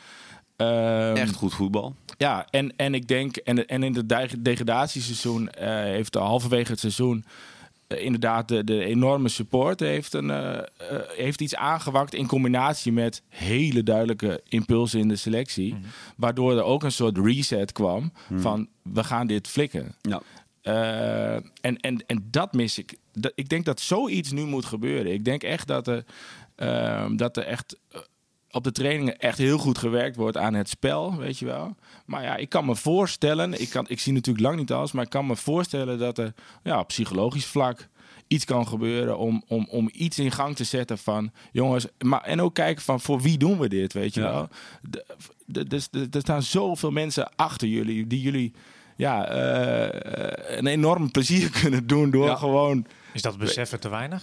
Ehm, 0.56 1.16
echt 1.16 1.34
goed 1.34 1.54
voetbal. 1.54 1.94
ja, 2.18 2.46
en, 2.50 2.76
en 2.76 2.94
ik 2.94 3.08
denk, 3.08 3.36
en, 3.36 3.66
en 3.66 3.82
in 3.82 3.94
het 3.94 4.08
deg- 4.08 4.34
degradatieseizoen 4.38 5.50
eh, 5.50 5.68
heeft 5.68 6.14
halverwege 6.14 6.70
het 6.70 6.80
seizoen 6.80 7.24
inderdaad 8.00 8.48
de, 8.48 8.64
de 8.64 8.84
enorme 8.84 9.28
support 9.28 9.80
heeft, 9.80 10.14
een, 10.14 10.30
eh, 10.30 10.58
eh, 10.58 10.64
heeft 11.16 11.40
iets 11.40 11.54
aangewakt 11.54 12.14
in 12.14 12.26
combinatie 12.26 12.92
met 12.92 13.22
hele 13.28 13.82
duidelijke 13.82 14.40
impulsen 14.48 15.00
in 15.00 15.08
de 15.08 15.16
selectie. 15.16 15.74
Waardoor 16.16 16.56
er 16.56 16.62
ook 16.62 16.82
een 16.82 16.92
soort 16.92 17.18
reset 17.18 17.72
kwam 17.72 18.12
van 18.34 18.68
we 18.82 19.04
gaan 19.04 19.26
dit 19.26 19.48
flikken. 19.48 19.94
Ja. 20.00 20.22
Eh, 20.62 21.34
en, 21.34 21.80
en, 21.80 22.06
en 22.06 22.28
dat 22.30 22.52
mis 22.52 22.78
ik. 22.78 22.96
Dat, 23.12 23.32
ik 23.34 23.48
denk 23.48 23.64
dat 23.64 23.80
zoiets 23.80 24.32
nu 24.32 24.44
moet 24.44 24.64
gebeuren. 24.64 25.12
Ik 25.12 25.24
denk 25.24 25.42
echt 25.42 25.66
dat 25.66 25.88
er, 25.88 26.04
ehm, 26.54 27.16
dat 27.16 27.36
er 27.36 27.44
echt 27.44 27.78
eh, 27.90 28.00
op 28.52 28.64
de 28.64 28.72
trainingen 28.72 29.18
echt 29.18 29.38
heel 29.38 29.58
goed 29.58 29.78
gewerkt 29.78 30.16
wordt 30.16 30.36
aan 30.36 30.54
het 30.54 30.68
spel, 30.68 31.16
weet 31.16 31.38
je 31.38 31.46
wel. 31.46 31.74
Maar 32.06 32.22
ja, 32.22 32.36
ik 32.36 32.48
kan 32.48 32.64
me 32.64 32.76
voorstellen, 32.76 33.60
ik, 33.60 33.68
kan, 33.68 33.84
ik 33.88 34.00
zie 34.00 34.12
natuurlijk 34.12 34.44
lang 34.44 34.58
niet 34.58 34.72
alles, 34.72 34.92
maar 34.92 35.04
ik 35.04 35.10
kan 35.10 35.26
me 35.26 35.36
voorstellen 35.36 35.98
dat 35.98 36.18
er 36.18 36.34
ja, 36.62 36.78
op 36.78 36.88
psychologisch 36.88 37.46
vlak 37.46 37.88
iets 38.26 38.44
kan 38.44 38.66
gebeuren 38.68 39.18
om, 39.18 39.42
om, 39.48 39.66
om 39.70 39.88
iets 39.92 40.18
in 40.18 40.30
gang 40.30 40.56
te 40.56 40.64
zetten 40.64 40.98
van 40.98 41.32
jongens, 41.52 41.86
maar 41.98 42.22
en 42.22 42.40
ook 42.40 42.54
kijken 42.54 42.82
van 42.82 43.00
voor 43.00 43.20
wie 43.20 43.38
doen 43.38 43.58
we 43.58 43.68
dit, 43.68 43.92
weet 43.92 44.14
je 44.14 44.20
Ja. 44.20 44.30
wel. 44.32 44.48
Dus 45.66 45.88
Er 45.92 46.20
staan 46.20 46.42
zoveel 46.42 46.90
mensen 46.90 47.32
achter 47.36 47.68
jullie 47.68 48.06
die 48.06 48.20
jullie 48.20 48.52
ja, 48.96 49.26
eh, 49.26 50.56
een 50.56 50.66
enorm 50.66 51.10
plezier 51.10 51.50
kunnen 51.60 51.86
doen 51.86 52.10
door 52.10 52.26
Ja. 52.26 52.36
gewoon 52.36 52.86
Is 53.12 53.22
dat 53.22 53.38
beseffen 53.38 53.80
te 53.80 53.88
weinig? 53.88 54.22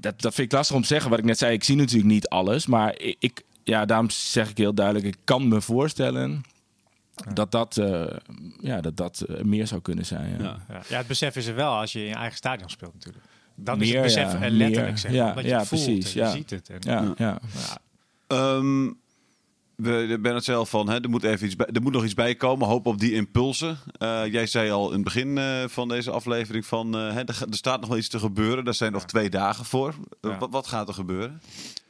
Dat, 0.00 0.20
dat 0.20 0.34
vind 0.34 0.52
ik 0.52 0.52
lastig 0.52 0.76
om 0.76 0.82
te 0.82 0.88
zeggen. 0.88 1.10
Wat 1.10 1.18
ik 1.18 1.24
net 1.24 1.38
zei, 1.38 1.52
ik 1.52 1.64
zie 1.64 1.76
natuurlijk 1.76 2.08
niet 2.08 2.28
alles. 2.28 2.66
Maar 2.66 2.98
ik, 2.98 3.16
ik, 3.18 3.42
ja, 3.62 3.84
daarom 3.84 4.10
zeg 4.10 4.50
ik 4.50 4.56
heel 4.56 4.74
duidelijk, 4.74 5.06
ik 5.06 5.16
kan 5.24 5.48
me 5.48 5.60
voorstellen 5.60 6.42
dat 7.34 7.52
dat, 7.52 7.76
eh, 7.76 8.04
ja, 8.60 8.80
dat, 8.80 8.96
dat 8.96 9.20
eh, 9.20 9.42
meer 9.42 9.66
zou 9.66 9.80
kunnen 9.80 10.06
zijn. 10.06 10.30
Ja. 10.38 10.44
Ja. 10.44 10.64
Ja. 10.68 10.82
ja, 10.88 10.98
het 10.98 11.06
besef 11.06 11.36
is 11.36 11.46
er 11.46 11.54
wel 11.54 11.72
als 11.72 11.92
je 11.92 12.00
in 12.00 12.06
je 12.06 12.14
eigen 12.14 12.36
stadion 12.36 12.70
speelt 12.70 12.92
natuurlijk. 12.92 13.24
Dan 13.54 13.82
is 13.82 13.92
het 13.92 14.02
besef 14.02 14.32
ja, 14.32 14.40
er 14.40 14.50
letterlijk, 14.50 14.88
meer. 14.88 14.98
zeg 14.98 15.10
maar. 15.10 15.20
Ja, 15.20 15.40
je 15.40 15.48
ja, 15.48 15.58
het 15.58 15.68
voelt 15.68 15.84
precies, 15.84 16.14
en 16.14 16.20
je 16.20 16.26
ja. 16.26 16.32
ziet 16.32 16.50
het. 16.50 16.70
En, 16.70 16.78
Ja, 16.80 17.14
ja. 17.16 17.40
Ehm, 19.76 20.06
we 20.06 20.18
ben 20.20 20.34
het 20.34 20.44
zelf 20.44 20.70
van, 20.70 20.88
hè, 20.88 21.00
er, 21.00 21.10
moet 21.10 21.24
even 21.24 21.46
iets 21.46 21.56
bij, 21.56 21.66
er 21.66 21.82
moet 21.82 21.92
nog 21.92 22.04
iets 22.04 22.14
bij 22.14 22.34
komen. 22.34 22.66
Hoop 22.66 22.86
op 22.86 22.98
die 22.98 23.12
impulsen. 23.12 23.78
Eh, 23.98 24.26
jij 24.26 24.46
zei 24.46 24.70
al 24.70 24.86
in 24.86 24.94
het 24.94 25.04
begin 25.04 25.38
eh, 25.38 25.64
van 25.68 25.88
deze 25.88 26.10
aflevering 26.10 26.66
van, 26.66 26.96
eh, 26.96 27.12
hè, 27.12 27.20
er, 27.20 27.42
er 27.50 27.56
staat 27.56 27.80
nog 27.80 27.88
wel 27.88 27.98
iets 27.98 28.08
te 28.08 28.18
gebeuren. 28.18 28.64
Daar 28.64 28.74
zijn 28.74 28.92
nog 28.92 29.04
twee 29.04 29.30
dagen 29.30 29.64
voor. 29.64 29.94
Ja. 30.20 30.38
wat, 30.38 30.50
wat 30.50 30.66
gaat 30.66 30.88
er 30.88 30.94
gebeuren? 30.94 31.40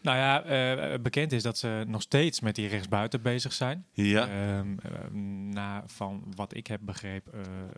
Nou 0.03 0.17
ja, 0.17 0.99
bekend 0.99 1.33
is 1.33 1.43
dat 1.43 1.59
ze 1.59 1.85
nog 1.87 2.03
steeds 2.03 2.41
met 2.41 2.55
die 2.55 2.69
rechtsbuiten 2.69 3.23
bezig 3.23 3.53
zijn. 3.53 3.87
Ja. 3.93 4.29
Ehm, 4.29 4.75
eh, 4.83 5.11
na, 5.51 5.83
van 5.87 6.23
wat 6.35 6.57
ik 6.57 6.67
heb 6.67 6.81
begrepen, 6.83 7.33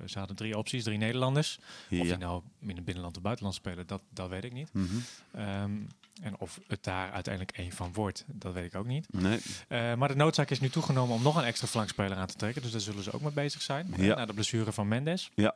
ze 0.04 0.18
hadden 0.18 0.36
drie 0.36 0.58
opties, 0.58 0.84
drie 0.84 0.98
Nederlanders. 0.98 1.58
Of 1.90 2.06
die 2.06 2.16
nou 2.16 2.42
in 2.60 2.76
het 2.76 2.84
binnenland 2.84 3.16
of 3.16 3.22
buitenland 3.22 3.56
spelen, 3.56 3.86
dat, 3.86 4.00
dat 4.10 4.28
weet 4.28 4.44
ik 4.44 4.52
niet. 4.52 4.70
Mhm. 4.72 4.86
Ehm, 5.30 5.72
en 6.22 6.38
of 6.38 6.60
het 6.66 6.84
daar 6.84 7.12
uiteindelijk 7.12 7.56
één 7.56 7.72
van 7.72 7.92
wordt, 7.92 8.24
dat 8.26 8.52
weet 8.52 8.64
ik 8.64 8.74
ook 8.74 8.86
niet. 8.86 9.12
Nee. 9.12 9.38
Eh, 9.68 9.94
maar 9.94 10.08
de 10.08 10.16
noodzaak 10.16 10.50
is 10.50 10.60
nu 10.60 10.68
toegenomen 10.68 11.14
om 11.14 11.22
nog 11.22 11.36
een 11.36 11.44
extra 11.44 11.66
flankspeler 11.66 12.16
aan 12.16 12.26
te 12.26 12.34
trekken. 12.34 12.62
Dus 12.62 12.70
daar 12.70 12.80
zullen 12.80 13.02
ze 13.02 13.12
ook 13.12 13.20
mee 13.20 13.32
bezig 13.32 13.62
zijn. 13.62 13.94
Ja. 13.96 14.14
Na 14.14 14.26
de 14.26 14.32
blessure 14.34 14.72
van 14.72 14.88
Mendes. 14.88 15.30
Ja. 15.34 15.54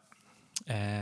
Eh, 0.64 1.00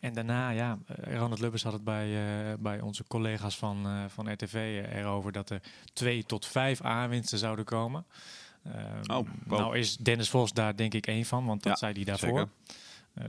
en 0.00 0.14
daarna, 0.14 0.50
ja, 0.50 0.78
eh, 0.86 1.16
Ronald 1.16 1.40
Lubbers 1.40 1.62
had 1.62 1.72
het 1.72 1.84
bij, 1.84 2.16
bij 2.58 2.80
onze 2.80 3.04
collega's 3.08 3.56
van, 3.56 4.08
van 4.10 4.32
RTV 4.32 4.84
erover 4.92 5.32
dat 5.32 5.50
er 5.50 5.60
twee 5.92 6.24
tot 6.24 6.46
vijf 6.46 6.80
aanwinsten 6.80 7.38
zouden 7.38 7.64
komen. 7.64 8.04
Oh, 8.66 9.06
wow. 9.06 9.26
Nou 9.46 9.78
is 9.78 9.96
Dennis 9.96 10.30
Vos 10.30 10.52
daar 10.52 10.76
denk 10.76 10.94
ik 10.94 11.06
één 11.06 11.24
van, 11.24 11.46
want 11.46 11.62
dat 11.62 11.72
Ja, 11.72 11.78
zei 11.78 11.92
hij 11.92 12.04
daarvoor. 12.04 12.48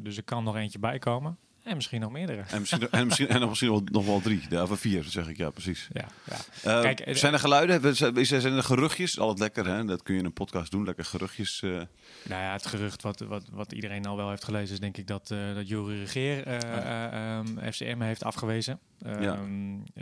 dus 0.02 0.18
er 0.18 0.24
kan 0.24 0.44
nog 0.44 0.56
eentje 0.56 0.80
bij 0.80 1.00
komen. 1.00 1.38
En 1.64 1.76
misschien 1.76 2.02
nog 2.02 2.12
meerdere. 2.12 2.42
En 2.48 2.60
misschien, 2.60 2.90
en 2.90 3.06
misschien, 3.06 3.28
en 3.28 3.40
nog 3.40 3.50
misschien 3.50 3.70
wel, 3.72 3.82
nog 3.86 4.06
wel 4.06 4.22
drie. 4.22 4.42
Ja, 4.50 4.64
of 4.64 4.80
vier, 4.80 5.04
zeg 5.04 5.28
ik. 5.28 5.38
Ja, 5.38 5.50
precies. 5.50 5.88
Ja, 5.94 6.06
ja. 6.30 6.36
Eh, 6.76 6.82
Kijk, 6.82 7.00
eh, 7.00 7.16
zijn 7.16 7.34
er 7.34 7.40
geluiden? 7.40 7.96
Zijn 7.96 8.46
er 8.56 8.64
geruchtjes? 8.64 9.20
Altijd 9.20 9.40
lekker, 9.40 9.74
hè? 9.74 9.86
Dat 9.86 10.04
kun 10.04 10.14
je 10.14 10.20
in 10.20 10.26
een 10.26 10.34
podcast 10.34 10.72
doen. 10.72 10.84
Lekker 10.86 11.06
geruchtjes. 11.06 11.62
eh. 11.62 11.70
Nou 11.70 12.42
ja, 12.42 12.52
het 12.52 12.66
gerucht 12.66 13.02
wat, 13.02 13.20
wat, 13.20 13.44
wat 13.52 13.72
iedereen 13.72 14.06
al 14.06 14.16
wel 14.18 14.30
heeft 14.30 14.44
gelezen 14.44 14.74
is 14.74 14.80
denk 14.80 14.98
ik 14.98 15.08
dat, 15.08 15.32
eh 15.32 15.56
dat 15.56 15.68
Jury 15.68 16.00
Regeer 16.00 16.46
eh, 16.46 16.56
eh, 16.58 17.38
ehm, 17.38 17.72
FCM 17.72 18.02
heeft 18.02 18.24
afgewezen. 18.24 18.80
Ehm, 19.02 19.22
Ja. 19.24 19.38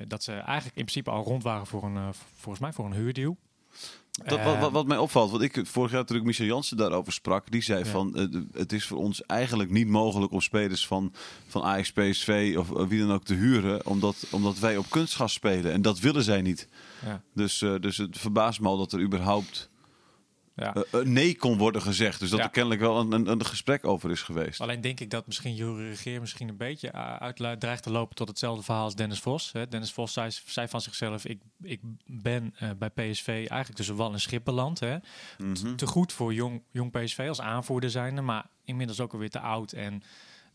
Dat 0.08 0.24
ze 0.24 0.32
eigenlijk 0.32 0.78
in 0.78 0.86
principe 0.86 1.10
al 1.10 1.24
rond 1.24 1.44
waren 1.44 1.68
voor 1.68 1.84
een, 1.84 2.14
volgens 2.36 2.60
mij 2.60 2.74
voor 2.74 2.86
een 2.86 2.94
huurdeal. 2.94 3.38
Dat, 4.26 4.44
wat, 4.44 4.56
Eh, 4.56 4.62
wat, 4.62 4.72
wat 4.72 4.88
mij 4.88 4.98
opvalt, 4.98 5.32
want 5.32 5.44
ik 5.44 5.60
vorig 5.64 5.92
jaar 5.92 6.06
toen 6.06 6.18
ik 6.18 6.24
Michel 6.24 6.46
Jansen 6.46 6.78
daarover 6.78 7.14
sprak, 7.14 7.52
die 7.52 7.62
zei 7.62 7.84
Ja. 7.84 7.90
van 7.90 8.16
eh, 8.16 8.26
het 8.54 8.74
is 8.74 8.86
voor 8.86 8.98
ons 8.98 9.26
eigenlijk 9.26 9.70
niet 9.70 9.88
mogelijk 9.88 10.32
om 10.32 10.42
spelers 10.42 10.88
van, 10.88 11.14
van 11.48 11.64
Ajax, 11.64 11.92
PSV 11.92 12.56
of 12.58 12.76
eh, 12.76 12.88
wie 12.88 13.00
dan 13.00 13.12
ook 13.12 13.24
te 13.24 13.34
huren, 13.34 13.86
omdat, 13.86 14.16
omdat 14.32 14.60
wij 14.60 14.78
op 14.78 14.90
kunstgas 14.90 15.34
spelen. 15.34 15.72
En 15.72 15.82
dat 15.82 16.00
willen 16.00 16.24
zij 16.24 16.42
niet. 16.42 16.68
ja, 17.06 17.22
Dus, 17.34 17.62
eh, 17.62 17.76
dus 17.80 17.98
het 17.98 18.18
verbaast 18.18 18.60
me 18.60 18.68
al 18.68 18.78
dat 18.78 18.92
er 18.94 19.02
überhaupt 19.02 19.69
ja. 20.60 20.74
eh, 20.74 21.00
eh, 21.00 21.06
nee 21.06 21.36
kon 21.36 21.58
worden 21.58 21.82
gezegd. 21.82 22.20
Dus 22.20 22.30
dat 22.30 22.40
Ja. 22.40 22.46
er 22.46 22.52
kennelijk 22.52 22.82
wel 22.82 23.00
een, 23.00 23.12
een, 23.12 23.28
een 23.28 23.46
gesprek 23.46 23.86
over 23.86 24.12
is 24.12 24.22
geweest. 24.22 24.62
Alleen 24.62 24.82
denk 24.82 25.00
ik 25.00 25.10
dat 25.10 25.28
misschien 25.28 25.56
Jury 25.56 25.88
Regeer 25.88 26.20
misschien 26.20 26.50
een 26.50 26.58
beetje 26.58 26.92
uh, 26.96 27.16
uit 27.16 27.60
dreigt 27.60 27.84
te 27.84 27.92
lopen 27.92 28.16
tot 28.16 28.28
hetzelfde 28.28 28.64
verhaal 28.64 28.84
als 28.84 28.96
Dennis 28.96 29.20
Vos. 29.20 29.52
Hè. 29.52 29.68
Dennis 29.68 29.92
Vos 29.92 30.14
zei, 30.14 30.32
zei 30.46 30.68
van 30.68 30.82
zichzelf, 30.82 31.26
ik, 31.26 31.42
ik 31.62 31.80
ben 32.06 32.54
eh, 32.58 32.70
bij 32.78 32.90
PSV 32.90 33.28
eigenlijk 33.28 33.76
tussen 33.76 33.96
wal 33.96 34.14
en 34.14 34.20
schip 34.20 34.44
beland. 34.46 34.80
Hè. 34.80 34.98
Mhm. 35.38 35.76
Te 35.76 35.88
goed 35.88 36.14
voor 36.14 36.34
jong, 36.34 36.62
jong 36.72 36.92
PSV 36.92 37.26
als 37.28 37.42
aanvoerder 37.42 37.90
zijnde, 37.90 38.22
maar 38.22 38.46
inmiddels 38.66 39.00
ook 39.00 39.14
alweer 39.14 39.30
te 39.30 39.40
oud 39.40 39.72
en 39.72 40.04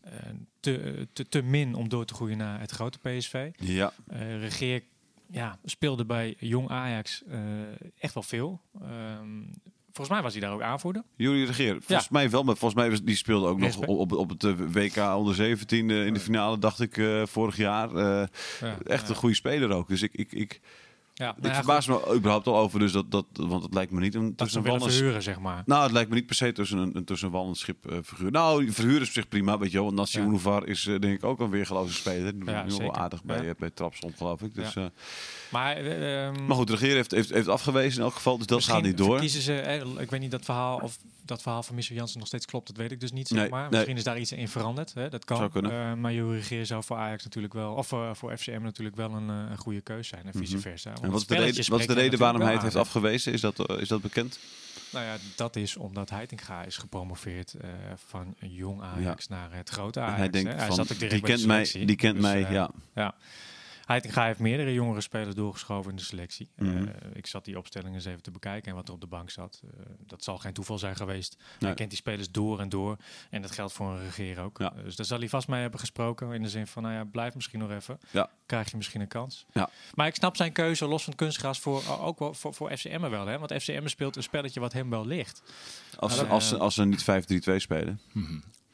eh, 0.01 0.11
te, 0.59 1.07
te, 1.13 1.29
te 1.29 1.41
min 1.41 1.75
om 1.75 1.89
door 1.89 2.05
te 2.05 2.13
groeien 2.13 2.37
naar 2.37 2.59
het 2.59 2.71
grote 2.71 2.99
PSV. 2.99 3.49
Ja, 3.57 3.93
Eh 4.07 4.39
Regeer 4.39 4.83
ja, 5.31 5.59
speelde 5.63 6.05
bij 6.05 6.35
jong 6.39 6.69
Ajax 6.69 7.23
eh, 7.27 7.39
echt 7.97 8.13
wel 8.13 8.23
veel. 8.23 8.61
Ehm, 8.81 9.43
volgens 9.95 10.09
mij 10.09 10.21
was 10.21 10.31
hij 10.31 10.41
daar 10.41 10.53
ook 10.53 10.61
aanvoerder. 10.61 11.03
Jury 11.15 11.45
Regeer. 11.45 11.77
Volgens 11.81 12.09
mij 12.09 12.29
wel, 12.29 12.43
maar 12.43 12.55
volgens 12.55 12.81
mij 12.81 12.89
was, 12.89 13.03
die 13.03 13.15
speelde 13.15 13.47
ook 13.47 13.59
nog 13.59 13.77
op, 13.77 13.87
op, 13.87 14.11
op 14.11 14.29
het 14.29 14.43
eh, 14.43 14.53
WK 14.57 14.97
onder 15.15 15.35
17 15.35 15.89
eh, 15.89 16.05
in 16.05 16.13
de 16.13 16.19
finale, 16.19 16.59
dacht 16.59 16.79
ik, 16.79 16.97
eh, 16.97 17.25
vorig 17.25 17.57
jaar. 17.57 17.97
Ja, 17.97 18.29
echt 18.83 19.09
een 19.09 19.15
goede 19.15 19.35
speler 19.35 19.71
ook. 19.71 19.87
Dus 19.87 20.01
ik, 20.01 20.13
ik, 20.13 20.31
ik, 20.31 20.61
Ja, 21.17 21.25
nou 21.25 21.37
ik 21.37 21.45
ja, 21.45 21.53
verbaas 21.53 21.87
me 21.87 22.13
überhaupt 22.15 22.47
al 22.47 22.57
over, 22.57 22.79
dus 22.79 22.91
dat, 22.91 23.11
dat, 23.11 23.25
want 23.33 23.63
het 23.63 23.73
lijkt 23.73 23.91
me 23.91 23.99
niet 23.99 24.15
een 24.15 24.35
tussen 24.35 24.65
een 24.65 24.81
verhuren, 24.81 25.23
zeg 25.23 25.39
maar. 25.39 25.63
Nou, 25.65 25.83
het 25.83 25.91
lijkt 25.91 26.09
me 26.09 26.15
niet 26.15 26.25
per 26.25 26.35
se 26.35 26.51
tussen 26.51 26.77
een, 26.77 26.95
een 26.97 27.05
tussen 27.05 27.27
een 27.27 27.33
wal 27.33 27.47
en 27.47 27.55
schip 27.55 27.91
eh, 27.91 27.97
figuur. 28.03 28.31
Nou, 28.31 28.71
verhuren 28.71 29.01
is 29.01 29.07
op 29.07 29.13
zich 29.13 29.27
prima, 29.27 29.57
weet 29.57 29.69
je 29.71 29.75
wel. 29.75 29.85
Want 29.85 29.97
Nassi 29.97 30.19
Ja. 30.19 30.25
Unuvar 30.25 30.67
is 30.67 30.87
eh, 30.87 30.99
denk 30.99 31.13
ik 31.15 31.23
ook 31.23 31.39
een 31.39 31.49
weergeloze 31.49 31.93
speler. 31.93 32.33
Ja, 32.45 32.63
nu 32.63 32.75
wel 32.77 32.95
aardig 32.95 33.23
bij, 33.23 33.41
Ja. 33.43 33.49
eh, 33.49 33.55
bij 33.59 33.69
Trapsom, 33.69 34.11
geloof 34.17 34.41
ik. 34.41 34.55
Dus, 34.55 34.73
Ja. 34.73 34.81
eh, 34.83 34.87
Maar, 35.49 35.75
eh, 35.75 36.25
ehm, 36.27 36.45
maar 36.45 36.55
goed, 36.55 36.67
de 36.67 36.73
regering 36.73 36.95
heeft, 36.97 37.11
heeft, 37.11 37.29
heeft 37.29 37.47
afgewezen 37.47 37.97
in 37.99 38.03
elk 38.05 38.13
geval, 38.13 38.37
dus 38.37 38.47
dat 38.47 38.63
gaat 38.63 38.81
niet 38.83 38.97
door. 38.97 39.19
Kiezen 39.19 39.41
ze, 39.41 39.59
eh, 39.59 39.81
ik 39.99 40.09
weet 40.09 40.19
niet 40.19 40.31
dat 40.31 40.45
verhaal 40.45 40.77
of 40.79 40.97
dat 41.25 41.41
verhaal 41.41 41.63
van 41.63 41.75
Michel 41.75 41.95
Jansen 41.95 42.19
nog 42.19 42.27
steeds 42.27 42.45
klopt, 42.45 42.67
dat 42.67 42.77
weet 42.77 42.91
ik 42.91 42.99
dus 42.99 43.11
niet. 43.11 43.27
Zeg 43.27 43.39
Nee, 43.39 43.49
maar. 43.49 43.61
nee. 43.61 43.69
Misschien 43.71 43.97
is 43.97 44.03
daar 44.03 44.19
iets 44.19 44.31
in 44.31 44.47
veranderd. 44.47 44.93
Hè? 44.93 45.09
Dat 45.09 45.25
kan. 45.25 45.51
Eh, 45.53 45.93
maar 45.93 46.13
Jury 46.13 46.35
Regeer 46.35 46.65
zou 46.65 46.83
voor 46.83 46.97
Ajax 46.97 47.23
natuurlijk 47.23 47.53
wel, 47.53 47.73
of 47.73 47.91
eh, 47.91 48.09
voor 48.13 48.37
FCM 48.37 48.61
natuurlijk 48.61 48.95
wel 48.95 49.11
een, 49.11 49.29
eh, 49.29 49.35
een 49.51 49.57
goede 49.57 49.81
keus 49.81 50.07
zijn. 50.07 50.25
En 50.25 50.31
vice 50.33 50.53
Mhm. 50.53 50.61
versa. 50.61 50.93
En 51.05 51.11
wat 51.11 51.21
is 51.21 51.27
de 51.27 51.35
reden, 51.35 51.69
wat 51.69 51.79
is 51.79 51.87
de 51.87 51.93
reden 51.93 52.19
waarom 52.19 52.41
hij 52.41 52.53
het 52.53 52.61
heeft 52.61 52.75
afgewezen? 52.75 53.33
Is 53.33 53.41
dat, 53.41 53.65
eh, 53.65 53.81
is 53.81 53.87
dat 53.87 54.01
bekend? 54.01 54.39
Nou 54.91 55.05
ja, 55.05 55.17
dat 55.35 55.55
is 55.55 55.77
omdat 55.77 56.09
Heitinga 56.09 56.63
is 56.63 56.77
gepromoveerd 56.77 57.53
eh, 57.53 57.69
van 58.07 58.35
een 58.39 58.53
jong 58.53 58.81
Ajax 58.81 59.27
naar 59.27 59.49
het 59.51 59.69
grote 59.69 59.99
En 59.99 60.05
Ajax. 60.05 60.19
hij 60.19 60.29
denkt 60.29 60.51
hè. 60.51 60.57
Hij 60.57 60.67
van, 60.67 60.75
zat 60.75 60.91
ook 60.91 60.99
direct 60.99 61.11
die 61.13 61.21
kent 61.23 61.45
mij, 61.45 61.55
selectie. 61.65 61.85
die 61.85 61.95
kent 61.95 62.13
Dus, 62.13 62.23
mij, 62.23 62.43
eh, 62.43 62.51
ja. 62.51 62.69
Ja. 62.95 63.15
Heitinga 63.85 64.25
heeft 64.25 64.39
meerdere 64.39 64.73
jongere 64.73 65.01
spelers 65.01 65.35
doorgeschoven 65.35 65.91
in 65.91 65.97
de 65.97 66.03
selectie. 66.03 66.49
Mhm. 66.55 66.87
Eh, 66.87 66.93
ik 67.13 67.27
zat 67.27 67.45
die 67.45 67.57
opstellingen 67.57 67.95
eens 67.95 68.05
even 68.05 68.21
te 68.21 68.31
bekijken 68.31 68.69
en 68.69 68.75
wat 68.75 68.87
er 68.87 68.93
op 68.93 69.01
de 69.01 69.07
bank 69.07 69.29
zat. 69.29 69.61
Eh, 69.63 69.85
dat 69.99 70.23
zal 70.23 70.37
geen 70.37 70.53
toeval 70.53 70.77
zijn 70.77 70.95
geweest. 70.95 71.35
Nee. 71.37 71.55
Hij 71.59 71.73
kent 71.73 71.89
die 71.89 71.97
spelers 71.97 72.31
door 72.31 72.59
en 72.59 72.69
door. 72.69 72.97
En 73.29 73.41
dat 73.41 73.51
geldt 73.51 73.73
voor 73.73 73.89
een 73.89 74.03
regeer 74.03 74.39
ook. 74.39 74.57
Ja. 74.57 74.73
Eh, 74.75 74.83
dus 74.83 74.95
daar 74.95 75.05
zal 75.05 75.19
hij 75.19 75.29
vast 75.29 75.47
mee 75.47 75.61
hebben 75.61 75.79
gesproken. 75.79 76.31
In 76.31 76.41
de 76.41 76.49
zin 76.49 76.67
van, 76.67 76.83
nou 76.83 76.95
ja, 76.95 77.03
blijf 77.03 77.35
misschien 77.35 77.59
nog 77.59 77.71
even. 77.71 77.99
Ja. 78.11 78.29
Krijg 78.45 78.71
je 78.71 78.77
misschien 78.77 79.01
een 79.01 79.07
kans. 79.07 79.45
Ja. 79.51 79.69
Maar 79.93 80.07
ik 80.07 80.15
snap 80.15 80.35
zijn 80.35 80.51
keuze, 80.51 80.85
los 80.85 81.03
van 81.03 81.15
kunstgras, 81.15 81.59
voor, 81.59 81.83
ook 82.01 82.19
wel 82.19 82.33
voor, 82.33 82.53
voor 82.53 82.77
FCM 82.77 83.09
wel. 83.09 83.25
Hè? 83.25 83.39
Want 83.39 83.53
FCM 83.53 83.87
speelt 83.87 84.15
een 84.15 84.23
spelletje 84.23 84.59
wat 84.59 84.73
hem 84.73 84.89
wel 84.89 85.05
ligt. 85.05 85.41
Als, 85.95 86.13
ze, 86.15 86.21
dan, 86.21 86.29
als, 86.29 86.47
ze, 86.47 86.57
als 86.57 86.73
ze 86.73 86.85
niet 86.85 87.05
5-3-2 87.51 87.55
spelen, 87.55 87.99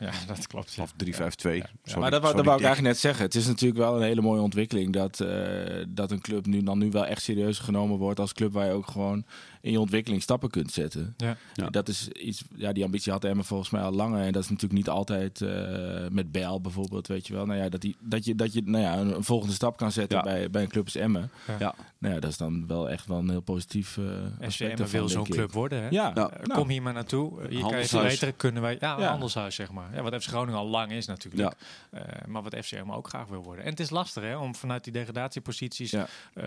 Ja, 0.02 0.12
dat 0.28 0.48
klopt. 0.48 0.74
ja. 0.74 0.84
of 0.84 0.92
3-5-2. 0.92 0.96
Ja. 1.04 1.10
Sorry, 1.14 1.62
maar 1.62 1.62
dat, 1.86 1.94
wou- 1.96 2.12
sorry, 2.12 2.36
dat 2.36 2.46
wou 2.46 2.58
ik 2.60 2.66
eigenlijk 2.66 2.82
net 2.82 2.98
zeggen. 2.98 3.26
Het 3.26 3.36
is 3.36 3.48
natuurlijk 3.48 3.80
wel 3.80 3.96
een 3.96 4.02
hele 4.04 4.22
mooie 4.22 4.42
ontwikkeling 4.42 4.94
dat, 4.94 5.20
eh, 5.20 5.86
dat 5.88 6.12
een 6.12 6.22
club 6.22 6.46
nu 6.46 6.64
dan 6.64 6.78
nu 6.78 6.90
wel 6.92 7.06
echt 7.06 7.22
serieus 7.22 7.60
genomen 7.60 7.98
wordt 7.98 8.20
als 8.20 8.34
club 8.34 8.54
waar 8.54 8.66
je 8.66 8.72
ook 8.72 8.88
gewoon 8.88 9.26
in 9.62 9.72
je 9.72 9.80
ontwikkeling 9.80 10.22
stappen 10.22 10.50
kunt 10.50 10.72
zetten. 10.72 11.14
Ja. 11.18 11.38
Ja. 11.54 11.70
Dat 11.70 11.88
is 11.88 12.08
iets, 12.08 12.44
ja, 12.56 12.72
die 12.72 12.84
ambitie 12.84 13.12
had 13.12 13.24
Emma 13.24 13.44
volgens 13.44 13.70
mij 13.70 13.82
al 13.82 13.92
langer. 13.92 14.26
En 14.26 14.32
dat 14.32 14.44
is 14.44 14.50
natuurlijk 14.50 14.80
niet 14.80 14.90
altijd 14.90 15.42
eh, 15.42 16.08
met 16.10 16.32
Bijl 16.32 16.62
bijvoorbeeld, 16.62 17.08
weet 17.08 17.28
je 17.28 17.34
wel. 17.34 17.46
Nou 17.46 17.60
ja, 17.60 17.70
dat, 17.70 17.82
die, 17.82 17.96
dat 18.00 18.26
je, 18.26 18.36
dat 18.36 18.54
je 18.54 18.62
nou 18.66 18.84
ja, 18.84 18.98
een, 18.98 19.16
een 19.16 19.24
volgende 19.24 19.54
stap 19.54 19.78
kan 19.78 19.92
zetten 19.92 20.18
Ja. 20.18 20.24
bij, 20.24 20.50
bij 20.50 20.62
een 20.62 20.70
club 20.70 20.84
als 20.84 20.96
Emmen. 20.96 21.30
Ja. 21.60 21.76
Nou 21.98 22.14
ja, 22.14 22.20
dat 22.20 22.30
is 22.30 22.38
dan 22.38 22.68
wel 22.68 22.90
echt 22.90 23.08
wel 23.08 23.18
een 23.18 23.30
heel 23.30 23.42
positief 23.42 23.98
eh 23.98 24.04
aspect 24.48 24.78
daarvan, 24.78 25.00
wil 25.00 25.10
zo'n 25.10 25.24
club 25.28 25.52
worden. 25.52 25.82
Hè? 25.82 25.88
Ja, 25.90 26.12
Ja. 26.16 26.30
Eh, 26.30 26.46
nou, 26.46 26.60
Kom 26.60 26.70
hier 26.70 26.82
maar 26.82 26.94
naartoe. 26.94 27.42
Uh, 27.42 27.50
hier 27.50 27.62
kan 27.62 27.78
je 27.80 27.86
verbeteren. 27.88 28.36
Kunnen 28.36 28.62
wij, 28.62 28.78
ja, 28.80 28.94
een 28.96 29.02
Ja. 29.02 29.10
handelshuis 29.10 29.56
zeg 29.56 29.72
maar. 29.72 29.96
Ja, 29.96 30.02
wat 30.02 30.24
FC 30.24 30.30
Groningen 30.30 30.60
al 30.60 30.68
lang 30.68 30.92
is 30.92 31.06
natuurlijk. 31.06 31.54
Eh, 31.92 32.02
maar 32.28 32.44
wat 32.44 32.56
FCM 32.62 32.92
ook 32.92 33.08
graag 33.08 33.28
wil 33.28 33.44
worden. 33.44 33.64
En 33.64 33.70
het 33.70 33.80
is 33.80 33.90
lastig 33.90 34.24
hè, 34.24 34.38
om 34.38 34.56
vanuit 34.56 34.84
die 34.84 34.94
degradatieposities 34.94 35.92
Ja. 35.92 36.08
eh, 36.34 36.44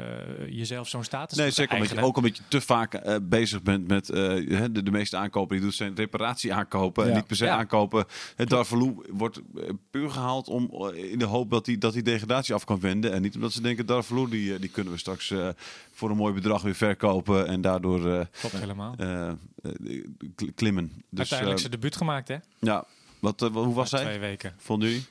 jezelf 0.48 0.88
zo'n 0.88 1.04
status 1.04 1.38
Nee, 1.38 1.48
te 1.48 1.54
zeker 1.54 1.74
omdat 1.74 1.90
je 1.90 2.00
ook 2.02 2.16
een 2.16 2.22
beetje 2.22 2.42
te 2.48 2.60
vaak 2.60 2.94
eh, 3.04 3.16
bezig 3.22 3.62
bent 3.62 3.88
met 3.88 4.10
eh, 4.10 4.18
de, 4.70 4.82
de 4.82 4.90
meeste 4.90 5.16
aankopen 5.16 5.56
die 5.56 5.64
doet 5.64 5.74
zijn 5.74 5.94
reparatie 5.94 6.54
aankopen 6.54 7.06
en 7.08 7.14
niet 7.14 7.26
per 7.26 7.36
se 7.36 7.44
Ja. 7.44 7.56
aankopen. 7.56 8.04
Het 8.36 8.48
Darvalu 8.48 8.94
wordt 9.10 9.36
eh, 9.56 9.68
puur 9.90 10.10
gehaald 10.10 10.48
om 10.48 10.92
in 10.94 11.18
de 11.18 11.24
hoop 11.24 11.50
dat 11.50 11.66
hij 11.66 11.78
dat 11.78 11.92
die 11.92 12.02
degradatie 12.02 12.54
af 12.54 12.64
kan 12.64 12.80
wenden 12.80 13.12
en 13.12 13.22
niet 13.22 13.34
omdat 13.34 13.52
ze 13.52 13.60
denken 13.62 13.86
Darvalu 13.86 14.28
die, 14.28 14.58
die 14.58 14.70
kunnen 14.70 14.92
we 14.92 14.98
straks 14.98 15.34
voor 15.92 16.10
een 16.10 16.16
mooi 16.16 16.34
bedrag 16.34 16.62
weer 16.62 16.74
verkopen 16.74 17.46
en 17.46 17.60
daardoor 17.60 18.00
Klopt 18.40 18.58
helemaal. 18.58 18.94
kl- 20.36 20.46
klimmen. 20.54 20.92
Dus 21.10 21.18
Uiteindelijk 21.18 21.58
zijn 21.60 21.72
debuut 21.72 21.96
gemaakt 21.96 22.28
hè. 22.28 22.36
ja, 22.58 22.84
wat, 23.18 23.40
hoe 23.40 23.74
was 23.74 23.90
hij? 23.90 24.00
Twee 24.04 24.18
weken. 24.18 24.54
Vonden 24.56 24.88
jullie? 24.88 25.06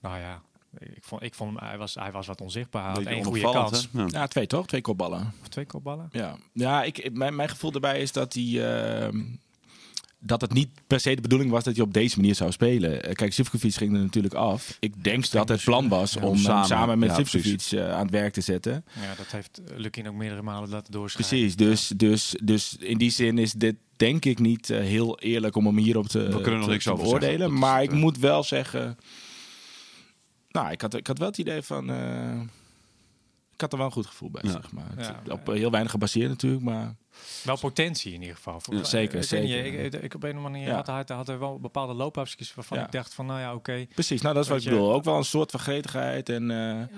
Nou 0.00 0.18
ja, 0.18 0.42
ik 0.78 0.98
vond, 1.04 1.22
ik 1.22 1.34
vond 1.34 1.58
hem, 1.58 1.68
hij 1.68 1.78
was, 1.78 1.94
hij 1.94 2.12
was 2.12 2.26
wat 2.26 2.40
onzichtbaar. 2.40 2.84
Hij 2.84 2.92
had 2.92 3.04
één 3.04 3.24
goede 3.24 3.40
kans. 3.40 3.88
Ja. 3.92 4.06
ja, 4.08 4.26
twee 4.26 4.46
toch? 4.46 4.66
Twee 4.66 4.80
kopballen. 4.80 5.32
Of 5.40 5.48
twee 5.48 5.66
kopballen. 5.66 6.08
Ja, 6.12 6.36
ja 6.52 6.82
ik, 6.82 7.10
mijn, 7.12 7.36
mijn 7.36 7.48
gevoel 7.48 7.70
daarbij 7.70 8.00
is 8.00 8.12
dat 8.12 8.32
hij. 8.34 8.44
ehm, 9.04 9.20
dat 10.20 10.40
het 10.40 10.52
niet 10.52 10.68
per 10.86 11.00
se 11.00 11.14
de 11.14 11.20
bedoeling 11.20 11.50
was 11.50 11.64
dat 11.64 11.74
hij 11.76 11.84
op 11.84 11.92
deze 11.92 12.16
manier 12.16 12.34
zou 12.34 12.52
spelen. 12.52 13.02
Eh, 13.04 13.12
Kijk, 13.12 13.32
Sivkovic 13.32 13.74
ging 13.74 13.94
er 13.94 14.00
natuurlijk 14.00 14.34
af. 14.34 14.76
Ik 14.80 15.04
denk 15.04 15.30
dat 15.30 15.48
het 15.48 15.64
plan 15.64 15.88
was 15.88 16.16
om 16.16 16.36
samen. 16.36 16.66
samen, 16.66 16.98
met 16.98 17.08
Ja, 17.08 17.14
Sivkovic 17.24 17.62
eh, 17.70 17.92
aan 17.92 18.02
het 18.02 18.10
werk 18.10 18.32
te 18.32 18.40
zetten. 18.40 18.84
Ja, 19.00 19.14
dat 19.16 19.26
heeft 19.26 19.60
Lukin 19.76 20.08
ook 20.08 20.14
meerdere 20.14 20.42
malen 20.42 20.68
laten 20.68 20.92
doorschrijven. 20.92 21.36
Precies, 21.36 21.56
dus, 21.56 21.88
dus, 21.96 22.34
dus 22.42 22.76
in 22.76 22.98
die 22.98 23.10
zin 23.10 23.38
is 23.38 23.52
dit 23.52 23.74
denk 23.96 24.24
ik 24.24 24.38
niet 24.38 24.70
eh, 24.70 24.78
heel 24.80 25.18
eerlijk 25.18 25.56
om 25.56 25.66
hem 25.66 25.76
hierop 25.76 26.06
te, 26.08 26.38
kunnen 26.42 26.62
te- 26.62 26.68
niks 26.68 26.84
te 26.84 26.92
over 26.92 27.04
beoordelen. 27.04 27.38
zeggen. 27.38 27.58
Maar 27.58 27.82
ik 27.82 27.92
moet 27.92 28.18
wel 28.18 28.42
zeggen... 28.42 28.96
Nou, 30.58 30.70
ik 30.70 30.80
had, 30.80 30.94
ik 30.94 31.06
had 31.06 31.18
wel 31.18 31.28
het 31.28 31.38
idee 31.38 31.62
van... 31.62 31.90
ik 33.58 33.64
had 33.64 33.72
er 33.72 33.78
wel 33.78 33.86
een 33.86 33.92
goed 33.92 34.06
gevoel 34.06 34.30
bij, 34.30 34.42
Ja. 34.44 34.50
zeg 34.50 34.72
maar. 34.72 34.84
Ja. 34.96 35.32
Op 35.32 35.48
eh, 35.48 35.54
heel 35.54 35.70
weinig 35.70 35.90
gebaseerd 35.92 36.28
natuurlijk, 36.28 36.62
maar... 36.62 36.94
Wel 37.44 37.58
potentie 37.58 38.12
in 38.12 38.20
ieder 38.20 38.36
geval. 38.36 38.60
Voor- 38.60 38.74
Ja, 38.74 38.84
zeker, 38.84 39.18
ik 39.18 39.24
zeker. 39.24 39.84
ik, 39.84 39.92
ik, 40.02 40.14
op 40.14 40.22
een 40.22 40.30
of 40.30 40.36
andere 40.36 40.52
manier 40.52 40.68
Ja. 40.68 40.74
had, 40.74 40.86
hij, 40.86 41.04
had 41.16 41.28
er 41.28 41.38
wel 41.38 41.58
bepaalde 41.60 41.92
loopafjes 41.94 42.54
waarvan 42.54 42.78
Ja. 42.78 42.84
ik 42.84 42.92
dacht 42.92 43.14
van, 43.14 43.26
nou 43.26 43.40
ja, 43.40 43.54
oké, 43.54 43.86
Precies, 43.94 44.20
nou 44.22 44.34
dat 44.34 44.44
is 44.44 44.50
wat 44.50 44.58
ik 44.58 44.64
bedoel. 44.64 44.92
Ook 44.92 45.04
wel 45.04 45.16
een 45.16 45.24
soort 45.24 45.50
van 45.50 45.60
gretigheid 45.60 46.28
en... 46.28 46.50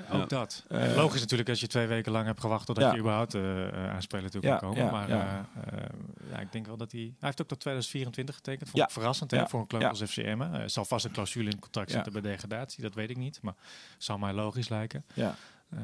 eh, 0.08 0.20
ook 0.20 0.28
dat. 0.28 0.64
Eh, 0.68 0.94
Logisch 0.96 1.20
natuurlijk 1.20 1.48
als 1.48 1.60
je 1.60 1.66
twee 1.66 1.86
weken 1.86 2.12
lang 2.12 2.26
hebt 2.26 2.40
gewacht 2.40 2.66
totdat 2.66 2.84
Ja. 2.84 2.92
je 2.92 2.98
überhaupt 2.98 3.34
eh 3.34 3.68
eh, 3.68 3.90
aan 3.94 4.02
spelen 4.02 4.30
toe 4.30 4.40
kan 4.40 4.50
Ja, 4.50 4.56
komen. 4.56 4.84
ja, 4.84 4.90
maar 4.90 5.08
ja. 5.08 5.48
ja, 6.30 6.38
ik 6.38 6.52
denk 6.52 6.66
wel 6.66 6.76
dat 6.76 6.92
hij... 6.92 7.00
Hij 7.00 7.14
heeft 7.20 7.42
ook 7.42 7.48
tot 7.48 7.60
2024 7.60 8.34
getekend. 8.34 8.64
Vond 8.68 8.76
Ja. 8.78 8.84
ik 8.84 8.90
verrassend 8.90 9.30
hè, 9.30 9.36
Ja. 9.36 9.48
voor 9.48 9.60
een 9.60 9.66
club 9.66 9.80
Ja. 9.80 9.88
als 9.88 10.02
FCM. 10.02 10.40
Er 10.40 10.70
zal 10.70 10.84
vast 10.84 11.04
een 11.04 11.12
clausule 11.12 11.44
in 11.44 11.50
het 11.50 11.60
contract 11.60 11.88
Ja. 11.88 11.94
zitten 11.94 12.12
bij 12.12 12.22
degradatie, 12.22 12.82
dat 12.82 12.94
weet 12.94 13.10
ik 13.10 13.16
niet. 13.16 13.38
Maar 13.42 13.54
zal 13.98 14.18
mij 14.18 14.32
logisch 14.32 14.68
lijken. 14.68 15.04
ja. 15.14 15.34
Ehm, 15.72 15.82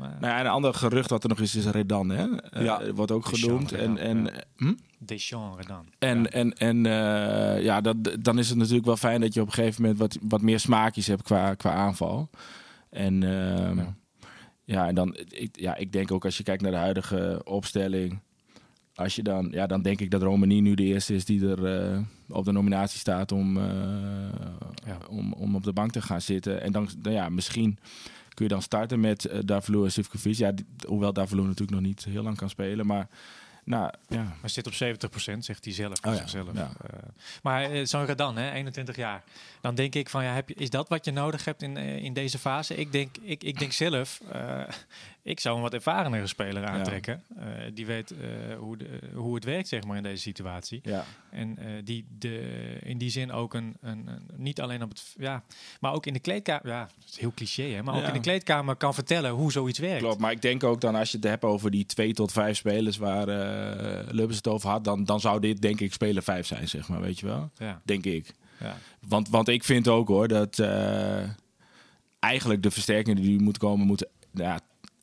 maar 0.00 0.16
Nou 0.20 0.32
ja, 0.32 0.38
en 0.38 0.44
een 0.44 0.50
ander 0.50 0.74
gerucht 0.74 1.10
wat 1.10 1.22
er 1.22 1.28
nog 1.28 1.40
is, 1.40 1.54
is 1.54 1.66
Redan, 1.66 2.08
hè? 2.10 2.36
Eh, 2.40 2.64
Ja. 2.64 2.92
Wordt 2.92 3.12
ook 3.12 3.30
Deschamps, 3.30 3.72
genoemd. 3.72 3.72
En, 3.72 3.96
Redan, 3.96 4.26
en, 4.26 4.34
ja. 4.34 4.42
hm? 4.56 4.72
Deschamps 4.98 5.66
dan. 5.66 5.86
En, 5.98 6.32
en, 6.32 6.52
en 6.52 6.86
eh, 6.86 7.62
ja, 7.62 7.80
dat, 7.80 7.96
dan 8.20 8.38
is 8.38 8.48
het 8.48 8.58
natuurlijk 8.58 8.86
wel 8.86 8.96
fijn 8.96 9.20
dat 9.20 9.34
je 9.34 9.40
op 9.40 9.46
een 9.46 9.52
gegeven 9.52 9.82
moment 9.82 10.00
wat, 10.00 10.18
wat 10.22 10.42
meer 10.42 10.60
smaakjes 10.60 11.06
hebt 11.06 11.22
qua, 11.22 11.54
qua 11.54 11.72
aanval. 11.72 12.30
En 12.90 13.22
ehm, 13.22 13.78
Ja. 13.78 13.94
ja. 14.64 14.86
en 14.88 14.94
dan, 14.94 15.16
ik, 15.28 15.48
ja, 15.60 15.76
ik 15.76 15.92
denk 15.92 16.12
ook 16.12 16.24
als 16.24 16.36
je 16.36 16.42
kijkt 16.42 16.62
naar 16.62 16.70
de 16.70 16.76
huidige 16.76 17.40
opstelling. 17.44 18.18
Als 18.94 19.14
je 19.16 19.22
dan, 19.22 19.48
ja, 19.50 19.66
dan 19.66 19.82
denk 19.82 20.00
ik 20.00 20.10
dat 20.10 20.22
Romani 20.22 20.60
nu 20.60 20.74
de 20.74 20.82
eerste 20.82 21.14
is 21.14 21.24
die 21.24 21.48
er 21.48 21.66
eh, 21.92 21.98
op 22.28 22.44
de 22.44 22.52
nominatie 22.52 22.98
staat 22.98 23.32
om, 23.32 23.56
eh, 23.56 23.62
Ja. 24.86 24.98
om, 25.08 25.32
om 25.32 25.54
op 25.54 25.62
de 25.64 25.72
bank 25.72 25.90
te 25.92 26.02
gaan 26.02 26.20
zitten. 26.20 26.62
En 26.62 26.72
dan, 26.72 26.88
dan 26.98 27.12
ja, 27.12 27.28
misschien 27.28 27.78
kun 28.40 28.48
je 28.48 28.54
dan 28.54 28.62
starten 28.64 29.00
met 29.00 29.24
uh, 29.24 29.38
Davlo 29.44 29.84
en 29.84 29.92
Sivkovic. 29.92 30.34
Ja, 30.36 30.52
die- 30.52 30.66
hoewel 30.86 31.12
Davlo 31.12 31.42
natuurlijk 31.42 31.70
nog 31.70 31.80
niet 31.80 32.04
heel 32.04 32.22
lang 32.22 32.36
kan 32.36 32.48
spelen. 32.48 32.86
Maar 32.86 33.08
nou, 33.64 33.92
ja, 34.08 34.36
Maar 34.40 34.50
zit 34.50 34.66
op 34.66 34.72
70%, 34.72 35.38
zegt 35.38 35.64
hij 35.64 35.72
zelf. 35.74 35.92
Oh 36.06 36.16
voor 36.16 36.54
ja. 36.54 36.70
Eh, 36.86 36.98
maar 37.42 37.62
eh, 37.70 37.84
zo'n 37.86 38.04
Redan, 38.04 38.36
hè, 38.36 38.50
21 38.50 38.96
jaar. 38.96 39.24
Dan 39.60 39.74
denk 39.74 39.94
ik 39.94 40.08
van, 40.08 40.24
ja, 40.24 40.32
heb 40.32 40.48
je, 40.48 40.54
is 40.54 40.70
dat 40.70 40.88
wat 40.88 41.04
je 41.04 41.10
nodig 41.10 41.44
hebt 41.44 41.62
in, 41.62 41.76
eh, 41.76 41.96
in 41.96 42.12
deze 42.12 42.38
fase? 42.38 42.76
Ik 42.76 42.92
denk, 42.92 43.16
ik, 43.22 43.42
ik 43.44 43.58
denk 43.58 43.72
zelf, 43.72 44.20
eh, 44.32 44.62
ik 45.22 45.40
zou 45.40 45.56
een 45.56 45.62
wat 45.62 45.74
ervarenere 45.74 46.26
speler 46.26 46.64
aantrekken. 46.66 47.22
Eh, 47.36 47.46
die 47.74 47.86
weet 47.86 48.10
eh, 48.10 48.18
hoe, 48.58 48.76
de, 48.76 48.98
hoe 49.14 49.34
het 49.34 49.44
werkt, 49.44 49.68
zeg 49.68 49.84
maar, 49.84 49.96
in 49.96 50.02
deze 50.02 50.22
situatie. 50.22 50.80
ja. 50.82 51.04
En 51.30 51.58
eh, 51.58 51.66
die 51.84 52.06
de, 52.18 52.38
in 52.82 52.98
die 52.98 53.10
zin 53.10 53.32
ook 53.32 53.54
een, 53.54 53.76
een, 53.80 54.06
een- 54.06 54.22
niet 54.36 54.60
alleen 54.60 54.82
op 54.82 54.88
het, 54.88 55.14
ja, 55.18 55.42
maar 55.80 55.92
ook 55.92 56.06
in 56.06 56.12
de 56.12 56.18
kleedkamer, 56.18 56.66
ja, 56.68 56.80
dat 56.98 57.08
is 57.10 57.18
heel 57.18 57.32
cliché, 57.34 57.62
hè, 57.62 57.82
maar 57.82 57.94
ook 57.96 58.06
in 58.06 58.12
de 58.12 58.20
kleedkamer 58.20 58.76
kan 58.76 58.94
vertellen 58.94 59.30
hoe 59.30 59.52
zoiets 59.52 59.78
werkt. 59.78 60.02
Klopt, 60.02 60.20
maar 60.20 60.32
ik 60.32 60.42
denk 60.42 60.64
ook 60.64 60.80
dan 60.80 60.94
als 60.94 61.10
je 61.10 61.16
het 61.16 61.26
hebt 61.26 61.44
over 61.44 61.70
die 61.70 61.86
twee 61.86 62.12
tot 62.12 62.32
vijf 62.32 62.56
spelers 62.56 62.96
waar 62.96 63.26
Lubbers 64.14 64.36
het 64.36 64.48
over 64.48 64.70
had, 64.70 64.84
dan, 64.84 65.04
dan 65.04 65.20
zou 65.20 65.40
dit 65.40 65.62
denk 65.62 65.80
ik 65.80 65.92
speler 65.92 66.22
vijf 66.22 66.46
zijn, 66.46 66.68
zeg 66.68 66.88
maar, 66.88 67.00
weet 67.00 67.18
je 67.18 67.26
wel? 67.26 67.50
Ja, 67.56 67.80
Denk 67.84 68.04
ik. 68.04 68.32
ja. 68.60 68.76
Want, 69.00 69.28
want 69.28 69.48
ik 69.48 69.64
vind 69.64 69.88
ook 69.88 70.08
hoor 70.08 70.28
dat 70.28 70.58
eigenlijk 72.18 72.62
de 72.62 72.70
versterkingen 72.70 73.22
die 73.22 73.40
moeten 73.40 73.62
komen, 73.62 73.86
moeten, 73.86 74.08
ja, 74.32 74.60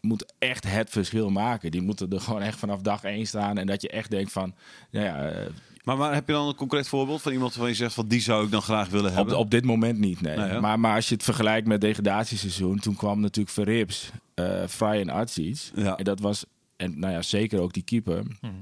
moeten 0.08 0.34
echt 0.40 0.64
het 0.68 0.90
verschil 0.90 1.30
maken. 1.30 1.72
Die 1.72 1.82
moeten 1.82 2.10
er 2.10 2.22
gewoon 2.22 2.42
echt 2.42 2.60
vanaf 2.60 2.82
dag 2.82 3.04
één 3.04 3.26
staan 3.28 3.58
en 3.58 3.68
dat 3.68 3.82
je 3.82 3.90
echt 3.90 4.10
denkt 4.12 4.32
van, 4.32 4.54
nou 4.92 5.06
ja, 5.06 5.30
eh, 5.30 5.50
Maar, 5.84 5.98
maar 5.98 6.14
heb 6.14 6.28
je 6.28 6.34
dan 6.34 6.48
een 6.48 6.56
concreet 6.56 6.88
voorbeeld 6.88 7.22
van 7.22 7.32
iemand 7.32 7.52
waarvan 7.52 7.70
je 7.70 7.76
zegt 7.78 7.94
van 7.94 8.08
die 8.08 8.22
zou 8.22 8.46
ik 8.46 8.52
dan 8.52 8.62
graag 8.62 8.90
willen 8.90 9.10
op, 9.10 9.16
hebben? 9.16 9.38
op 9.38 9.52
dit 9.52 9.66
moment 9.66 10.00
niet, 10.00 10.22
nee. 10.22 10.60
Maar, 10.60 10.80
maar 10.80 10.96
als 10.96 11.08
je 11.10 11.14
het 11.16 11.24
vergelijkt 11.24 11.68
met 11.68 11.82
degradatieseizoen, 11.82 12.80
toen 12.80 12.96
kwam 12.96 13.20
natuurlijk 13.20 13.56
Verrips, 13.56 14.12
eh 14.34 14.68
Fry 14.68 15.00
en 15.02 15.10
Artsic. 15.10 15.60
Ja. 15.76 15.96
En 15.98 16.04
dat 16.04 16.20
was, 16.20 16.46
en 16.76 17.00
nou 17.00 17.14
ja, 17.14 17.22
zeker 17.22 17.60
ook 17.60 17.74
die 17.74 17.84
keeper. 17.84 18.24
Mhm. 18.42 18.54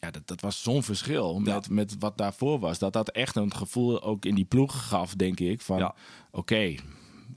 Ja, 0.00 0.10
dat, 0.10 0.26
dat 0.26 0.40
was 0.40 0.62
zo'n 0.62 0.82
verschil 0.82 1.40
Ja. 1.44 1.54
met, 1.54 1.70
met 1.70 1.96
wat 1.98 2.18
daarvoor 2.18 2.58
was. 2.58 2.78
Dat 2.78 2.92
dat 2.92 3.08
echt 3.10 3.36
een 3.36 3.54
gevoel 3.54 4.02
ook 4.02 4.24
in 4.24 4.34
die 4.34 4.44
ploeg 4.44 4.88
gaf, 4.88 5.14
denk 5.14 5.40
ik. 5.40 5.60
Van 5.60 5.78
Ja. 5.78 5.94
oké, 6.30 6.74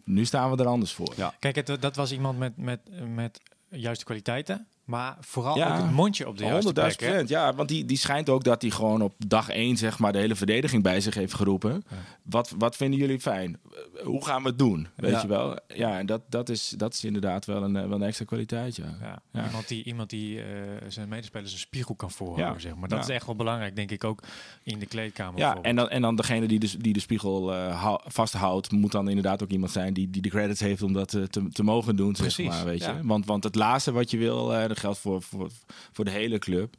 nu 0.06 0.26
staan 0.26 0.52
we 0.52 0.58
er 0.58 0.70
anders 0.70 0.94
voor. 0.94 1.14
Ja. 1.16 1.34
Kijk, 1.40 1.56
het, 1.56 1.82
dat 1.82 1.96
was 1.96 2.12
iemand 2.12 2.38
met, 2.38 2.58
met, 2.58 2.80
met 3.08 3.42
juiste 3.70 4.06
kwaliteiten, 4.06 4.68
maar 4.86 5.18
vooral 5.20 5.58
Ja. 5.58 5.76
ook 5.78 5.82
het 5.84 5.92
mondje 5.92 6.28
op 6.28 6.38
de 6.38 6.44
juiste 6.44 6.68
100.000 6.74 6.74
plek. 6.74 7.00
hè? 7.00 7.06
procent, 7.08 7.30
ja. 7.30 7.54
Want 7.54 7.70
die, 7.70 7.86
die 7.86 7.98
schijnt 7.98 8.30
ook 8.30 8.44
dat 8.44 8.62
hij 8.62 8.72
gewoon 8.72 9.02
op 9.02 9.14
dag 9.28 9.50
één 9.50 9.78
zeg 9.78 10.00
maar, 10.00 10.12
de 10.14 10.20
hele 10.20 10.36
verdediging 10.36 10.84
bij 10.84 11.02
zich 11.02 11.14
heeft 11.14 11.34
geroepen. 11.34 11.84
Wat, 12.24 12.54
wat 12.58 12.76
vinden 12.76 13.00
jullie 13.00 13.20
fijn? 13.20 13.60
Hoe 14.04 14.26
gaan 14.26 14.42
we 14.44 14.48
het 14.50 14.60
doen? 14.60 14.88
Weet 14.96 15.12
Ja. 15.12 15.22
je 15.22 15.28
wel? 15.28 15.60
Ja, 15.68 15.98
en 16.00 16.06
dat, 16.06 16.22
dat, 16.30 16.50
is, 16.50 16.74
dat 16.78 16.94
is 16.94 17.04
inderdaad 17.04 17.46
wel 17.46 17.64
een, 17.64 17.76
eh, 17.76 17.88
wel 17.88 17.92
een 18.02 18.04
extra 18.08 18.26
kwaliteit, 18.26 18.76
ja. 18.76 19.22
Iemand 19.46 19.68
die, 19.68 19.84
iemand 19.84 20.10
die 20.10 20.40
eh, 20.42 20.46
zijn 20.88 21.10
medespelers 21.10 21.52
een 21.54 21.60
spiegel 21.60 21.96
kan 21.96 22.12
voorhouden, 22.12 22.54
Ja. 22.56 22.60
zeg 22.60 22.76
maar. 22.76 22.90
Dat 22.90 23.00
is 23.04 23.10
echt 23.10 23.26
wel 23.26 23.36
belangrijk, 23.36 23.76
denk 23.76 23.92
ik, 23.92 24.04
ook 24.04 24.22
in 24.64 24.80
de 24.80 24.86
kleedkamer. 24.86 25.40
Ja, 25.40 25.58
en 25.62 25.76
dan, 25.76 25.90
en 25.90 26.02
dan 26.02 26.16
degene 26.16 26.48
die 26.48 26.60
de, 26.60 26.78
die 26.78 26.94
de 26.94 27.00
spiegel 27.00 27.54
eh, 27.54 27.82
hou- 27.82 28.02
vasthoudt, 28.06 28.72
moet 28.72 28.92
dan 28.92 29.08
inderdaad 29.08 29.44
ook 29.44 29.50
iemand 29.50 29.72
zijn 29.72 29.94
die, 29.94 30.10
die 30.10 30.22
de 30.22 30.30
credits 30.30 30.60
heeft 30.60 30.82
om 30.82 30.94
dat 30.94 31.10
te, 31.10 31.28
te 31.52 31.64
mogen 31.64 31.96
doen, 31.96 32.16
zeg 32.16 32.26
Precies, 32.36 32.48
maar, 32.56 32.66
weet 32.66 32.84
je. 32.84 32.94
Want, 33.02 33.26
want 33.26 33.44
het 33.44 33.56
laatste 33.56 33.92
wat 33.92 34.12
je 34.12 34.18
wil, 34.18 34.54
dat 34.76 34.84
geldt 34.84 35.00
voor, 35.00 35.22
voor, 35.22 35.50
voor 35.92 36.06
de 36.06 36.12
hele 36.12 36.40
club, 36.40 36.76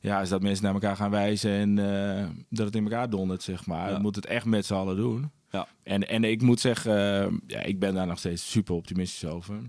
ja, 0.00 0.20
is 0.20 0.28
dat 0.28 0.42
mensen 0.42 0.64
naar 0.64 0.74
elkaar 0.74 0.96
gaan 0.96 1.10
wijzen 1.10 1.50
en 1.50 1.78
eh, 2.18 2.26
dat 2.48 2.66
het 2.66 2.76
in 2.76 2.84
elkaar 2.84 3.10
dondert, 3.10 3.42
zeg 3.42 3.66
maar. 3.66 3.88
Ja. 3.88 3.94
Je 3.96 4.02
moet 4.02 4.16
het 4.16 4.26
echt 4.26 4.44
met 4.44 4.66
z'n 4.66 4.74
allen 4.74 4.96
doen. 4.96 5.30
Ja. 5.50 5.66
En, 5.82 6.08
en 6.08 6.24
ik 6.24 6.42
moet 6.42 6.60
zeggen, 6.60 7.22
eh, 7.22 7.32
ja, 7.46 7.60
ik 7.62 7.78
ben 7.78 7.94
daar 7.94 8.06
nog 8.06 8.18
steeds 8.18 8.50
super 8.50 8.74
optimistisch 8.74 9.24
over. 9.30 9.60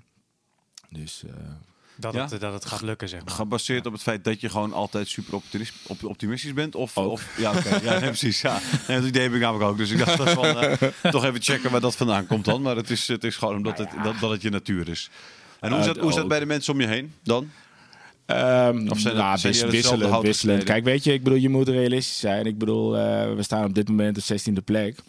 Dus 0.90 1.24
eh, 1.28 1.34
dat, 1.98 2.14
Ja? 2.14 2.28
het, 2.30 2.40
dat 2.42 2.54
het 2.54 2.66
gaat 2.66 2.82
lukken, 2.82 3.10
zeg 3.10 3.26
maar. 3.26 3.34
Gebaseerd 3.34 3.86
op 3.86 3.94
het 3.94 4.02
feit 4.02 4.24
dat 4.24 4.42
je 4.42 4.50
gewoon 4.50 4.74
altijd 4.74 5.08
super 5.08 5.34
optimis- 5.36 5.74
op- 5.88 6.04
optimistisch 6.04 6.54
bent? 6.54 6.76
Of, 6.76 6.98
Ook. 6.98 7.12
of 7.12 7.38
ja, 7.38 7.58
oké. 7.58 7.76
ja 7.76 7.92
nee, 7.92 8.00
precies. 8.10 8.42
Ja. 8.42 8.60
Nee, 8.88 8.98
dat 9.00 9.08
idee 9.08 9.22
heb 9.24 9.34
ik 9.34 9.40
namelijk 9.40 9.70
ook. 9.70 9.78
Dus 9.78 9.92
ik 9.92 9.98
dacht 9.98 10.18
dat 10.18 10.30
van, 10.30 10.56
toch 11.12 11.24
even 11.26 11.42
checken 11.42 11.72
waar 11.72 11.82
dat 11.82 11.96
vandaan 11.96 12.28
komt 12.28 12.46
dan. 12.46 12.62
Maar 12.62 12.76
het 12.76 12.90
is, 12.90 13.08
het 13.08 13.24
is 13.24 13.36
gewoon 13.38 13.56
omdat 13.56 13.78
het, 13.78 13.90
dat, 14.04 14.20
dat 14.20 14.32
het 14.32 14.42
je 14.42 14.50
natuur 14.50 14.90
is. 14.90 15.10
En 15.60 15.70
hoe 15.72 15.80
is, 15.80 15.86
dat, 15.86 15.98
hoe 15.98 16.10
is 16.10 16.16
dat 16.16 16.28
bij 16.28 16.40
de 16.40 16.46
mensen 16.46 16.74
om 16.74 16.82
je 16.82 16.88
heen 16.88 17.14
dan? 17.24 17.52
Ehm 18.26 18.88
Of 18.90 19.00
zijn 19.00 19.16
nou, 19.16 19.38
zijn 19.38 19.52
wis- 19.54 19.62
jullie 19.62 19.76
hetzelfde 19.76 19.76
wisselend, 19.78 20.10
hout 20.12 20.24
wisselend. 20.24 20.60
gesneden? 20.60 20.66
Kijk, 20.66 20.84
weet 20.84 21.04
je, 21.04 21.14
ik 21.14 21.24
bedoel, 21.24 21.40
je 21.40 21.50
moet 21.50 21.68
realistisch 21.68 22.20
zijn. 22.20 22.46
Ik 22.46 22.58
bedoel, 22.58 22.98
eh, 22.98 23.34
we 23.36 23.44
staan 23.44 23.66
op 23.66 23.74
dit 23.74 23.88
moment 23.90 24.18
op 24.18 24.24
16e 24.24 24.62
plek. 24.62 25.00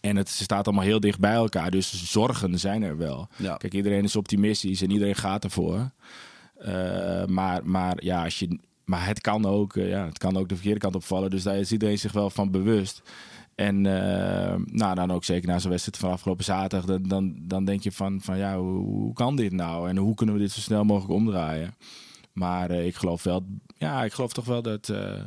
En 0.00 0.16
het 0.16 0.28
staat 0.28 0.66
allemaal 0.66 0.84
heel 0.84 1.00
dicht 1.00 1.20
bij 1.20 1.32
elkaar. 1.34 1.70
Dus 1.70 2.10
zorgen 2.10 2.58
zijn 2.58 2.82
er 2.82 2.96
wel. 2.96 3.28
Ja. 3.36 3.56
Kijk, 3.56 3.74
iedereen 3.74 4.04
is 4.04 4.16
optimistisch 4.16 4.82
en 4.82 4.90
iedereen 4.90 5.14
gaat 5.14 5.44
ervoor. 5.44 5.90
Eh, 6.58 7.24
maar, 7.26 7.60
maar 7.64 7.96
ja, 8.04 8.24
als 8.24 8.38
je, 8.38 8.58
maar 8.84 9.06
het 9.06 9.20
kan 9.20 9.46
ook, 9.46 9.76
eh, 9.76 9.88
ja, 9.88 10.04
het 10.06 10.18
kan 10.18 10.36
ook 10.36 10.48
de 10.48 10.54
verkeerde 10.54 10.80
kant 10.80 10.94
opvallen. 10.94 11.30
Dus 11.30 11.42
daar 11.42 11.56
is 11.58 11.72
iedereen 11.72 11.98
zich 11.98 12.12
wel 12.12 12.30
van 12.30 12.50
bewust. 12.50 13.02
En 13.54 13.80
nou, 13.80 14.94
dan 14.94 15.10
ook 15.12 15.24
zeker 15.24 15.48
na 15.48 15.58
zo'n 15.58 15.70
wedstrijd 15.70 15.98
van 15.98 16.10
afgelopen 16.10 16.44
zaterdag, 16.44 16.84
dan, 16.84 17.02
dan, 17.08 17.34
dan 17.42 17.64
denk 17.64 17.82
je 17.82 17.92
van, 17.92 18.20
van 18.22 18.38
ja, 18.38 18.56
hoe, 18.58 18.84
hoe 18.84 19.12
kan 19.12 19.36
dit 19.36 19.52
nou? 19.52 19.88
En 19.88 19.96
hoe 19.96 20.14
kunnen 20.14 20.34
we 20.34 20.40
dit 20.40 20.50
zo 20.52 20.60
snel 20.60 20.84
mogelijk 20.84 21.12
omdraaien? 21.12 21.74
Maar 22.32 22.70
eh, 22.70 22.86
ik 22.86 22.94
geloof 22.94 23.22
wel, 23.22 23.46
ja, 23.78 24.04
ik 24.04 24.12
geloof 24.12 24.32
toch 24.32 24.44
wel 24.44 24.62
dat 24.62 24.88
eh 24.88 25.20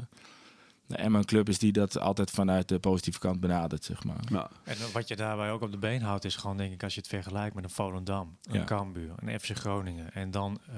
de 0.87 0.95
Emma 0.95 1.17
een 1.17 1.25
club 1.25 1.49
is 1.49 1.59
die 1.59 1.71
dat 1.71 1.99
altijd 1.99 2.31
vanuit 2.31 2.67
de 2.67 2.79
positieve 2.79 3.19
kant 3.19 3.39
benadert, 3.39 3.83
zeg 3.83 4.03
maar. 4.03 4.19
Ja. 4.31 4.49
En 4.63 4.75
wat 4.93 5.07
je 5.07 5.15
daarbij 5.15 5.51
ook 5.51 5.61
op 5.61 5.71
de 5.71 5.77
been 5.77 6.01
houdt, 6.01 6.25
is 6.25 6.35
gewoon, 6.35 6.57
denk 6.57 6.73
ik, 6.73 6.83
als 6.83 6.93
je 6.93 6.99
het 6.99 7.09
vergelijkt 7.09 7.55
met 7.55 7.63
een 7.63 7.69
Volendam, 7.69 8.37
een 8.43 8.59
Ja. 8.59 8.63
Cambuur, 8.63 9.11
een 9.15 9.39
FC 9.39 9.49
Groningen. 9.57 10.13
En 10.13 10.31
dan 10.31 10.59
eh, 10.69 10.75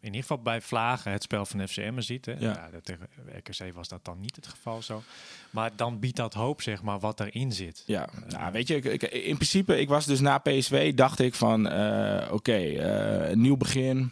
in 0.00 0.06
ieder 0.06 0.20
geval 0.20 0.38
bij 0.42 0.60
Vlagen 0.60 1.12
het 1.12 1.22
spel 1.22 1.46
van 1.46 1.68
FCM 1.68 2.00
ziet. 2.00 2.26
Hè. 2.26 2.32
Ja. 2.32 2.38
Ja. 2.52 2.68
dat 2.72 2.84
tegen 2.84 3.08
RKC 3.36 3.74
was 3.74 3.88
dat 3.88 4.04
dan 4.04 4.20
niet 4.20 4.36
het 4.36 4.46
geval 4.46 4.82
zo. 4.82 5.02
Maar 5.50 5.70
dan 5.76 5.98
biedt 5.98 6.16
dat 6.16 6.34
hoop, 6.34 6.62
zeg 6.62 6.82
maar, 6.82 6.98
wat 7.00 7.20
erin 7.20 7.52
zit. 7.52 7.82
Ja, 7.86 8.08
nou, 8.28 8.52
weet 8.52 8.68
je, 8.68 8.74
ik, 8.76 8.84
ik- 8.84 9.02
in 9.12 9.34
principe, 9.34 9.80
ik 9.80 9.88
was 9.88 10.06
dus 10.06 10.20
na 10.20 10.38
PSV, 10.38 10.94
dacht 10.94 11.18
ik 11.18 11.34
van, 11.34 11.68
eh, 11.68 12.32
oké, 12.32 12.52
eh, 12.56 13.30
een 13.30 13.40
nieuw 13.40 13.56
begin, 13.56 14.10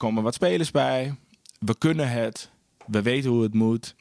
komen 0.00 0.22
wat 0.22 0.34
spelers 0.34 0.70
bij, 0.70 1.14
we 1.58 1.78
kunnen 1.78 2.10
het, 2.10 2.50
we 2.86 3.02
weten 3.02 3.30
hoe 3.30 3.42
het 3.42 3.54
moet. 3.54 3.94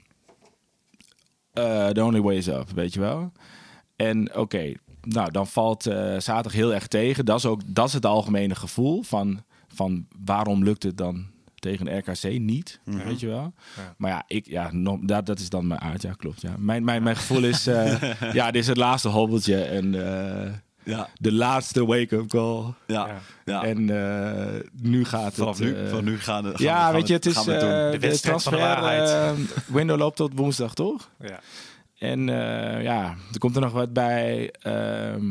Eh, 1.53 1.87
the 1.87 2.03
only 2.03 2.21
way 2.21 2.35
is 2.35 2.47
up, 2.47 2.69
weet 2.75 2.93
je 2.93 2.99
wel. 2.99 3.31
En 3.95 4.35
oké, 4.37 4.73
nou, 5.01 5.31
dan 5.31 5.47
valt 5.47 5.85
eh 5.85 5.95
zaterdag 6.17 6.51
heel 6.53 6.73
erg 6.73 6.87
tegen. 6.87 7.25
Dat 7.25 7.37
is 7.37 7.45
ook 7.45 7.61
dat 7.65 7.87
is 7.87 7.93
het 7.93 8.05
algemene 8.05 8.55
gevoel 8.55 9.03
van, 9.03 9.43
van 9.67 10.07
waarom 10.25 10.63
lukt 10.63 10.83
het 10.83 10.97
dan 10.97 11.37
Tegen 11.59 11.97
RKC 11.97 12.39
niet, 12.39 12.79
Mhm. 12.85 13.07
weet 13.07 13.19
je 13.19 13.27
wel. 13.27 13.53
Ja. 13.75 13.93
Maar 13.97 14.11
ja, 14.11 14.23
ik, 14.27 14.47
ja 14.47 14.69
no- 14.71 14.99
dat, 15.01 15.25
dat 15.25 15.39
is 15.39 15.49
dan 15.49 15.67
mijn 15.67 15.79
aard. 15.79 16.01
Ja, 16.01 16.13
klopt. 16.13 16.41
Ja. 16.41 16.55
Mijn, 16.57 16.83
mijn, 16.83 17.03
mijn 17.03 17.15
gevoel 17.15 17.43
is, 17.43 17.67
eh, 17.67 18.01
ja, 18.33 18.51
dit 18.51 18.61
is 18.61 18.67
het 18.67 18.77
laatste 18.77 19.07
hobbeltje. 19.09 19.63
En 19.63 19.93
Ja, 20.89 21.09
de 21.19 21.31
laatste 21.33 21.85
wake-up 21.85 22.27
call. 22.29 22.73
ja, 22.87 23.07
Ja. 23.07 23.19
ja. 23.45 23.63
En 23.63 23.89
eh, 23.89 24.61
nu 24.81 25.05
gaat 25.05 25.33
Vanaf 25.33 25.57
het... 25.59 25.67
nu, 25.67 25.75
eh, 25.85 25.89
van 25.89 26.03
nu 26.03 26.19
gaan 26.19 26.43
we 26.43 26.49
gaan 26.49 26.65
ja, 26.65 26.87
we- 26.87 26.93
weet 26.93 27.01
we- 27.01 27.07
je, 27.07 27.13
het 27.13 27.25
is 27.25 27.35
het 27.35 27.45
doen. 27.45 27.55
eh, 27.55 27.91
De 27.91 27.97
de, 27.97 28.07
wedstrijd 28.07 28.43
van 28.43 28.51
de 28.53 28.57
transfer 28.59 29.27
eh, 29.27 29.31
window 29.75 29.97
loopt 29.97 30.15
tot 30.15 30.31
woensdag, 30.35 30.73
toch? 30.73 31.09
Ja. 31.19 31.39
En 31.97 32.29
eh, 32.29 32.83
ja, 32.83 33.15
er 33.33 33.39
komt 33.39 33.55
er 33.55 33.61
nog 33.61 33.71
wat 33.71 33.93
bij. 33.93 34.51
ehm, 34.61 35.25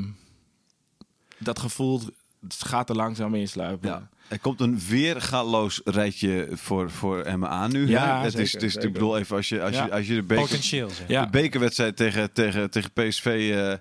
dat 1.39 1.59
gevoel 1.59 2.01
het 2.43 2.55
gaat 2.67 2.89
er 2.91 2.97
langzaam 2.97 3.35
insluipen. 3.35 3.89
Ja. 3.89 4.09
Er 4.29 4.39
komt 4.39 4.61
een 4.61 4.81
weergaloos 4.89 5.81
rijtje 5.85 6.49
voor, 6.53 6.91
voor 6.91 7.39
MA 7.39 7.67
nu. 7.67 7.89
Ja, 7.89 8.19
hè? 8.19 8.25
het 8.25 8.39
is, 8.39 8.53
het 8.53 8.85
ik 8.85 8.93
bedoel 8.93 9.19
even, 9.19 9.37
als 9.37 9.49
je, 9.49 9.63
als 9.63 9.75
Ja. 9.75 9.85
je, 9.85 9.93
als 9.93 10.07
je 10.07 10.15
de 10.15 10.23
beker, 10.23 10.45
Potentieel 10.45 10.89
zeg. 10.91 11.09
Ja. 11.09 11.25
de 11.25 11.31
bekerwedstrijd 11.31 11.97
tegen, 11.97 12.33
tegen, 12.33 12.71
tegen 12.71 12.91
PSV 12.93 13.25
eh 13.27 13.73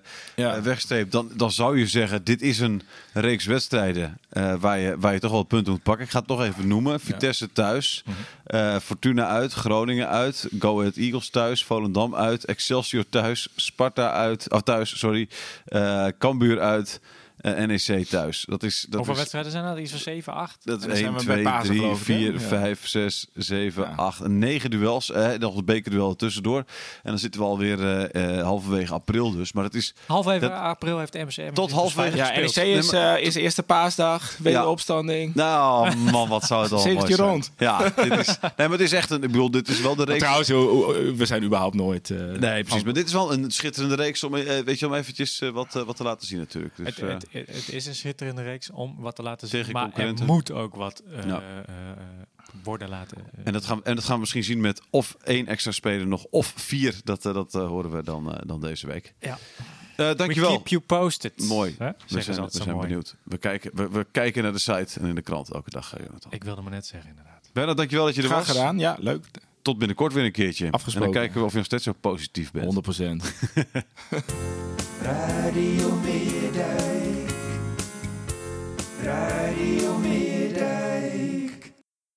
Ja. 0.44 0.54
eh, 0.56 0.62
wegstreept, 0.62 1.12
dan, 1.12 1.30
dan 1.34 1.50
zou 1.52 1.78
je 1.78 1.86
zeggen, 1.86 2.24
dit 2.24 2.42
is 2.42 2.58
een 2.58 2.82
reeks 3.12 3.44
wedstrijden 3.46 4.18
eh, 4.28 4.54
waar, 4.60 4.78
je, 4.78 4.96
waar 4.98 5.12
je 5.12 5.18
toch 5.20 5.30
wel 5.30 5.42
punten 5.42 5.72
moet 5.72 5.82
pakken. 5.82 6.04
Ik 6.04 6.10
ga 6.10 6.18
het 6.18 6.28
nog 6.28 6.42
even 6.42 6.68
noemen. 6.68 7.00
Vitesse 7.00 7.52
thuis, 7.52 8.02
Mhm. 8.04 8.16
eh, 8.44 8.76
Fortuna 8.76 9.26
uit, 9.26 9.52
Groningen 9.52 10.08
uit, 10.08 10.48
Go 10.58 10.78
Ahead 10.80 10.96
Eagles 10.96 11.28
thuis, 11.30 11.64
Volendam 11.64 12.14
uit, 12.14 12.44
Excelsior 12.44 13.04
thuis, 13.08 13.48
Sparta 13.56 14.12
uit, 14.12 14.50
of 14.52 14.62
thuis, 14.62 14.98
sorry, 14.98 15.28
eh 15.64 16.06
Cambuur 16.18 16.60
uit, 16.60 17.00
eh, 17.40 17.64
NEC 17.66 18.06
thuis. 18.06 18.44
Dat 18.48 18.62
is, 18.62 18.80
dat 18.88 18.94
Hoeveel 18.94 19.12
is, 19.12 19.18
wedstrijden 19.18 19.52
zijn 19.52 19.64
dat? 19.64 19.78
Iets 19.78 19.90
van 19.90 20.00
7, 20.00 20.32
8? 20.34 20.58
dat 20.64 20.80
is 20.80 20.86
dan 20.86 20.96
zijn 20.96 21.08
1, 21.08 21.18
we 21.18 21.24
bij 21.24 21.34
2, 21.34 21.44
Pasen, 21.44 21.66
3, 21.66 21.78
geloof 21.80 22.00
ik, 22.00 22.06
hè? 22.06 22.14
4, 22.14 22.32
Ja. 22.32 22.38
5, 22.38 22.86
6, 22.88 23.26
7, 23.34 23.82
Ja. 23.82 23.92
8, 23.96 24.26
9 24.28 24.70
duels. 24.70 25.10
Eh, 25.10 25.30
nog 25.38 25.56
een 25.56 25.64
bekerduel 25.64 26.16
tussendoor. 26.16 26.58
En 26.58 26.64
dan 27.10 27.18
zitten 27.18 27.40
we 27.40 27.46
alweer 27.46 27.82
eh, 28.12 28.38
eh, 28.38 28.44
halverwege 28.44 28.92
april 28.92 29.30
dus. 29.32 29.52
Maar 29.52 29.64
het 29.64 29.74
is 29.74 29.94
Halverwege 30.06 30.40
Dat- 30.48 30.52
april 30.58 30.98
heeft 30.98 31.14
MCM 31.14 31.52
Tot 31.52 31.66
dus 31.68 31.76
halverwege- 31.76 32.16
Ja, 32.16 32.24
gespeeld. 32.24 32.54
NEC 32.56 32.76
is, 32.76 32.90
eh, 32.92 33.18
is 33.22 33.34
eerste 33.34 33.62
paasdag, 33.62 34.36
wederopstanding. 34.38 35.34
Nou, 35.34 35.96
man, 36.12 36.28
wat 36.28 36.44
zou 36.44 36.62
het 36.62 36.72
al 36.72 36.84
mooi 36.92 37.06
zijn. 37.14 37.28
rond. 37.28 37.50
Ja, 37.58 37.78
dit 37.96 38.18
is, 38.18 38.26
nee, 38.40 38.50
maar 38.56 38.70
het 38.70 38.80
is 38.80 38.92
echt 38.92 39.10
een. 39.10 39.22
Ik 39.22 39.30
bedoel, 39.30 39.50
dit 39.50 39.68
is 39.68 39.80
wel 39.80 39.94
de 39.96 40.04
reeks. 40.04 40.18
Trouwens, 40.18 40.48
we 41.18 41.26
zijn 41.26 41.42
überhaupt 41.44 41.74
nooit... 41.74 42.10
eh, 42.10 42.18
Nee, 42.18 42.62
precies. 42.64 42.84
Maar 42.84 42.92
dit 42.92 43.06
is 43.06 43.12
wel 43.12 43.32
een 43.32 43.50
schitterende 43.50 43.94
reeks 43.94 44.24
om, 44.24 44.32
weet 44.32 44.78
je, 44.78 44.86
om 44.86 44.94
eventjes 44.94 45.42
wat, 45.52 45.72
wat 45.72 45.96
te 45.96 46.02
laten 46.02 46.26
zien 46.26 46.38
natuurlijk. 46.38 46.76
Dus, 46.76 46.94
Het, 47.30 47.68
is 47.72 47.86
een 47.86 47.94
schitterende 47.94 48.42
reeks 48.42 48.70
om 48.70 48.96
wat 48.98 49.16
te 49.16 49.22
laten 49.22 49.48
zien. 49.48 49.58
Tegen 49.60 49.72
maar 49.74 49.92
er 49.92 50.24
moet 50.24 50.50
ook 50.52 50.74
wat 50.74 51.02
eh, 51.12 51.24
Ja. 51.26 51.42
eh, 51.66 51.72
worden 52.62 52.88
laten. 52.88 53.16
eh, 53.18 53.40
en, 53.44 53.52
dat 53.52 53.64
gaan, 53.64 53.84
en 53.84 53.94
dat 53.94 54.04
gaan 54.04 54.14
we 54.14 54.20
misschien 54.20 54.44
zien 54.44 54.60
met 54.60 54.82
of 54.90 55.16
één 55.24 55.46
extra 55.46 55.70
speler 55.72 56.06
nog, 56.06 56.24
of 56.30 56.52
vier. 56.56 57.00
Dat, 57.04 57.22
dat 57.22 57.52
horen 57.52 57.90
we 57.90 58.02
dan, 58.02 58.40
dan 58.46 58.60
deze 58.60 58.86
week. 58.86 59.14
Ja. 59.20 59.38
Eh, 59.96 60.08
We 60.08 60.14
dankjewel. 60.14 60.50
keep 60.56 60.68
you 60.68 60.82
posted. 60.82 61.44
Mooi. 61.48 61.74
Hè? 61.78 61.90
We 62.08 62.22
zijn, 62.22 62.42
we 62.44 62.48
zijn 62.50 62.68
mooi. 62.70 62.86
benieuwd. 62.86 63.16
We 63.22 63.38
kijken, 63.38 63.70
we, 63.74 63.88
we 63.88 64.06
kijken 64.12 64.42
naar 64.42 64.52
de 64.52 64.58
site 64.58 65.00
en 65.00 65.06
in 65.06 65.14
de 65.14 65.22
krant 65.22 65.50
elke 65.52 65.70
dag, 65.70 65.94
Jonathan. 66.06 66.32
Ik 66.32 66.44
wilde 66.44 66.60
maar 66.62 66.70
net 66.72 66.86
zeggen 66.86 67.10
inderdaad. 67.10 67.50
Bernard, 67.52 67.76
dankjewel 67.76 68.04
dat 68.04 68.14
je 68.14 68.22
er 68.22 68.28
Graag 68.28 68.46
was. 68.46 68.56
gedaan, 68.56 68.78
ja, 68.78 68.96
leuk. 69.00 69.24
Tot 69.62 69.78
binnenkort 69.78 70.12
weer 70.12 70.24
een 70.24 70.32
keertje. 70.32 70.70
Afgesproken. 70.70 71.08
En 71.08 71.12
dan 71.12 71.22
kijken 71.22 71.40
we 71.40 71.44
of 71.46 71.50
je 71.50 71.56
nog 71.56 71.66
steeds 71.66 71.84
zo 71.84 71.92
positief 71.92 72.50
bent. 72.50 72.64
100 72.64 72.84
procent. 72.84 73.32
Radio 75.02 75.94
Meerdijk. 75.94 76.97
Radio 79.04 79.98
Meerdijk. 79.98 80.27